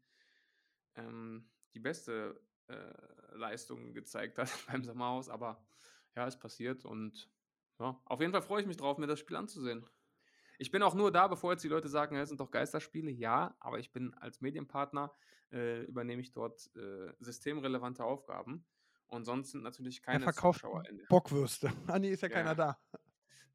ähm, 0.96 1.52
die 1.74 1.80
beste, 1.80 2.42
äh, 2.68 2.94
Leistung 3.36 3.94
gezeigt 3.94 4.38
hat 4.38 4.50
beim 4.68 4.84
Sommerhaus. 4.84 5.30
Aber 5.30 5.68
ja, 6.16 6.28
ist 6.28 6.40
passiert 6.40 6.86
und 6.86 7.32
ja, 7.80 8.02
auf 8.06 8.22
jeden 8.22 8.32
Fall 8.34 8.42
freue 8.42 8.62
ich 8.62 8.68
mich 8.68 8.78
drauf, 8.78 8.98
mir 8.98 9.08
das 9.08 9.20
Spiel 9.20 9.38
anzusehen. 9.38 9.88
Ich 10.58 10.72
bin 10.72 10.82
auch 10.84 10.96
nur 10.96 11.12
da, 11.12 11.28
bevor 11.28 11.52
jetzt 11.52 11.64
die 11.64 11.68
Leute 11.68 11.90
sagen: 11.90 12.16
„Ja, 12.16 12.22
das 12.22 12.30
sind 12.30 12.40
doch 12.42 12.52
Geisterspiele.“ 12.52 13.12
Ja, 13.12 13.56
aber 13.60 13.80
ich 13.80 13.92
bin 13.92 14.14
als 14.16 14.42
Medienpartner 14.42 15.14
äh, 15.52 15.84
übernehme 15.84 16.22
ich 16.22 16.32
dort, 16.32 16.70
äh, 16.76 17.14
systemrelevante 17.20 18.04
Aufgaben. 18.04 18.68
Und 19.08 19.26
sonst 19.26 19.52
sind 19.52 19.64
natürlich 19.64 20.02
Er 20.10 20.20
keine 20.20 20.30
verkauft 20.30 20.66
Zuschauer 20.70 20.84
in 20.90 20.98
der 20.98 21.08
Bockwürste. 21.08 21.72
Ah 21.88 22.00
ne, 22.00 22.10
ist 22.10 22.22
ja 22.22 22.30
keiner 22.30 22.56
Ja. 22.56 22.56
da. 22.56 22.78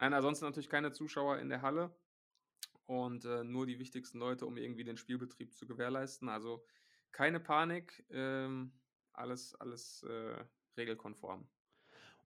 Nein, 0.00 0.14
ansonsten 0.14 0.44
natürlich 0.44 0.68
keine 0.68 0.92
Zuschauer 0.92 1.38
in 1.38 1.48
der 1.48 1.62
Halle 1.62 1.98
und, 2.86 3.24
äh, 3.24 3.44
nur 3.44 3.66
die 3.66 3.78
wichtigsten 3.80 4.18
Leute, 4.18 4.46
um 4.46 4.56
irgendwie 4.58 4.84
den 4.84 4.96
Spielbetrieb 4.98 5.54
zu 5.56 5.66
gewährleisten. 5.66 6.28
Also, 6.28 6.66
keine 7.12 7.40
Panik, 7.40 8.06
ähm, 8.10 8.80
alles 9.12 9.54
alles, 9.56 10.02
äh, 10.04 10.44
regelkonform. 10.78 11.48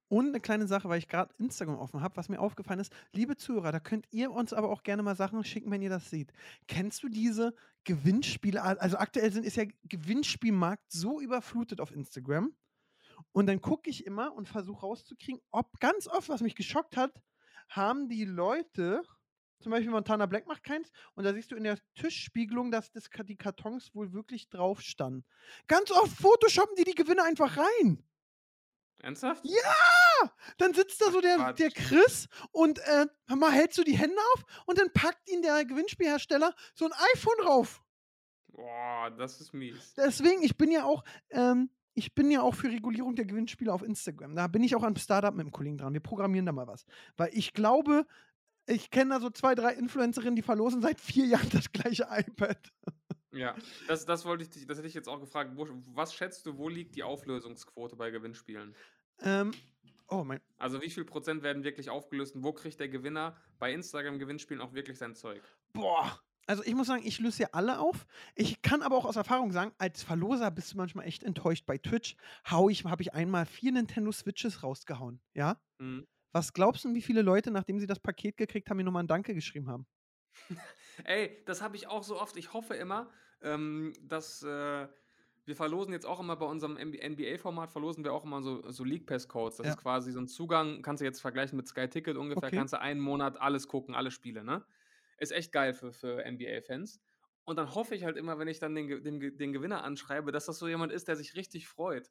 Und 0.09 0.28
eine 0.28 0.40
kleine 0.40 0.68
Sache, 0.68 0.88
weil 0.88 0.98
ich 0.98 1.09
gerade 1.09 1.34
Instagram 1.38 1.78
offen 1.78 2.00
habe, 2.00 2.16
was 2.16 2.28
mir 2.28 2.38
aufgefallen 2.38 2.78
ist. 2.78 2.92
Liebe 3.12 3.36
Zuhörer, 3.36 3.72
da 3.72 3.80
könnt 3.80 4.07
ihr 4.12 4.30
uns 4.30 4.52
aber 4.52 4.70
auch 4.70 4.84
gerne 4.84 5.02
mal 5.02 5.16
Sachen 5.16 5.42
schicken, 5.42 5.70
wenn 5.70 5.82
ihr 5.82 5.90
das 5.90 6.11
seht. 6.11 6.32
Kennst 6.68 7.02
du 7.02 7.09
diese 7.09 7.54
Gewinnspiele? 7.84 8.62
Also 8.62 8.98
aktuell 8.98 9.32
sind, 9.32 9.44
ist 9.44 9.57
ja 9.57 9.64
Gewinnspielmarkt 9.84 10.92
so 10.92 11.20
überflutet 11.20 11.80
auf 11.80 11.90
Instagram. 11.90 12.54
Und 13.32 13.46
dann 13.46 13.61
gucke 13.61 13.90
ich 13.90 14.07
immer 14.07 14.32
und 14.34 14.48
versuche 14.48 14.82
rauszukriegen, 14.82 15.40
ob 15.50 15.80
ganz 15.80 16.07
oft, 16.07 16.28
was 16.28 16.40
mich 16.40 16.54
geschockt 16.54 16.96
hat, 16.96 17.20
haben 17.68 18.09
die 18.09 18.24
Leute, 18.24 19.02
zum 19.61 19.72
Beispiel 19.72 19.90
Montana 19.90 20.26
Black 20.26 20.46
macht 20.46 20.62
keins, 20.62 20.90
und 21.14 21.24
da 21.24 21.32
siehst 21.32 21.50
du 21.50 21.57
in 21.57 21.64
der 21.64 21.78
Tischspiegelung, 21.94 22.70
dass 22.70 22.92
das, 22.92 23.09
die 23.26 23.36
Kartons 23.36 23.94
wohl 23.94 24.12
wirklich 24.12 24.48
drauf 24.48 24.82
standen. 24.82 25.24
Ganz 25.66 25.90
oft 25.90 26.16
photoshoppen 26.16 26.76
die 26.76 26.84
die 26.84 26.94
Gewinne 26.94 27.24
einfach 27.24 27.57
rein. 27.57 28.04
Ernsthaft? 29.02 29.44
Ja! 29.44 29.95
Dann 30.59 30.75
sitzt 30.75 31.01
da 31.01 31.11
so 31.11 31.21
der, 31.21 31.53
der 31.53 31.71
Chris 31.71 32.29
und 32.53 32.79
äh, 32.81 33.07
mal 33.35 33.53
hält 33.53 33.75
so 33.75 33.83
die 33.83 33.97
Hände 33.97 34.17
auf 34.35 34.45
und 34.67 34.79
dann 34.79 34.93
packt 34.93 35.29
ihn 35.31 35.43
der 35.43 35.64
Gewinnspielhersteller 35.64 36.55
so 36.75 36.87
ein 36.87 36.93
iPhone 37.14 37.45
drauf. 37.45 37.83
Boah, 38.49 39.11
das 39.11 39.41
ist 39.41 39.53
mies. 39.53 39.95
Deswegen, 39.97 40.43
ich 40.43 40.57
bin 40.57 40.71
ja 40.71 40.85
auch, 40.85 41.05
ähm, 41.31 41.71
ich 41.95 42.14
bin 42.14 42.31
ja 42.31 42.43
auch 42.43 42.55
für 42.55 42.69
Regulierung 42.69 43.14
der 43.17 43.27
Gewinnspiele 43.27 43.73
auf 43.73 43.83
Instagram. 43.83 44.35
Da 44.35 44.47
bin 44.47 44.64
ich 44.64 44.75
auch 44.77 44.83
an 44.83 44.97
Startup 44.97 45.35
mit 45.35 45.47
dem 45.47 45.53
Kollegen 45.53 45.79
dran. 45.79 45.93
Wir 45.93 46.01
programmieren 46.01 46.47
da 46.47 46.53
mal 46.53 46.67
was. 46.67 46.87
Weil 47.17 47.31
ich 47.33 47.53
glaube, 47.53 48.07
ich 48.67 48.91
kenne 48.91 49.14
da 49.14 49.21
so 49.21 49.31
zwei, 49.31 49.55
drei 49.55 49.75
Influencerinnen, 49.75 50.37
die 50.37 50.43
verlosen 50.43 50.83
seit 50.83 51.01
vier 51.01 51.27
Jahren 51.27 51.49
das 51.51 51.71
gleiche 51.73 52.07
iPad. 52.11 52.73
Ja, 53.33 53.55
das, 53.89 54.07
das 54.07 54.25
wollte 54.25 54.45
ich 54.45 54.51
dich, 54.51 54.67
das 54.67 54.79
hätte 54.79 54.89
ich 54.89 54.95
jetzt 54.95 55.09
auch 55.09 55.21
gefragt. 55.21 55.53
Wo, 55.55 55.67
was 55.95 56.14
schätzt 56.14 56.47
du, 56.47 56.57
wo 56.57 56.69
liegt 56.69 56.97
die 56.97 57.03
Auflösungsquote 57.03 57.97
bei 57.97 58.11
Gewinnspielen? 58.11 58.75
Ähm, 59.21 59.53
oh 60.09 60.24
mein. 60.24 60.40
Also 60.59 60.82
wie 60.82 60.90
viel 60.90 61.04
Prozent 61.04 61.42
werden 61.42 61.64
wirklich 61.64 61.90
aufgelöst 61.90 62.34
und 62.34 62.44
wo 62.44 62.52
kriegt 62.52 62.80
der 62.80 62.88
Gewinner 62.88 63.36
bei 63.59 63.72
Instagram-Gewinnspielen 63.72 64.62
auch 64.62 64.72
wirklich 64.72 64.98
sein 64.98 65.14
Zeug? 65.14 65.42
Boah. 65.72 66.20
Also 66.46 66.62
ich 66.62 66.74
muss 66.74 66.86
sagen, 66.86 67.02
ich 67.04 67.18
löse 67.18 67.42
ja 67.42 67.48
alle 67.52 67.80
auf. 67.80 68.07
Ich 68.36 68.62
kann 68.62 68.82
aber 68.82 68.96
auch 68.96 69.04
aus 69.04 69.16
Erfahrung 69.16 69.50
sagen, 69.50 69.72
als 69.78 70.04
Verloser 70.04 70.50
bist 70.52 70.72
du 70.72 70.76
manchmal 70.76 71.07
echt 71.07 71.24
enttäuscht. 71.24 71.66
Bei 71.66 71.76
Twitch 71.76 72.16
hau 72.48 72.68
ich, 72.68 72.84
habe 72.84 73.02
ich 73.02 73.14
einmal 73.14 73.46
vier 73.46 73.72
Nintendo 73.72 74.12
Switches 74.12 74.62
rausgehauen. 74.62 75.20
Ja? 75.34 75.61
Mhm. 75.78 76.07
Was 76.32 76.52
glaubst 76.52 76.84
du, 76.84 76.94
wie 76.94 77.02
viele 77.02 77.22
Leute, 77.22 77.50
nachdem 77.50 77.80
sie 77.80 77.86
das 77.86 77.98
Paket 77.98 78.36
gekriegt 78.36 78.70
haben, 78.70 78.76
mir 78.76 78.84
nochmal 78.84 79.02
ein 79.02 79.09
Danke 79.09 79.34
geschrieben 79.34 79.68
haben? 79.68 79.86
Ey, 81.04 81.42
das 81.46 81.62
habe 81.62 81.76
ich 81.76 81.88
auch 81.88 82.04
so 82.04 82.20
oft. 82.20 82.36
Ich 82.36 82.52
hoffe 82.52 82.74
immer, 82.74 83.11
ähm, 83.42 83.92
dass 84.02 84.42
äh, 84.42 84.86
wir 85.47 85.57
verlosen 85.57 85.92
jetzt 85.92 86.07
auch 86.07 86.20
immer 86.20 86.36
bei 86.36 86.47
unserem 86.47 86.76
NBA-Format, 86.76 87.70
verlosen 87.70 88.05
wir 88.05 88.12
auch 88.12 88.24
immer 88.24 88.42
so, 88.42 88.68
so 88.70 88.84
League 88.84 89.07
Pass-Codes. 89.07 89.57
Das 89.59 89.66
Ja. 89.66 89.74
ist 89.74 89.76
quasi 89.76 90.12
so 90.12 90.20
ein 90.20 90.28
Zugang, 90.28 90.82
kannst 90.82 91.01
du 91.01 91.05
jetzt 91.05 91.20
vergleichen 91.20 91.57
mit 91.57 91.68
Sky 91.68 91.88
Ticket 91.88 92.16
ungefähr, 92.16 92.51
Okay. 92.51 92.53
kannst 92.53 92.74
du 92.74 92.80
einen 92.80 93.01
Monat 93.01 93.40
alles 93.40 93.68
gucken, 93.68 93.94
alle 93.94 94.11
Spiele, 94.11 94.44
ne? 94.44 94.66
Ist 95.18 95.32
echt 95.32 95.53
geil 95.53 95.72
für, 95.72 95.92
für 95.92 96.24
NBA-Fans. 96.24 97.01
Und 97.44 97.57
dann 97.59 97.74
hoffe 97.74 97.94
ich 97.94 98.05
halt 98.05 98.16
immer, 98.16 98.38
wenn 98.38 98.49
ich 98.49 98.59
dann 98.59 98.74
den, 98.74 99.03
den, 99.05 99.36
den 99.38 99.53
Gewinner 99.53 99.84
anschreibe, 99.84 100.32
dass 100.32 100.47
das 100.47 100.59
so 100.59 100.66
jemand 100.68 100.92
ist, 100.92 101.09
der 101.09 101.16
sich 101.16 101.34
richtig 101.36 101.68
freut. 101.68 102.11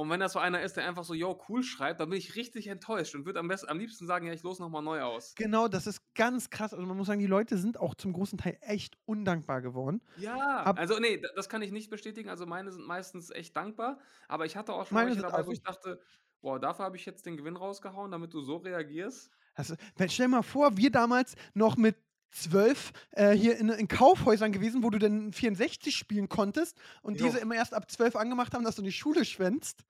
Und 0.00 0.10
wenn 0.10 0.20
das 0.20 0.32
so 0.32 0.38
einer 0.38 0.62
ist, 0.62 0.76
der 0.76 0.88
einfach 0.88 1.04
so, 1.04 1.14
yo, 1.14 1.38
cool 1.48 1.62
schreibt, 1.62 2.00
dann 2.00 2.08
bin 2.10 2.18
ich 2.18 2.34
richtig 2.36 2.66
enttäuscht 2.68 3.14
und 3.14 3.26
würde 3.26 3.38
am, 3.38 3.48
besten, 3.48 3.68
am 3.68 3.78
liebsten 3.78 4.06
sagen, 4.06 4.26
ja, 4.26 4.32
ich 4.32 4.42
los 4.42 4.58
nochmal 4.58 4.82
neu 4.82 5.02
aus. 5.02 5.34
Genau, 5.36 5.68
das 5.68 5.86
ist 5.86 6.14
ganz 6.14 6.50
krass. 6.50 6.72
Also 6.72 6.86
man 6.86 6.96
muss 6.96 7.06
sagen, 7.06 7.20
die 7.20 7.26
Leute 7.26 7.58
sind 7.58 7.78
auch 7.78 7.94
zum 7.94 8.12
großen 8.12 8.38
Teil 8.38 8.56
echt 8.62 8.96
undankbar 9.04 9.60
geworden. 9.60 10.00
Ja, 10.16 10.62
Ab- 10.62 10.78
also 10.78 10.98
nee, 10.98 11.18
da- 11.18 11.28
das 11.36 11.48
kann 11.48 11.62
ich 11.62 11.70
nicht 11.70 11.90
bestätigen. 11.90 12.28
Also 12.30 12.46
meine 12.46 12.72
sind 12.72 12.86
meistens 12.86 13.30
echt 13.30 13.54
dankbar. 13.56 13.98
Aber 14.28 14.46
ich 14.46 14.56
hatte 14.56 14.72
auch 14.72 14.86
schon 14.86 14.96
welche 14.98 15.20
dabei, 15.20 15.32
wo 15.32 15.36
also- 15.38 15.52
ich 15.52 15.62
dachte, 15.62 16.00
boah, 16.40 16.58
dafür 16.58 16.86
habe 16.86 16.96
ich 16.96 17.04
jetzt 17.04 17.26
den 17.26 17.36
Gewinn 17.36 17.56
rausgehauen, 17.56 18.10
damit 18.10 18.32
du 18.32 18.40
so 18.40 18.56
reagierst. 18.56 19.30
Also, 19.54 19.74
stell 20.08 20.26
dir 20.26 20.28
mal 20.28 20.42
vor, 20.42 20.76
wir 20.76 20.90
damals 20.90 21.34
noch 21.54 21.76
mit 21.76 21.96
zwölf 22.30 22.92
äh, 23.12 23.32
hier 23.32 23.58
in, 23.58 23.68
in 23.68 23.88
Kaufhäusern 23.88 24.52
gewesen, 24.52 24.82
wo 24.82 24.90
du 24.90 24.98
dann 24.98 25.32
64 25.32 25.96
spielen 25.96 26.28
konntest 26.28 26.78
und 27.02 27.20
Jo. 27.20 27.26
diese 27.26 27.38
immer 27.38 27.54
erst 27.56 27.74
ab 27.74 27.90
12 27.90 28.16
angemacht 28.16 28.54
haben, 28.54 28.64
dass 28.64 28.76
du 28.76 28.82
in 28.82 28.86
die 28.86 28.92
Schule 28.92 29.24
schwänzt. 29.24 29.84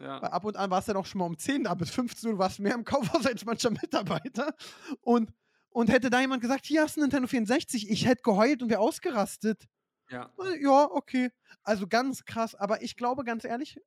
Ja. 0.00 0.22
Weil 0.22 0.30
ab 0.30 0.44
und 0.44 0.56
an 0.56 0.70
warst 0.70 0.88
du 0.88 0.92
dann 0.92 1.02
auch 1.02 1.06
schon 1.06 1.18
mal 1.18 1.26
um 1.26 1.38
10 1.38 1.64
da, 1.64 1.74
bis 1.74 1.90
15 1.90 2.28
Uhr, 2.28 2.34
du 2.34 2.38
warst 2.38 2.60
mehr 2.60 2.74
im 2.74 2.84
Kaufhaus 2.84 3.26
als 3.26 3.44
mancher 3.44 3.70
Mitarbeiter. 3.70 4.54
Und, 5.00 5.32
und 5.70 5.90
hätte 5.90 6.10
da 6.10 6.20
jemand 6.20 6.42
gesagt, 6.42 6.66
hier 6.66 6.82
hast 6.82 6.96
du 6.96 7.00
Nintendo 7.00 7.26
64, 7.26 7.90
ich 7.90 8.06
hätte 8.06 8.22
geheult 8.22 8.62
und 8.62 8.70
wäre 8.70 8.80
ausgerastet. 8.80 9.68
Ja. 10.10 10.30
Ja, 10.60 10.90
okay. 10.90 11.30
Also 11.62 11.86
ganz 11.88 12.24
krass. 12.24 12.54
Aber 12.54 12.82
ich 12.82 12.96
glaube, 12.96 13.24
ganz 13.24 13.44
ehrlich, 13.44 13.80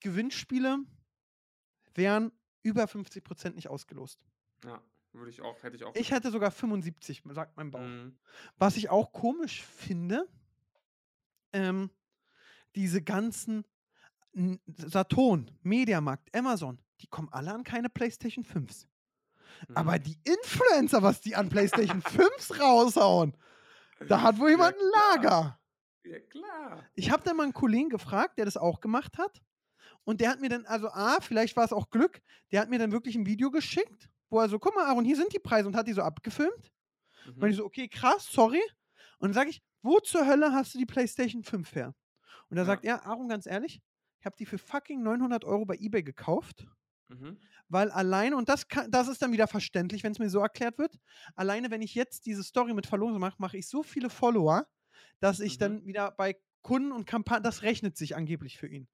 Gewinnspiele 0.00 0.78
wären 1.94 2.32
über 2.62 2.84
50% 2.84 3.54
nicht 3.54 3.68
ausgelost. 3.68 4.24
Ja. 4.64 4.82
Würde 5.16 5.30
ich 5.30 5.40
auch, 5.40 5.62
hätte 5.62 5.76
ich 5.76 5.84
auch. 5.84 5.94
Ich 5.96 6.10
hätte 6.10 6.30
sogar 6.30 6.50
75, 6.50 7.22
sagt 7.30 7.56
mein 7.56 7.70
Bauch. 7.70 7.80
Mhm. 7.80 8.18
Was 8.58 8.76
ich 8.76 8.90
auch 8.90 9.12
komisch 9.12 9.62
finde, 9.64 10.28
ähm, 11.52 11.90
diese 12.74 13.02
ganzen 13.02 13.64
Saturn, 14.76 15.50
Mediamarkt, 15.62 16.34
Amazon, 16.36 16.78
die 17.00 17.06
kommen 17.06 17.28
alle 17.32 17.52
an 17.54 17.64
keine 17.64 17.88
PlayStation 17.88 18.44
5s. 18.44 18.86
Aber 19.74 19.92
Mhm. 19.98 20.02
die 20.02 20.18
Influencer, 20.24 21.02
was 21.02 21.22
die 21.22 21.34
an 21.34 21.48
PlayStation 21.48 22.02
5s 22.02 22.60
raushauen, 22.60 23.34
da 24.08 24.20
hat 24.20 24.38
wohl 24.38 24.50
jemand 24.50 24.74
ein. 24.76 24.90
Lager. 25.22 25.58
Ja, 26.04 26.20
klar. 26.20 26.84
Ich 26.94 27.10
habe 27.10 27.22
dann 27.24 27.36
mal 27.38 27.44
einen 27.44 27.54
Kollegen 27.54 27.88
gefragt, 27.88 28.36
der 28.38 28.44
das 28.44 28.58
auch 28.58 28.80
gemacht 28.80 29.16
hat. 29.16 29.42
Und 30.04 30.20
der 30.20 30.28
hat 30.30 30.40
mir 30.40 30.50
dann, 30.50 30.66
also 30.66 30.88
A, 30.90 31.20
vielleicht 31.22 31.56
war 31.56 31.64
es 31.64 31.72
auch 31.72 31.88
Glück, 31.90 32.20
der 32.52 32.60
hat 32.60 32.68
mir 32.68 32.78
dann 32.78 32.92
wirklich 32.92 33.16
ein 33.16 33.26
Video 33.26 33.50
geschickt, 33.50 34.10
wo 34.30 34.40
er 34.40 34.48
so, 34.48 34.58
guck 34.58 34.74
mal, 34.74 34.86
Aaron, 34.86 35.04
hier 35.04 35.16
sind 35.16 35.32
die 35.32 35.38
Preise 35.38 35.68
und 35.68 35.76
hat 35.76 35.86
die 35.88 35.92
so 35.92 36.02
abgefilmt. 36.02 36.72
Und 37.40 37.50
ich 37.50 37.56
Mhm. 37.56 37.58
so, 37.58 37.64
okay, 37.64 37.88
krass, 37.88 38.28
sorry. 38.30 38.62
Und 39.18 39.28
dann 39.28 39.34
sage 39.34 39.50
ich, 39.50 39.62
wo 39.82 40.00
zur 40.00 40.26
Hölle 40.26 40.52
hast 40.52 40.74
du 40.74 40.78
die 40.78 40.86
PlayStation 40.86 41.42
5 41.44 41.74
her? 41.74 41.94
Und 42.50 42.56
da 42.58 42.64
Ja. 42.64 42.66
sagt 42.66 42.84
er, 42.84 43.06
Aaron, 43.06 43.28
ganz 43.28 43.46
ehrlich, 43.46 43.82
ich 44.20 44.26
habe 44.26 44.36
die 44.38 44.46
für 44.46 44.58
fucking 44.58 45.02
900 45.02 45.44
Euro 45.44 45.66
bei 45.66 45.76
eBay 45.76 46.02
gekauft, 46.02 46.66
Mhm. 47.08 47.36
weil 47.68 47.90
alleine, 47.90 48.36
und 48.36 48.48
das, 48.48 48.68
kann, 48.68 48.90
das 48.90 49.08
ist 49.08 49.22
dann 49.22 49.32
wieder 49.32 49.48
verständlich, 49.48 50.04
wenn 50.04 50.12
es 50.12 50.18
mir 50.18 50.30
so 50.30 50.40
erklärt 50.40 50.78
wird, 50.78 50.96
alleine 51.34 51.70
wenn 51.70 51.82
ich 51.82 51.94
jetzt 51.94 52.26
diese 52.26 52.44
Story 52.44 52.74
mit 52.74 52.86
Verlosung 52.86 53.20
mache, 53.20 53.36
mache 53.38 53.56
ich 53.56 53.68
so 53.68 53.82
viele 53.82 54.10
Follower, 54.10 54.66
dass 55.20 55.40
ich 55.40 55.58
Mhm. 55.58 55.76
dann 55.76 55.84
wieder 55.86 56.12
bei 56.12 56.36
Kunden 56.62 56.92
und 56.92 57.06
Kampagnen, 57.06 57.44
das 57.44 57.62
rechnet 57.62 57.96
sich 57.96 58.16
angeblich 58.16 58.58
für 58.58 58.68
ihn. 58.68 58.88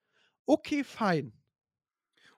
Okay, 0.47 0.85
fein. 0.85 1.42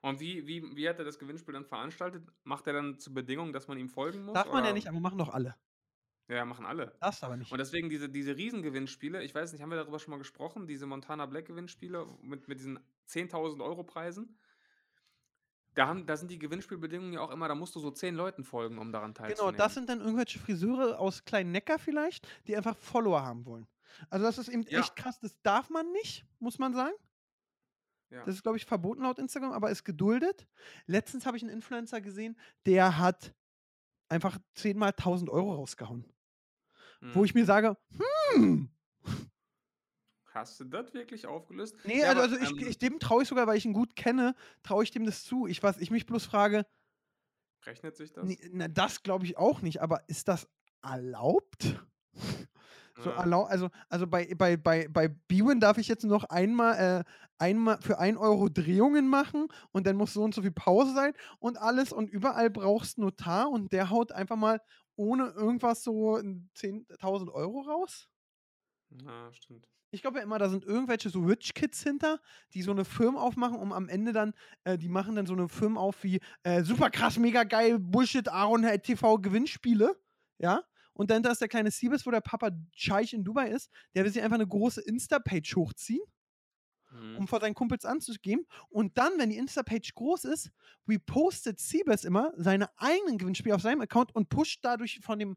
Und 0.05 0.19
wie, 0.19 0.45
wie, 0.45 0.75
wie 0.75 0.87
hat 0.87 0.99
er 0.99 1.05
das 1.05 1.17
Gewinnspiel 1.17 1.53
dann 1.53 1.65
veranstaltet? 1.65 2.23
Macht 2.43 2.67
er 2.67 2.73
dann 2.73 2.99
zur 2.99 3.13
Bedingung, 3.13 3.53
dass 3.53 3.67
man 3.67 3.77
ihm 3.77 3.89
folgen 3.89 4.23
muss? 4.23 4.33
Darf 4.35 4.47
man 4.47 4.57
ja 4.57 4.61
oder- 4.65 4.73
nicht, 4.73 4.87
aber 4.87 4.99
machen 4.99 5.17
doch 5.17 5.29
alle. 5.33 5.55
Ja, 6.27 6.43
machen 6.45 6.65
alle. 6.65 6.95
Darfst 6.99 7.23
aber 7.23 7.37
nicht. 7.37 7.51
Und 7.51 7.57
deswegen 7.59 7.89
diese, 7.89 8.09
diese 8.09 8.35
Riesengewinnspiele, 8.35 9.23
ich 9.23 9.33
weiß 9.35 9.51
nicht, 9.51 9.61
haben 9.61 9.69
wir 9.69 9.77
darüber 9.77 9.99
schon 9.99 10.11
mal 10.11 10.17
gesprochen, 10.17 10.65
diese 10.67 10.85
Montana 10.87 11.25
Black 11.27 11.45
Gewinnspiele 11.45 12.05
mit, 12.21 12.47
mit 12.47 12.59
diesen 12.59 12.79
10.000 13.07 13.63
Euro 13.63 13.83
Preisen? 13.83 14.37
Da, 15.75 15.87
haben, 15.87 16.05
da 16.05 16.15
sind 16.17 16.31
die 16.31 16.39
Gewinnspielbedingungen 16.39 17.13
ja 17.13 17.19
auch 17.21 17.31
immer, 17.31 17.47
da 17.47 17.53
musst 17.55 17.75
du 17.75 17.79
so 17.79 17.91
10 17.91 18.15
Leuten 18.15 18.43
folgen, 18.43 18.77
um 18.77 18.91
daran 18.91 19.13
Genau, 19.13 19.27
teilzunehmen. 19.27 19.57
das 19.57 19.73
sind 19.73 19.89
dann 19.89 19.99
irgendwelche 19.99 20.39
Friseure 20.39 20.99
aus 20.99 21.25
kleinen 21.25 21.51
Neckar 21.51 21.79
vielleicht, 21.79 22.27
die 22.47 22.55
einfach 22.55 22.77
Follower 22.77 23.21
haben 23.23 23.45
wollen. 23.45 23.67
Also 24.09 24.25
das 24.25 24.37
ist 24.37 24.47
eben 24.49 24.63
Ja. 24.63 24.79
echt 24.79 24.95
krass. 24.95 25.19
Das 25.19 25.39
darf 25.41 25.69
man 25.69 25.91
nicht, 25.91 26.25
muss 26.39 26.59
man 26.59 26.73
sagen. 26.73 26.93
Ja. 28.09 28.25
Das 28.25 28.35
ist, 28.35 28.43
glaube 28.43 28.57
ich, 28.57 28.65
verboten 28.65 29.03
laut 29.03 29.19
Instagram, 29.19 29.51
aber 29.51 29.69
ist 29.71 29.83
geduldet. 29.83 30.47
Letztens 30.87 31.25
habe 31.25 31.37
ich 31.37 31.43
einen 31.43 31.51
Influencer 31.53 32.01
gesehen, 32.01 32.37
der 32.65 32.97
hat 32.97 33.35
einfach 34.09 34.39
zehnmal 34.55 34.93
1000 34.93 35.29
Euro 35.31 35.55
rausgehauen. 35.55 36.05
Wo 37.13 37.23
Mhm. 37.23 37.25
ich 37.25 37.33
mir 37.33 37.45
sage, 37.45 37.77
hm, 38.33 38.69
Hast 40.25 40.59
du 40.59 40.65
das 40.65 40.93
wirklich 40.93 41.25
aufgelöst? 41.25 41.77
nee, 41.83 42.03
Ja, 42.03 42.09
also, 42.09 42.21
aber, 42.21 42.21
also 42.21 42.35
ich, 42.37 42.55
ähm, 42.59 42.59
ich 42.59 42.77
dem 42.77 42.99
traue 42.99 43.23
ich 43.23 43.29
sogar, 43.29 43.47
weil 43.47 43.57
ich 43.57 43.65
ihn 43.65 43.73
gut 43.73 43.95
kenne, 43.95 44.35
traue 44.63 44.83
ich 44.83 44.91
dem 44.91 45.05
das 45.05 45.23
zu. 45.23 45.47
Ich, 45.47 45.63
was 45.63 45.77
ich 45.77 45.91
mich 45.91 46.05
bloß 46.05 46.25
frage, 46.25 46.65
Rechnet 47.65 47.97
sich 47.97 48.13
das? 48.13 48.25
nee, 48.27 48.37
na, 48.51 48.67
das 48.67 49.03
glaube 49.03 49.25
ich 49.25 49.37
auch 49.37 49.61
nicht, 49.61 49.81
aber 49.81 50.07
ist 50.09 50.27
das 50.27 50.47
erlaubt? 50.81 51.85
So 52.97 53.09
Ja. 53.09 53.15
erlau 53.15 53.43
also, 53.43 53.69
also 53.89 54.07
bei, 54.07 54.33
bei, 54.35 54.57
bei, 54.57 54.87
bei 54.89 55.07
Bwin 55.09 55.59
darf 55.59 55.77
ich 55.77 55.87
jetzt 55.87 56.03
noch 56.05 56.23
einmal, 56.25 57.01
äh, 57.01 57.03
einmal 57.37 57.79
für 57.81 57.99
1 57.99 58.17
Euro 58.17 58.49
Drehungen 58.49 59.07
machen 59.09 59.47
und 59.71 59.85
dann 59.85 59.95
muss 59.97 60.13
so 60.13 60.23
und 60.23 60.33
so 60.33 60.41
viel 60.41 60.51
Pause 60.51 60.93
sein 60.93 61.13
und 61.39 61.57
alles 61.57 61.91
und 61.91 62.09
überall 62.09 62.49
brauchst 62.49 62.97
Notar 62.97 63.49
und 63.51 63.71
der 63.73 63.89
haut 63.89 64.11
einfach 64.11 64.37
mal 64.37 64.59
ohne 64.95 65.27
irgendwas 65.27 65.83
so 65.83 66.19
10.000 66.53 67.29
Euro 67.31 67.61
raus. 67.61 68.07
Ja, 68.89 69.31
stimmt. 69.33 69.67
Ich 69.91 70.01
glaube 70.01 70.17
ja 70.17 70.23
immer, 70.23 70.39
da 70.39 70.49
sind 70.49 70.65
irgendwelche 70.65 71.09
so 71.09 71.21
Rich 71.21 71.53
Kids 71.53 71.81
hinter, 71.83 72.19
die 72.53 72.61
so 72.63 72.71
eine 72.71 72.83
Firma 72.83 73.21
aufmachen, 73.21 73.57
um 73.57 73.71
am 73.71 73.87
Ende 73.87 74.11
dann, 74.11 74.33
äh, 74.65 74.77
die 74.77 74.89
machen 74.89 75.15
dann 75.15 75.25
so 75.25 75.33
eine 75.33 75.47
Firma 75.47 75.79
auf 75.79 76.03
wie 76.03 76.19
äh, 76.43 76.63
super 76.63 76.89
krass, 76.89 77.17
mega 77.17 77.43
geil, 77.43 77.79
Bullshit, 77.79 78.27
Aaron 78.27 78.63
TV 78.81 79.17
Gewinnspiele, 79.19 79.95
ja. 80.37 80.63
Und 80.95 81.11
dann 81.11 81.23
da 81.23 81.31
ist 81.31 81.41
der 81.41 81.49
kleine 81.49 81.71
Siebes, 81.71 82.07
wo 82.07 82.11
der 82.11 82.21
Papa 82.21 82.51
Scheich 82.75 83.13
in 83.13 83.23
Dubai 83.23 83.49
ist, 83.49 83.69
der 83.95 84.05
will 84.05 84.11
sich 84.11 84.23
einfach 84.23 84.35
eine 84.35 84.47
große 84.47 84.81
Insta-Page 84.81 85.55
hochziehen 85.57 86.01
Mhm. 86.91 87.17
um 87.17 87.27
vor 87.27 87.39
seinen 87.39 87.53
Kumpels 87.55 87.85
anzugeben. 87.85 88.45
Und 88.69 88.97
dann, 88.97 89.13
wenn 89.17 89.29
die 89.29 89.37
Insta-Page 89.37 89.93
groß 89.95 90.25
ist, 90.25 90.51
repostet 90.87 91.59
Siebes 91.59 92.03
immer 92.03 92.33
seine 92.37 92.69
eigenen 92.77 93.17
Gewinnspiele 93.17 93.55
auf 93.55 93.61
seinem 93.61 93.81
Account 93.81 94.13
und 94.13 94.29
pusht 94.29 94.59
dadurch 94.63 94.99
von 95.01 95.19
dem 95.19 95.35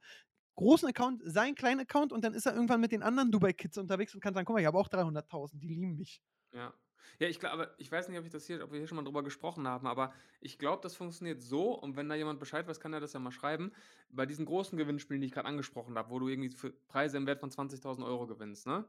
großen 0.57 0.89
Account 0.89 1.23
seinen 1.25 1.55
kleinen 1.55 1.81
Account 1.81 2.13
und 2.13 2.25
dann 2.25 2.35
ist 2.35 2.47
er 2.47 2.55
irgendwann 2.55 2.81
mit 2.81 2.93
den 2.93 3.03
anderen 3.03 3.31
Dubai-Kids 3.31 3.79
unterwegs 3.79 4.15
und 4.15 4.21
kann 4.21 4.35
sagen, 4.35 4.45
guck 4.47 4.55
mal, 4.55 4.61
ich 4.61 4.67
habe 4.67 4.79
auch 4.79 4.89
300.000, 4.89 5.61
die 5.61 5.69
lieben 5.69 5.97
mich. 5.97 6.21
Ja. 6.53 6.75
Ja, 7.19 7.29
ich 7.29 7.41
glaube, 7.41 7.75
ich 7.79 7.91
weiß 7.91 8.09
nicht, 8.09 8.19
ob 8.19 8.25
ich 8.25 8.31
das 8.31 8.47
hier, 8.47 8.63
ob 8.63 8.71
wir 8.73 8.79
hier 8.79 8.87
schon 8.89 8.97
mal 8.97 9.05
drüber 9.05 9.23
gesprochen 9.23 9.67
haben, 9.69 9.87
aber 9.87 10.13
ich 10.41 10.59
glaube, 10.59 10.83
das 10.83 10.97
funktioniert 10.97 11.41
so, 11.41 11.73
und 11.79 11.97
wenn 11.97 12.09
da 12.09 12.15
jemand 12.15 12.41
Bescheid 12.41 12.67
weiß, 12.67 12.81
kann 12.81 12.93
er 12.93 13.01
das 13.01 13.13
ja 13.13 13.21
mal 13.21 13.31
schreiben, 13.33 13.73
bei 14.09 14.27
diesen 14.27 14.47
großen 14.47 14.77
Gewinnspielen, 14.79 15.21
die 15.21 15.27
ich 15.27 15.33
gerade 15.33 15.49
angesprochen 15.49 15.97
habe, 15.99 16.11
wo 16.11 16.19
du 16.19 16.29
irgendwie 16.29 16.51
für 16.51 16.71
Preise 16.73 17.17
im 17.17 17.27
Wert 17.27 17.41
von 17.41 17.51
20.000 17.51 18.07
Euro 18.07 18.27
gewinnst, 18.27 18.67
ne? 18.67 18.87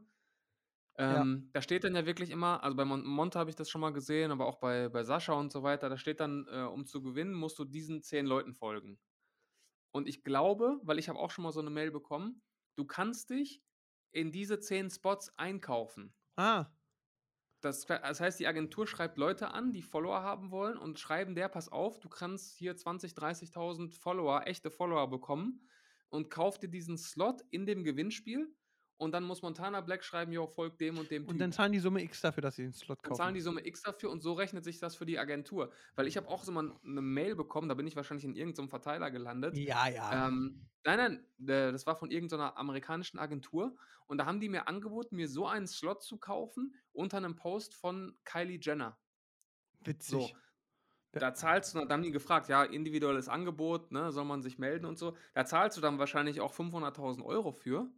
Ja. 1.07 1.21
Ähm, 1.21 1.53
Da 1.53 1.61
steht 1.61 1.83
dann 1.83 1.95
ja 1.95 2.05
wirklich 2.05 2.29
immer, 2.29 2.63
also 2.63 2.75
bei 2.77 2.85
Mon 2.85 3.03
Monte 3.05 3.39
habe 3.39 3.49
ich 3.49 3.55
das 3.55 3.69
schon 3.69 3.81
mal 3.81 3.91
gesehen, 3.93 4.31
aber 4.31 4.45
auch 4.45 4.57
bei, 4.59 4.87
bei 4.89 5.03
Sascha 5.03 5.33
und 5.33 5.51
so 5.51 5.63
weiter, 5.63 5.89
da 5.89 5.97
steht 5.97 6.19
dann, 6.19 6.47
äh, 6.49 6.61
um 6.63 6.85
zu 6.85 7.01
gewinnen, 7.01 7.33
musst 7.33 7.57
du 7.57 7.65
diesen 7.65 8.01
zehn 8.03 8.25
Leuten 8.27 8.53
folgen. 8.53 8.99
Und 9.91 10.07
ich 10.07 10.23
glaube, 10.23 10.79
weil 10.83 10.99
ich 10.99 11.09
habe 11.09 11.19
auch 11.19 11.31
schon 11.31 11.43
mal 11.43 11.51
so 11.51 11.59
eine 11.61 11.69
Mail 11.71 11.91
bekommen, 11.91 12.43
du 12.75 12.85
kannst 12.85 13.29
dich 13.31 13.63
in 14.11 14.31
diese 14.31 14.59
zehn 14.59 14.89
Spots 14.89 15.37
einkaufen. 15.37 16.15
Ah, 16.37 16.71
Das, 17.61 17.85
das 17.85 18.21
heißt, 18.21 18.39
die 18.39 18.47
Agentur 18.47 18.87
schreibt 18.87 19.17
Leute 19.17 19.51
an, 19.51 19.73
die 19.73 19.81
Follower 19.81 20.21
haben 20.21 20.49
wollen 20.51 20.77
und 20.77 20.99
schreiben 20.99 21.35
der, 21.35 21.49
pass 21.49 21.69
auf, 21.69 21.99
du 21.99 22.07
kannst 22.07 22.55
hier 22.55 22.75
20, 22.75 23.13
30.000 23.13 23.91
Follower, 23.91 24.43
echte 24.45 24.71
Follower 24.71 25.09
bekommen 25.09 25.61
und 26.09 26.29
kauf 26.29 26.57
dir 26.57 26.69
diesen 26.69 26.97
Slot 26.97 27.43
in 27.51 27.65
dem 27.65 27.83
Gewinnspiel 27.83 28.53
und 28.99 29.13
dann 29.13 29.23
muss 29.23 29.41
Montana 29.41 29.79
Black 29.81 30.03
schreiben, 30.03 30.31
jo, 30.31 30.45
folgt 30.45 30.81
dem 30.81 30.97
und 30.97 31.09
dem 31.09 31.25
und 31.25 31.39
dann 31.39 31.51
zahlen 31.51 31.71
die 31.71 31.79
Summe 31.79 32.03
X 32.03 32.21
dafür, 32.21 32.41
dass 32.41 32.57
sie 32.57 32.63
den 32.63 32.73
Slot 32.73 32.99
dann 33.01 33.09
kaufen. 33.09 33.17
zahlen 33.17 33.33
die 33.33 33.41
Summe 33.41 33.65
X 33.65 33.81
dafür 33.81 34.11
und 34.11 34.21
so 34.21 34.33
rechnet 34.33 34.63
sich 34.65 34.77
das 34.79 34.95
für 34.95 35.05
die 35.05 35.17
Agentur. 35.17 35.71
Weil 35.95 36.05
ich 36.05 36.17
habe 36.17 36.27
auch 36.27 36.43
so 36.43 36.51
mal 36.51 36.77
eine 36.83 37.01
Mail 37.01 37.35
bekommen, 37.35 37.69
da 37.69 37.75
bin 37.75 37.87
ich 37.87 37.95
wahrscheinlich 37.95 38.25
in 38.25 38.35
irgendeinem 38.35 38.69
Verteiler 38.69 39.09
gelandet. 39.09 39.57
ja, 39.57 39.87
ja. 39.87 40.27
Ähm, 40.27 40.67
nein, 40.83 41.23
nein, 41.37 41.71
das 41.73 41.87
war 41.87 41.95
von 41.95 42.11
irgendeiner 42.11 42.57
amerikanischen 42.57 43.19
Agentur 43.19 43.75
und 44.07 44.17
da 44.17 44.25
haben 44.25 44.41
die 44.41 44.49
mir 44.49 44.67
angeboten, 44.67 45.15
mir 45.15 45.29
so 45.29 45.47
einen 45.47 45.67
Slot 45.67 46.03
zu 46.03 46.17
kaufen 46.17 46.75
unter 46.91 47.17
einem 47.17 47.35
Post 47.37 47.75
von 47.75 48.17
Kylie 48.25 48.59
Jenner. 48.61 48.99
Witzig. 49.81 50.09
So, 50.11 50.19
Ja. 51.13 51.19
da 51.21 51.33
zahlst 51.33 51.73
du, 51.73 51.85
da 51.85 51.93
haben 51.93 52.03
die 52.03 52.11
gefragt, 52.11 52.49
ja, 52.49 52.63
individuelles 52.63 53.29
Angebot, 53.29 53.91
ne, 53.91 54.11
soll 54.11 54.25
man 54.25 54.41
sich 54.41 54.59
melden 54.59 54.85
und 54.85 54.97
so. 54.97 55.15
Da 55.33 55.45
zahlst 55.45 55.77
du 55.77 55.81
dann 55.81 55.99
wahrscheinlich 55.99 56.41
auch 56.41 56.53
500.000 56.53 57.23
Euro 57.23 57.51
für. 57.51 57.89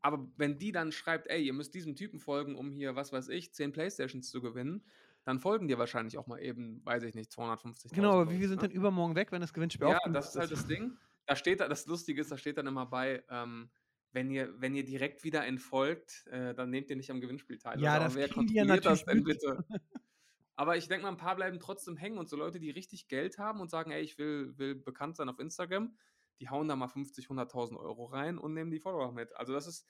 Aber 0.00 0.28
wenn 0.36 0.58
die 0.58 0.72
dann 0.72 0.92
schreibt, 0.92 1.28
ey, 1.28 1.42
ihr 1.42 1.52
müsst 1.52 1.74
diesem 1.74 1.96
Typen 1.96 2.20
folgen, 2.20 2.54
um 2.54 2.70
hier, 2.70 2.94
was 2.96 3.12
weiß 3.12 3.28
ich, 3.28 3.52
10 3.52 3.72
Playstations 3.72 4.30
zu 4.30 4.40
gewinnen, 4.40 4.84
dann 5.24 5.40
folgen 5.40 5.68
dir 5.68 5.78
wahrscheinlich 5.78 6.16
auch 6.16 6.26
mal 6.26 6.38
eben, 6.40 6.84
weiß 6.84 7.02
ich 7.02 7.14
nicht, 7.14 7.30
250.000 7.32 7.94
Genau, 7.94 8.12
aber 8.12 8.30
wie 8.30 8.40
wir 8.40 8.48
sind 8.48 8.62
ne? 8.62 8.68
dann 8.68 8.76
übermorgen 8.76 9.14
weg, 9.14 9.32
wenn 9.32 9.40
das 9.40 9.52
Gewinnspiel 9.52 9.88
Ja, 9.88 9.98
das 10.10 10.30
ist 10.30 10.36
halt 10.36 10.50
das 10.50 10.66
Ding. 10.66 10.96
Da 11.26 11.36
steht 11.36 11.60
da, 11.60 11.68
das 11.68 11.86
Lustige 11.86 12.20
ist, 12.20 12.30
da 12.30 12.38
steht 12.38 12.56
dann 12.56 12.66
immer 12.66 12.86
bei, 12.86 13.22
ähm, 13.28 13.70
wenn 14.12 14.30
ihr, 14.30 14.54
wenn 14.58 14.74
ihr 14.74 14.84
direkt 14.84 15.24
wieder 15.24 15.44
entfolgt, 15.44 16.26
äh, 16.28 16.54
dann 16.54 16.70
nehmt 16.70 16.88
ihr 16.88 16.96
nicht 16.96 17.10
am 17.10 17.20
Gewinnspiel 17.20 17.58
teil. 17.58 17.80
Ja, 17.80 17.94
Also, 17.94 18.04
das 18.04 18.14
wer 18.14 18.28
die 18.28 18.54
ja 18.54 18.64
kontrolliert 18.64 18.86
das 18.86 19.04
denn 19.04 19.24
bitte? 19.24 19.64
Aber 20.56 20.76
ich 20.76 20.88
denke 20.88 21.04
mal, 21.04 21.10
ein 21.10 21.16
paar 21.16 21.36
bleiben 21.36 21.60
trotzdem 21.60 21.96
hängen 21.96 22.18
und 22.18 22.28
so 22.28 22.36
Leute, 22.36 22.58
die 22.58 22.70
richtig 22.70 23.06
Geld 23.06 23.38
haben 23.38 23.60
und 23.60 23.70
sagen, 23.70 23.92
ey, 23.92 24.02
ich 24.02 24.18
will, 24.18 24.58
will 24.58 24.74
bekannt 24.74 25.16
sein 25.16 25.28
auf 25.28 25.38
Instagram, 25.38 25.94
die 26.40 26.48
hauen 26.48 26.68
da 26.68 26.76
mal 26.76 26.88
50, 26.88 27.26
100.000 27.28 27.76
Euro 27.78 28.06
rein 28.06 28.38
und 28.38 28.54
nehmen 28.54 28.70
die 28.70 28.80
Follower 28.80 29.12
mit. 29.12 29.34
Also 29.36 29.52
das 29.52 29.66
ist, 29.66 29.86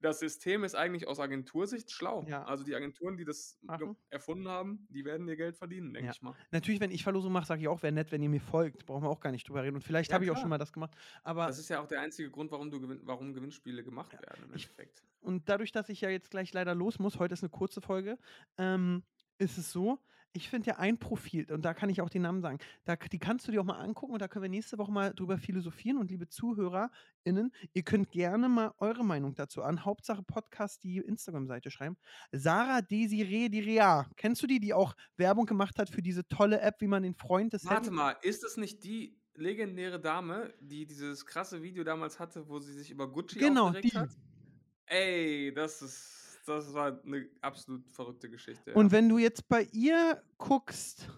das 0.00 0.18
System 0.18 0.62
ist 0.62 0.74
eigentlich 0.74 1.08
aus 1.08 1.18
Agentursicht 1.20 1.90
schlau. 1.90 2.22
Ja. 2.28 2.44
Also 2.44 2.64
die 2.64 2.74
Agenturen, 2.74 3.16
die 3.16 3.24
das 3.24 3.58
Machen. 3.62 3.96
erfunden 4.10 4.46
haben, 4.46 4.86
die 4.90 5.04
werden 5.06 5.26
ihr 5.26 5.36
Geld 5.36 5.56
verdienen, 5.56 5.94
denke 5.94 6.06
Ja. 6.06 6.12
ich 6.12 6.20
mal. 6.20 6.34
Natürlich, 6.50 6.80
wenn 6.80 6.90
ich 6.90 7.02
Verlosung 7.02 7.32
mache, 7.32 7.46
sage 7.46 7.62
ich 7.62 7.68
auch, 7.68 7.82
wäre 7.82 7.92
nett, 7.94 8.12
wenn 8.12 8.22
ihr 8.22 8.28
mir 8.28 8.40
folgt. 8.42 8.84
Brauchen 8.84 9.04
wir 9.04 9.08
auch 9.08 9.20
gar 9.20 9.30
nicht 9.32 9.48
drüber 9.48 9.62
reden. 9.62 9.76
Und 9.76 9.82
vielleicht 9.82 10.10
Ja, 10.10 10.14
habe 10.16 10.24
ich 10.26 10.30
auch 10.30 10.36
schon 10.36 10.50
mal 10.50 10.58
das 10.58 10.72
gemacht. 10.72 10.94
Aber 11.22 11.46
Das 11.46 11.58
ist 11.58 11.70
ja 11.70 11.80
auch 11.80 11.86
der 11.88 12.00
einzige 12.02 12.30
Grund, 12.30 12.50
warum, 12.50 12.70
du 12.70 12.78
gewinn, 12.80 13.00
warum 13.04 13.32
Gewinnspiele 13.32 13.82
gemacht 13.84 14.12
werden 14.12 14.44
im 14.44 14.52
Endeffekt. 14.52 15.02
Und 15.20 15.48
dadurch, 15.48 15.72
dass 15.72 15.88
ich 15.88 16.02
ja 16.02 16.10
jetzt 16.10 16.30
gleich 16.30 16.52
leider 16.52 16.74
los 16.74 16.98
muss, 16.98 17.18
heute 17.18 17.32
ist 17.32 17.42
eine 17.42 17.50
kurze 17.50 17.80
Folge, 17.80 18.18
ähm, 18.58 19.02
ist 19.38 19.56
es 19.58 19.72
so, 19.72 19.98
ich 20.36 20.48
finde 20.48 20.68
ja 20.68 20.76
ein 20.76 20.98
Profil, 20.98 21.50
und 21.50 21.64
da 21.64 21.74
kann 21.74 21.88
ich 21.88 22.00
auch 22.00 22.10
den 22.10 22.22
Namen 22.22 22.42
sagen, 22.42 22.58
da, 22.84 22.94
die 22.96 23.18
kannst 23.18 23.48
du 23.48 23.52
dir 23.52 23.60
auch 23.60 23.64
mal 23.64 23.78
angucken 23.78 24.12
und 24.12 24.20
da 24.20 24.28
können 24.28 24.42
wir 24.42 24.48
nächste 24.50 24.78
Woche 24.78 24.92
mal 24.92 25.14
drüber 25.14 25.38
philosophieren. 25.38 25.96
Und 25.98 26.10
liebe 26.10 26.28
ZuhörerInnen, 26.28 27.52
ihr 27.72 27.82
könnt 27.82 28.10
gerne 28.10 28.48
mal 28.48 28.72
eure 28.78 29.04
Meinung 29.04 29.34
dazu 29.34 29.62
an. 29.62 29.84
Hauptsache 29.84 30.22
Podcast, 30.22 30.84
die 30.84 30.98
Instagram-Seite 30.98 31.70
schreiben. 31.70 31.96
Sarah 32.32 32.82
Desiree 32.82 33.48
Direa. 33.48 34.06
Kennst 34.16 34.42
du 34.42 34.46
die, 34.46 34.60
die 34.60 34.74
auch 34.74 34.94
Werbung 35.16 35.46
gemacht 35.46 35.78
hat 35.78 35.88
für 35.88 36.02
diese 36.02 36.26
tolle 36.28 36.60
App, 36.60 36.80
wie 36.80 36.86
man 36.86 37.02
den 37.02 37.14
Freund 37.14 37.52
des 37.52 37.64
Warte 37.64 37.76
Handys- 37.86 37.92
mal, 37.92 38.16
ist 38.22 38.44
es 38.44 38.56
nicht 38.56 38.84
die 38.84 39.18
legendäre 39.34 40.00
Dame, 40.00 40.52
die 40.60 40.86
dieses 40.86 41.24
krasse 41.26 41.62
Video 41.62 41.84
damals 41.84 42.18
hatte, 42.18 42.48
wo 42.48 42.58
sie 42.58 42.72
sich 42.72 42.90
über 42.90 43.10
Gucci 43.10 43.38
Genau, 43.38 43.68
aufgeregt 43.68 43.92
die. 43.92 43.98
hat? 43.98 44.10
Ey, 44.86 45.52
das 45.54 45.82
ist, 45.82 46.25
das 46.48 46.72
war 46.74 47.00
eine 47.04 47.28
absolut 47.40 47.88
verrückte 47.90 48.30
Geschichte. 48.30 48.74
Und 48.74 48.86
ja. 48.86 48.92
wenn 48.92 49.08
du 49.08 49.18
jetzt 49.18 49.48
bei 49.48 49.64
ihr 49.72 50.22
guckst, 50.38 51.08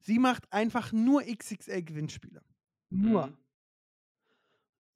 sie 0.00 0.18
macht 0.18 0.52
einfach 0.52 0.92
nur 0.92 1.22
XXL-Gewinnspiele. 1.22 2.42
Nur. 2.90 3.26
Mhm. 3.28 3.36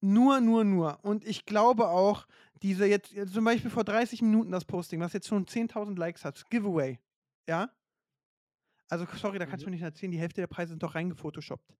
Nur, 0.01 0.40
nur, 0.40 0.64
nur. 0.64 1.05
Und 1.05 1.26
ich 1.26 1.44
glaube 1.44 1.88
auch, 1.88 2.26
diese 2.62 2.86
jetzt, 2.86 3.12
jetzt 3.12 3.34
zum 3.34 3.44
Beispiel 3.44 3.70
vor 3.70 3.84
30 3.84 4.22
Minuten 4.22 4.53
das 4.53 4.64
Posting, 4.64 5.01
was 5.01 5.12
jetzt 5.12 5.26
schon 5.26 5.44
10.000 5.46 5.99
Likes 5.99 6.24
hat, 6.24 6.49
Giveaway. 6.51 6.99
Ja? 7.49 7.70
Also, 8.88 9.07
sorry, 9.16 9.38
da 9.38 9.46
kannst 9.46 9.64
du 9.64 9.66
Mhm. 9.66 9.72
mir 9.72 9.76
nicht 9.76 9.84
erzählen, 9.84 10.12
die 10.12 10.18
Hälfte 10.18 10.40
der 10.40 10.46
Preise 10.46 10.70
sind 10.70 10.82
doch 10.82 10.94
reingefotoshoppt. 10.94 11.74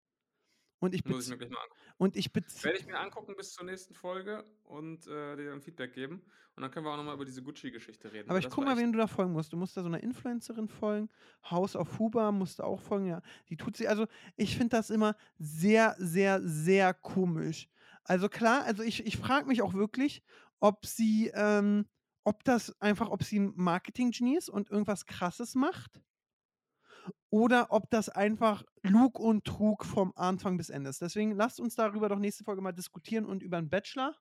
Und 0.81 0.95
ich, 0.95 1.05
Muss 1.05 1.25
ich 1.25 1.31
mir 1.31 1.39
gleich 1.39 1.51
mal 1.51 1.59
angucken. 1.59 1.81
und 1.99 2.17
ich 2.17 2.35
Werde 2.35 2.79
ich 2.79 2.87
mir 2.87 2.99
angucken 2.99 3.35
bis 3.37 3.53
zur 3.53 3.65
nächsten 3.65 3.95
Folge 3.95 4.45
und 4.65 5.07
äh, 5.07 5.37
dir 5.37 5.51
dann 5.51 5.61
Feedback 5.61 5.93
geben. 5.93 6.23
Und 6.55 6.63
dann 6.63 6.71
können 6.73 6.87
wir 6.87 6.93
auch 6.93 6.97
nochmal 6.97 7.15
über 7.15 7.25
diese 7.25 7.43
Gucci-Geschichte 7.43 8.13
reden. 8.13 8.29
Aber 8.29 8.41
ich 8.41 8.51
guck 8.51 8.65
mal, 8.65 8.77
wen 8.77 8.93
du 8.93 8.99
da 8.99 9.07
folgen 9.07 9.33
musst. 9.33 9.53
Du 9.53 9.57
musst 9.57 9.77
da 9.77 9.83
so 9.83 9.87
einer 9.87 10.03
Influencerin 10.03 10.69
folgen. 10.69 11.09
House 11.49 11.77
of 11.77 11.99
Huber 12.01 12.33
musst 12.33 12.59
du 12.59 12.65
auch 12.65 12.81
folgen, 12.81 13.07
ja. 13.07 13.23
Die 13.49 13.57
tut 13.57 13.77
sie, 13.77 13.87
also 13.87 14.07
ich 14.35 14.57
finde 14.57 14.77
das 14.77 14.91
immer 14.91 15.15
sehr, 15.39 15.95
sehr, 15.99 16.41
sehr 16.43 16.95
komisch. 16.95 17.69
Also 18.03 18.29
klar, 18.29 18.65
also 18.65 18.83
ich, 18.83 19.07
ich 19.07 19.17
frage 19.19 19.47
mich 19.47 19.63
auch 19.63 19.75
wirklich, 19.75 20.23
ob 20.59 20.85
sie, 20.85 21.31
ähm, 21.35 21.87
ob 22.25 22.43
das 22.43 22.81
einfach, 22.81 23.11
ob 23.11 23.23
sie 23.23 23.39
ein 23.39 23.53
Marketing-Genie 23.55 24.37
ist 24.37 24.49
und 24.49 24.69
irgendwas 24.71 25.07
krasses 25.07 25.55
macht. 25.55 26.01
Oder 27.31 27.67
ob 27.71 27.91
das 27.91 28.09
einfach 28.09 28.65
Lug 28.83 29.19
und 29.19 29.45
Trug 29.45 29.85
vom 29.85 30.13
Anfang 30.17 30.57
bis 30.57 30.71
Ende 30.71 30.89
ist. 30.91 31.03
Deswegen 31.03 31.33
lasst 31.33 31.61
uns 31.61 31.75
darüber 31.75 32.09
doch 32.09 32.19
nächste 32.19 32.45
Folge 32.45 32.63
mal 32.63 32.73
diskutieren 32.73 33.27
und 33.27 33.43
über 33.43 33.59
einen 33.59 33.69
Bachelor. 33.69 34.15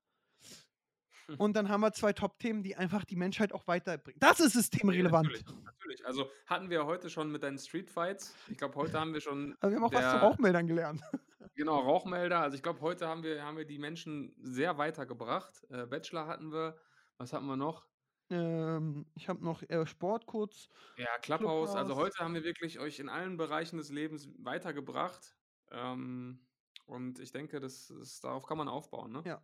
Und 1.37 1.55
dann 1.57 1.67
haben 1.67 1.81
wir 1.81 1.91
zwei 1.91 2.13
Top-Themen, 2.13 2.63
die 2.63 2.77
einfach 2.77 3.03
die 3.03 3.17
Menschheit 3.17 3.51
auch 3.51 3.67
weiterbringen. 3.67 4.19
Das 4.19 4.39
ist 4.39 4.53
systemrelevant. 4.53 5.27
Natürlich, 5.27 5.45
natürlich. 5.65 6.05
Also 6.05 6.29
hatten 6.45 6.69
wir 6.69 6.85
heute 6.85 7.09
schon 7.09 7.31
mit 7.31 7.43
deinen 7.43 7.57
Street 7.57 7.89
Fights. 7.91 8.33
Ich 8.49 8.57
glaube, 8.57 8.75
heute 8.75 8.97
haben 8.99 9.13
wir 9.13 9.19
schon 9.19 9.53
Aber 9.59 9.71
wir 9.71 9.77
haben 9.77 9.83
auch 9.83 9.93
was 9.93 10.05
zu 10.05 10.11
der- 10.11 10.21
Rauchmeldern 10.21 10.67
gelernt. 10.67 11.01
Genau, 11.55 11.79
Rauchmelder. 11.79 12.39
Also 12.41 12.55
ich 12.55 12.61
glaube, 12.61 12.81
heute 12.81 13.07
haben 13.07 13.23
wir, 13.23 13.41
haben 13.43 13.57
wir 13.57 13.65
die 13.65 13.79
Menschen 13.79 14.31
sehr 14.39 14.77
weitergebracht. 14.77 15.65
Äh, 15.71 15.87
Bachelor 15.87 16.27
hatten 16.27 16.51
wir. 16.51 16.77
Was 17.17 17.33
hatten 17.33 17.47
wir 17.47 17.55
noch? 17.57 17.87
Ähm, 18.29 19.05
ich 19.15 19.29
habe 19.29 19.43
noch 19.43 19.63
äh, 19.69 19.85
Sport 19.85 20.25
kurz. 20.25 20.69
Ja, 20.97 21.17
Clubhouse. 21.21 21.75
Also 21.75 21.95
heute 21.95 22.17
haben 22.19 22.33
wir 22.33 22.43
wirklich 22.43 22.79
euch 22.79 22.99
in 22.99 23.09
allen 23.09 23.37
Bereichen 23.37 23.77
des 23.77 23.89
Lebens 23.89 24.29
weitergebracht. 24.39 25.35
Ähm, 25.71 26.39
und 26.85 27.19
ich 27.19 27.31
denke, 27.31 27.59
das 27.59 27.89
ist, 27.89 28.23
darauf 28.23 28.45
kann 28.45 28.57
man 28.57 28.67
aufbauen. 28.67 29.11
Ne? 29.11 29.23
Ja. 29.25 29.41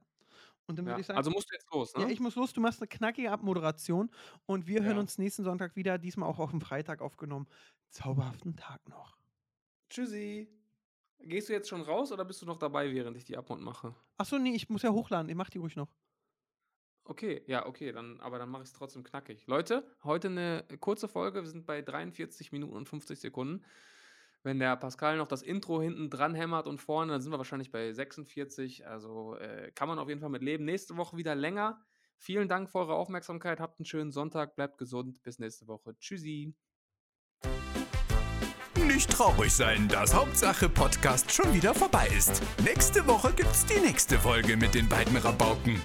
Und 0.67 0.77
dann 0.79 0.87
Ja. 0.87 0.97
ich 0.97 1.05
sagen, 1.05 1.17
Also 1.17 1.31
musst 1.31 1.49
du 1.51 1.55
jetzt 1.55 1.67
los, 1.73 1.93
ne? 1.95 2.03
ja, 2.03 2.09
ich 2.09 2.19
muss 2.19 2.35
los. 2.35 2.53
Du 2.53 2.61
machst 2.61 2.81
eine 2.81 2.87
knackige 2.87 3.31
Abmoderation. 3.31 4.11
Und 4.45 4.67
wir 4.67 4.83
hören 4.83 4.95
Ja. 4.95 5.01
uns 5.01 5.17
nächsten 5.17 5.43
Sonntag 5.43 5.75
wieder, 5.75 5.97
diesmal 5.97 6.29
auch 6.29 6.39
auf 6.39 6.51
dem 6.51 6.61
Freitag 6.61 7.01
aufgenommen. 7.01 7.47
Zauberhaften 7.89 8.55
Tag 8.55 8.87
noch. 8.89 9.17
Tschüssi. 9.89 10.49
Gehst 11.19 11.47
du 11.49 11.53
jetzt 11.53 11.69
schon 11.69 11.81
raus 11.81 12.11
oder 12.11 12.25
bist 12.25 12.41
du 12.41 12.45
noch 12.45 12.57
dabei, 12.57 12.91
während 12.93 13.15
ich 13.17 13.23
die 13.25 13.37
Abmund 13.37 13.61
mache? 13.61 13.95
Achso, 14.17 14.37
nee, 14.39 14.55
ich 14.55 14.69
muss 14.69 14.81
ja 14.81 14.91
hochladen. 14.91 15.29
Ich 15.29 15.35
mach 15.35 15.49
die 15.49 15.57
ruhig 15.59 15.75
noch. 15.75 15.95
Okay, 17.05 17.43
ja, 17.47 17.65
okay, 17.65 17.91
dann, 17.91 18.19
aber 18.21 18.39
dann 18.39 18.49
mache 18.49 18.63
ich 18.63 18.69
es 18.69 18.73
trotzdem 18.73 19.03
knackig. 19.03 19.45
Leute, 19.45 19.85
heute 20.03 20.29
eine 20.29 20.63
kurze 20.79 21.09
Folge. 21.09 21.41
Wir 21.41 21.49
sind 21.49 21.65
bei 21.65 21.81
43 21.81 22.51
Minuten 22.53 22.73
und 22.73 22.87
50 22.87 23.19
Sekunden. 23.19 23.65
Wenn 24.43 24.59
der 24.59 24.75
Pascal 24.77 25.17
noch 25.17 25.27
das 25.27 25.41
Intro 25.41 25.81
hinten 25.81 26.09
dran 26.09 26.35
hämmert 26.35 26.67
und 26.67 26.79
vorne, 26.79 27.13
dann 27.13 27.21
sind 27.21 27.31
wir 27.31 27.37
wahrscheinlich 27.37 27.71
bei 27.71 27.91
46. 27.91 28.87
Also 28.87 29.35
äh, 29.35 29.71
kann 29.71 29.87
man 29.87 29.99
auf 29.99 30.09
jeden 30.09 30.21
Fall 30.21 30.29
mit 30.29 30.43
leben. 30.43 30.65
Nächste 30.65 30.95
Woche 30.97 31.17
wieder 31.17 31.35
länger. 31.35 31.81
Vielen 32.17 32.47
Dank 32.47 32.69
für 32.69 32.79
eure 32.79 32.95
Aufmerksamkeit. 32.95 33.59
Habt 33.59 33.79
einen 33.79 33.85
schönen 33.85 34.11
Sonntag. 34.11 34.55
Bleibt 34.55 34.77
gesund. 34.77 35.21
Bis 35.23 35.39
nächste 35.39 35.67
Woche. 35.67 35.97
Tschüssi. 35.97 36.53
Nicht 38.75 39.11
traurig 39.11 39.53
sein, 39.53 39.87
dass 39.87 40.13
Hauptsache 40.13 40.67
Podcast 40.67 41.31
schon 41.31 41.53
wieder 41.53 41.73
vorbei 41.73 42.07
ist. 42.17 42.41
Nächste 42.63 43.05
Woche 43.07 43.31
gibt's 43.33 43.65
die 43.65 43.79
nächste 43.79 44.19
Folge 44.19 44.57
mit 44.57 44.73
den 44.73 44.89
beiden 44.89 45.15
Rabauken. 45.17 45.81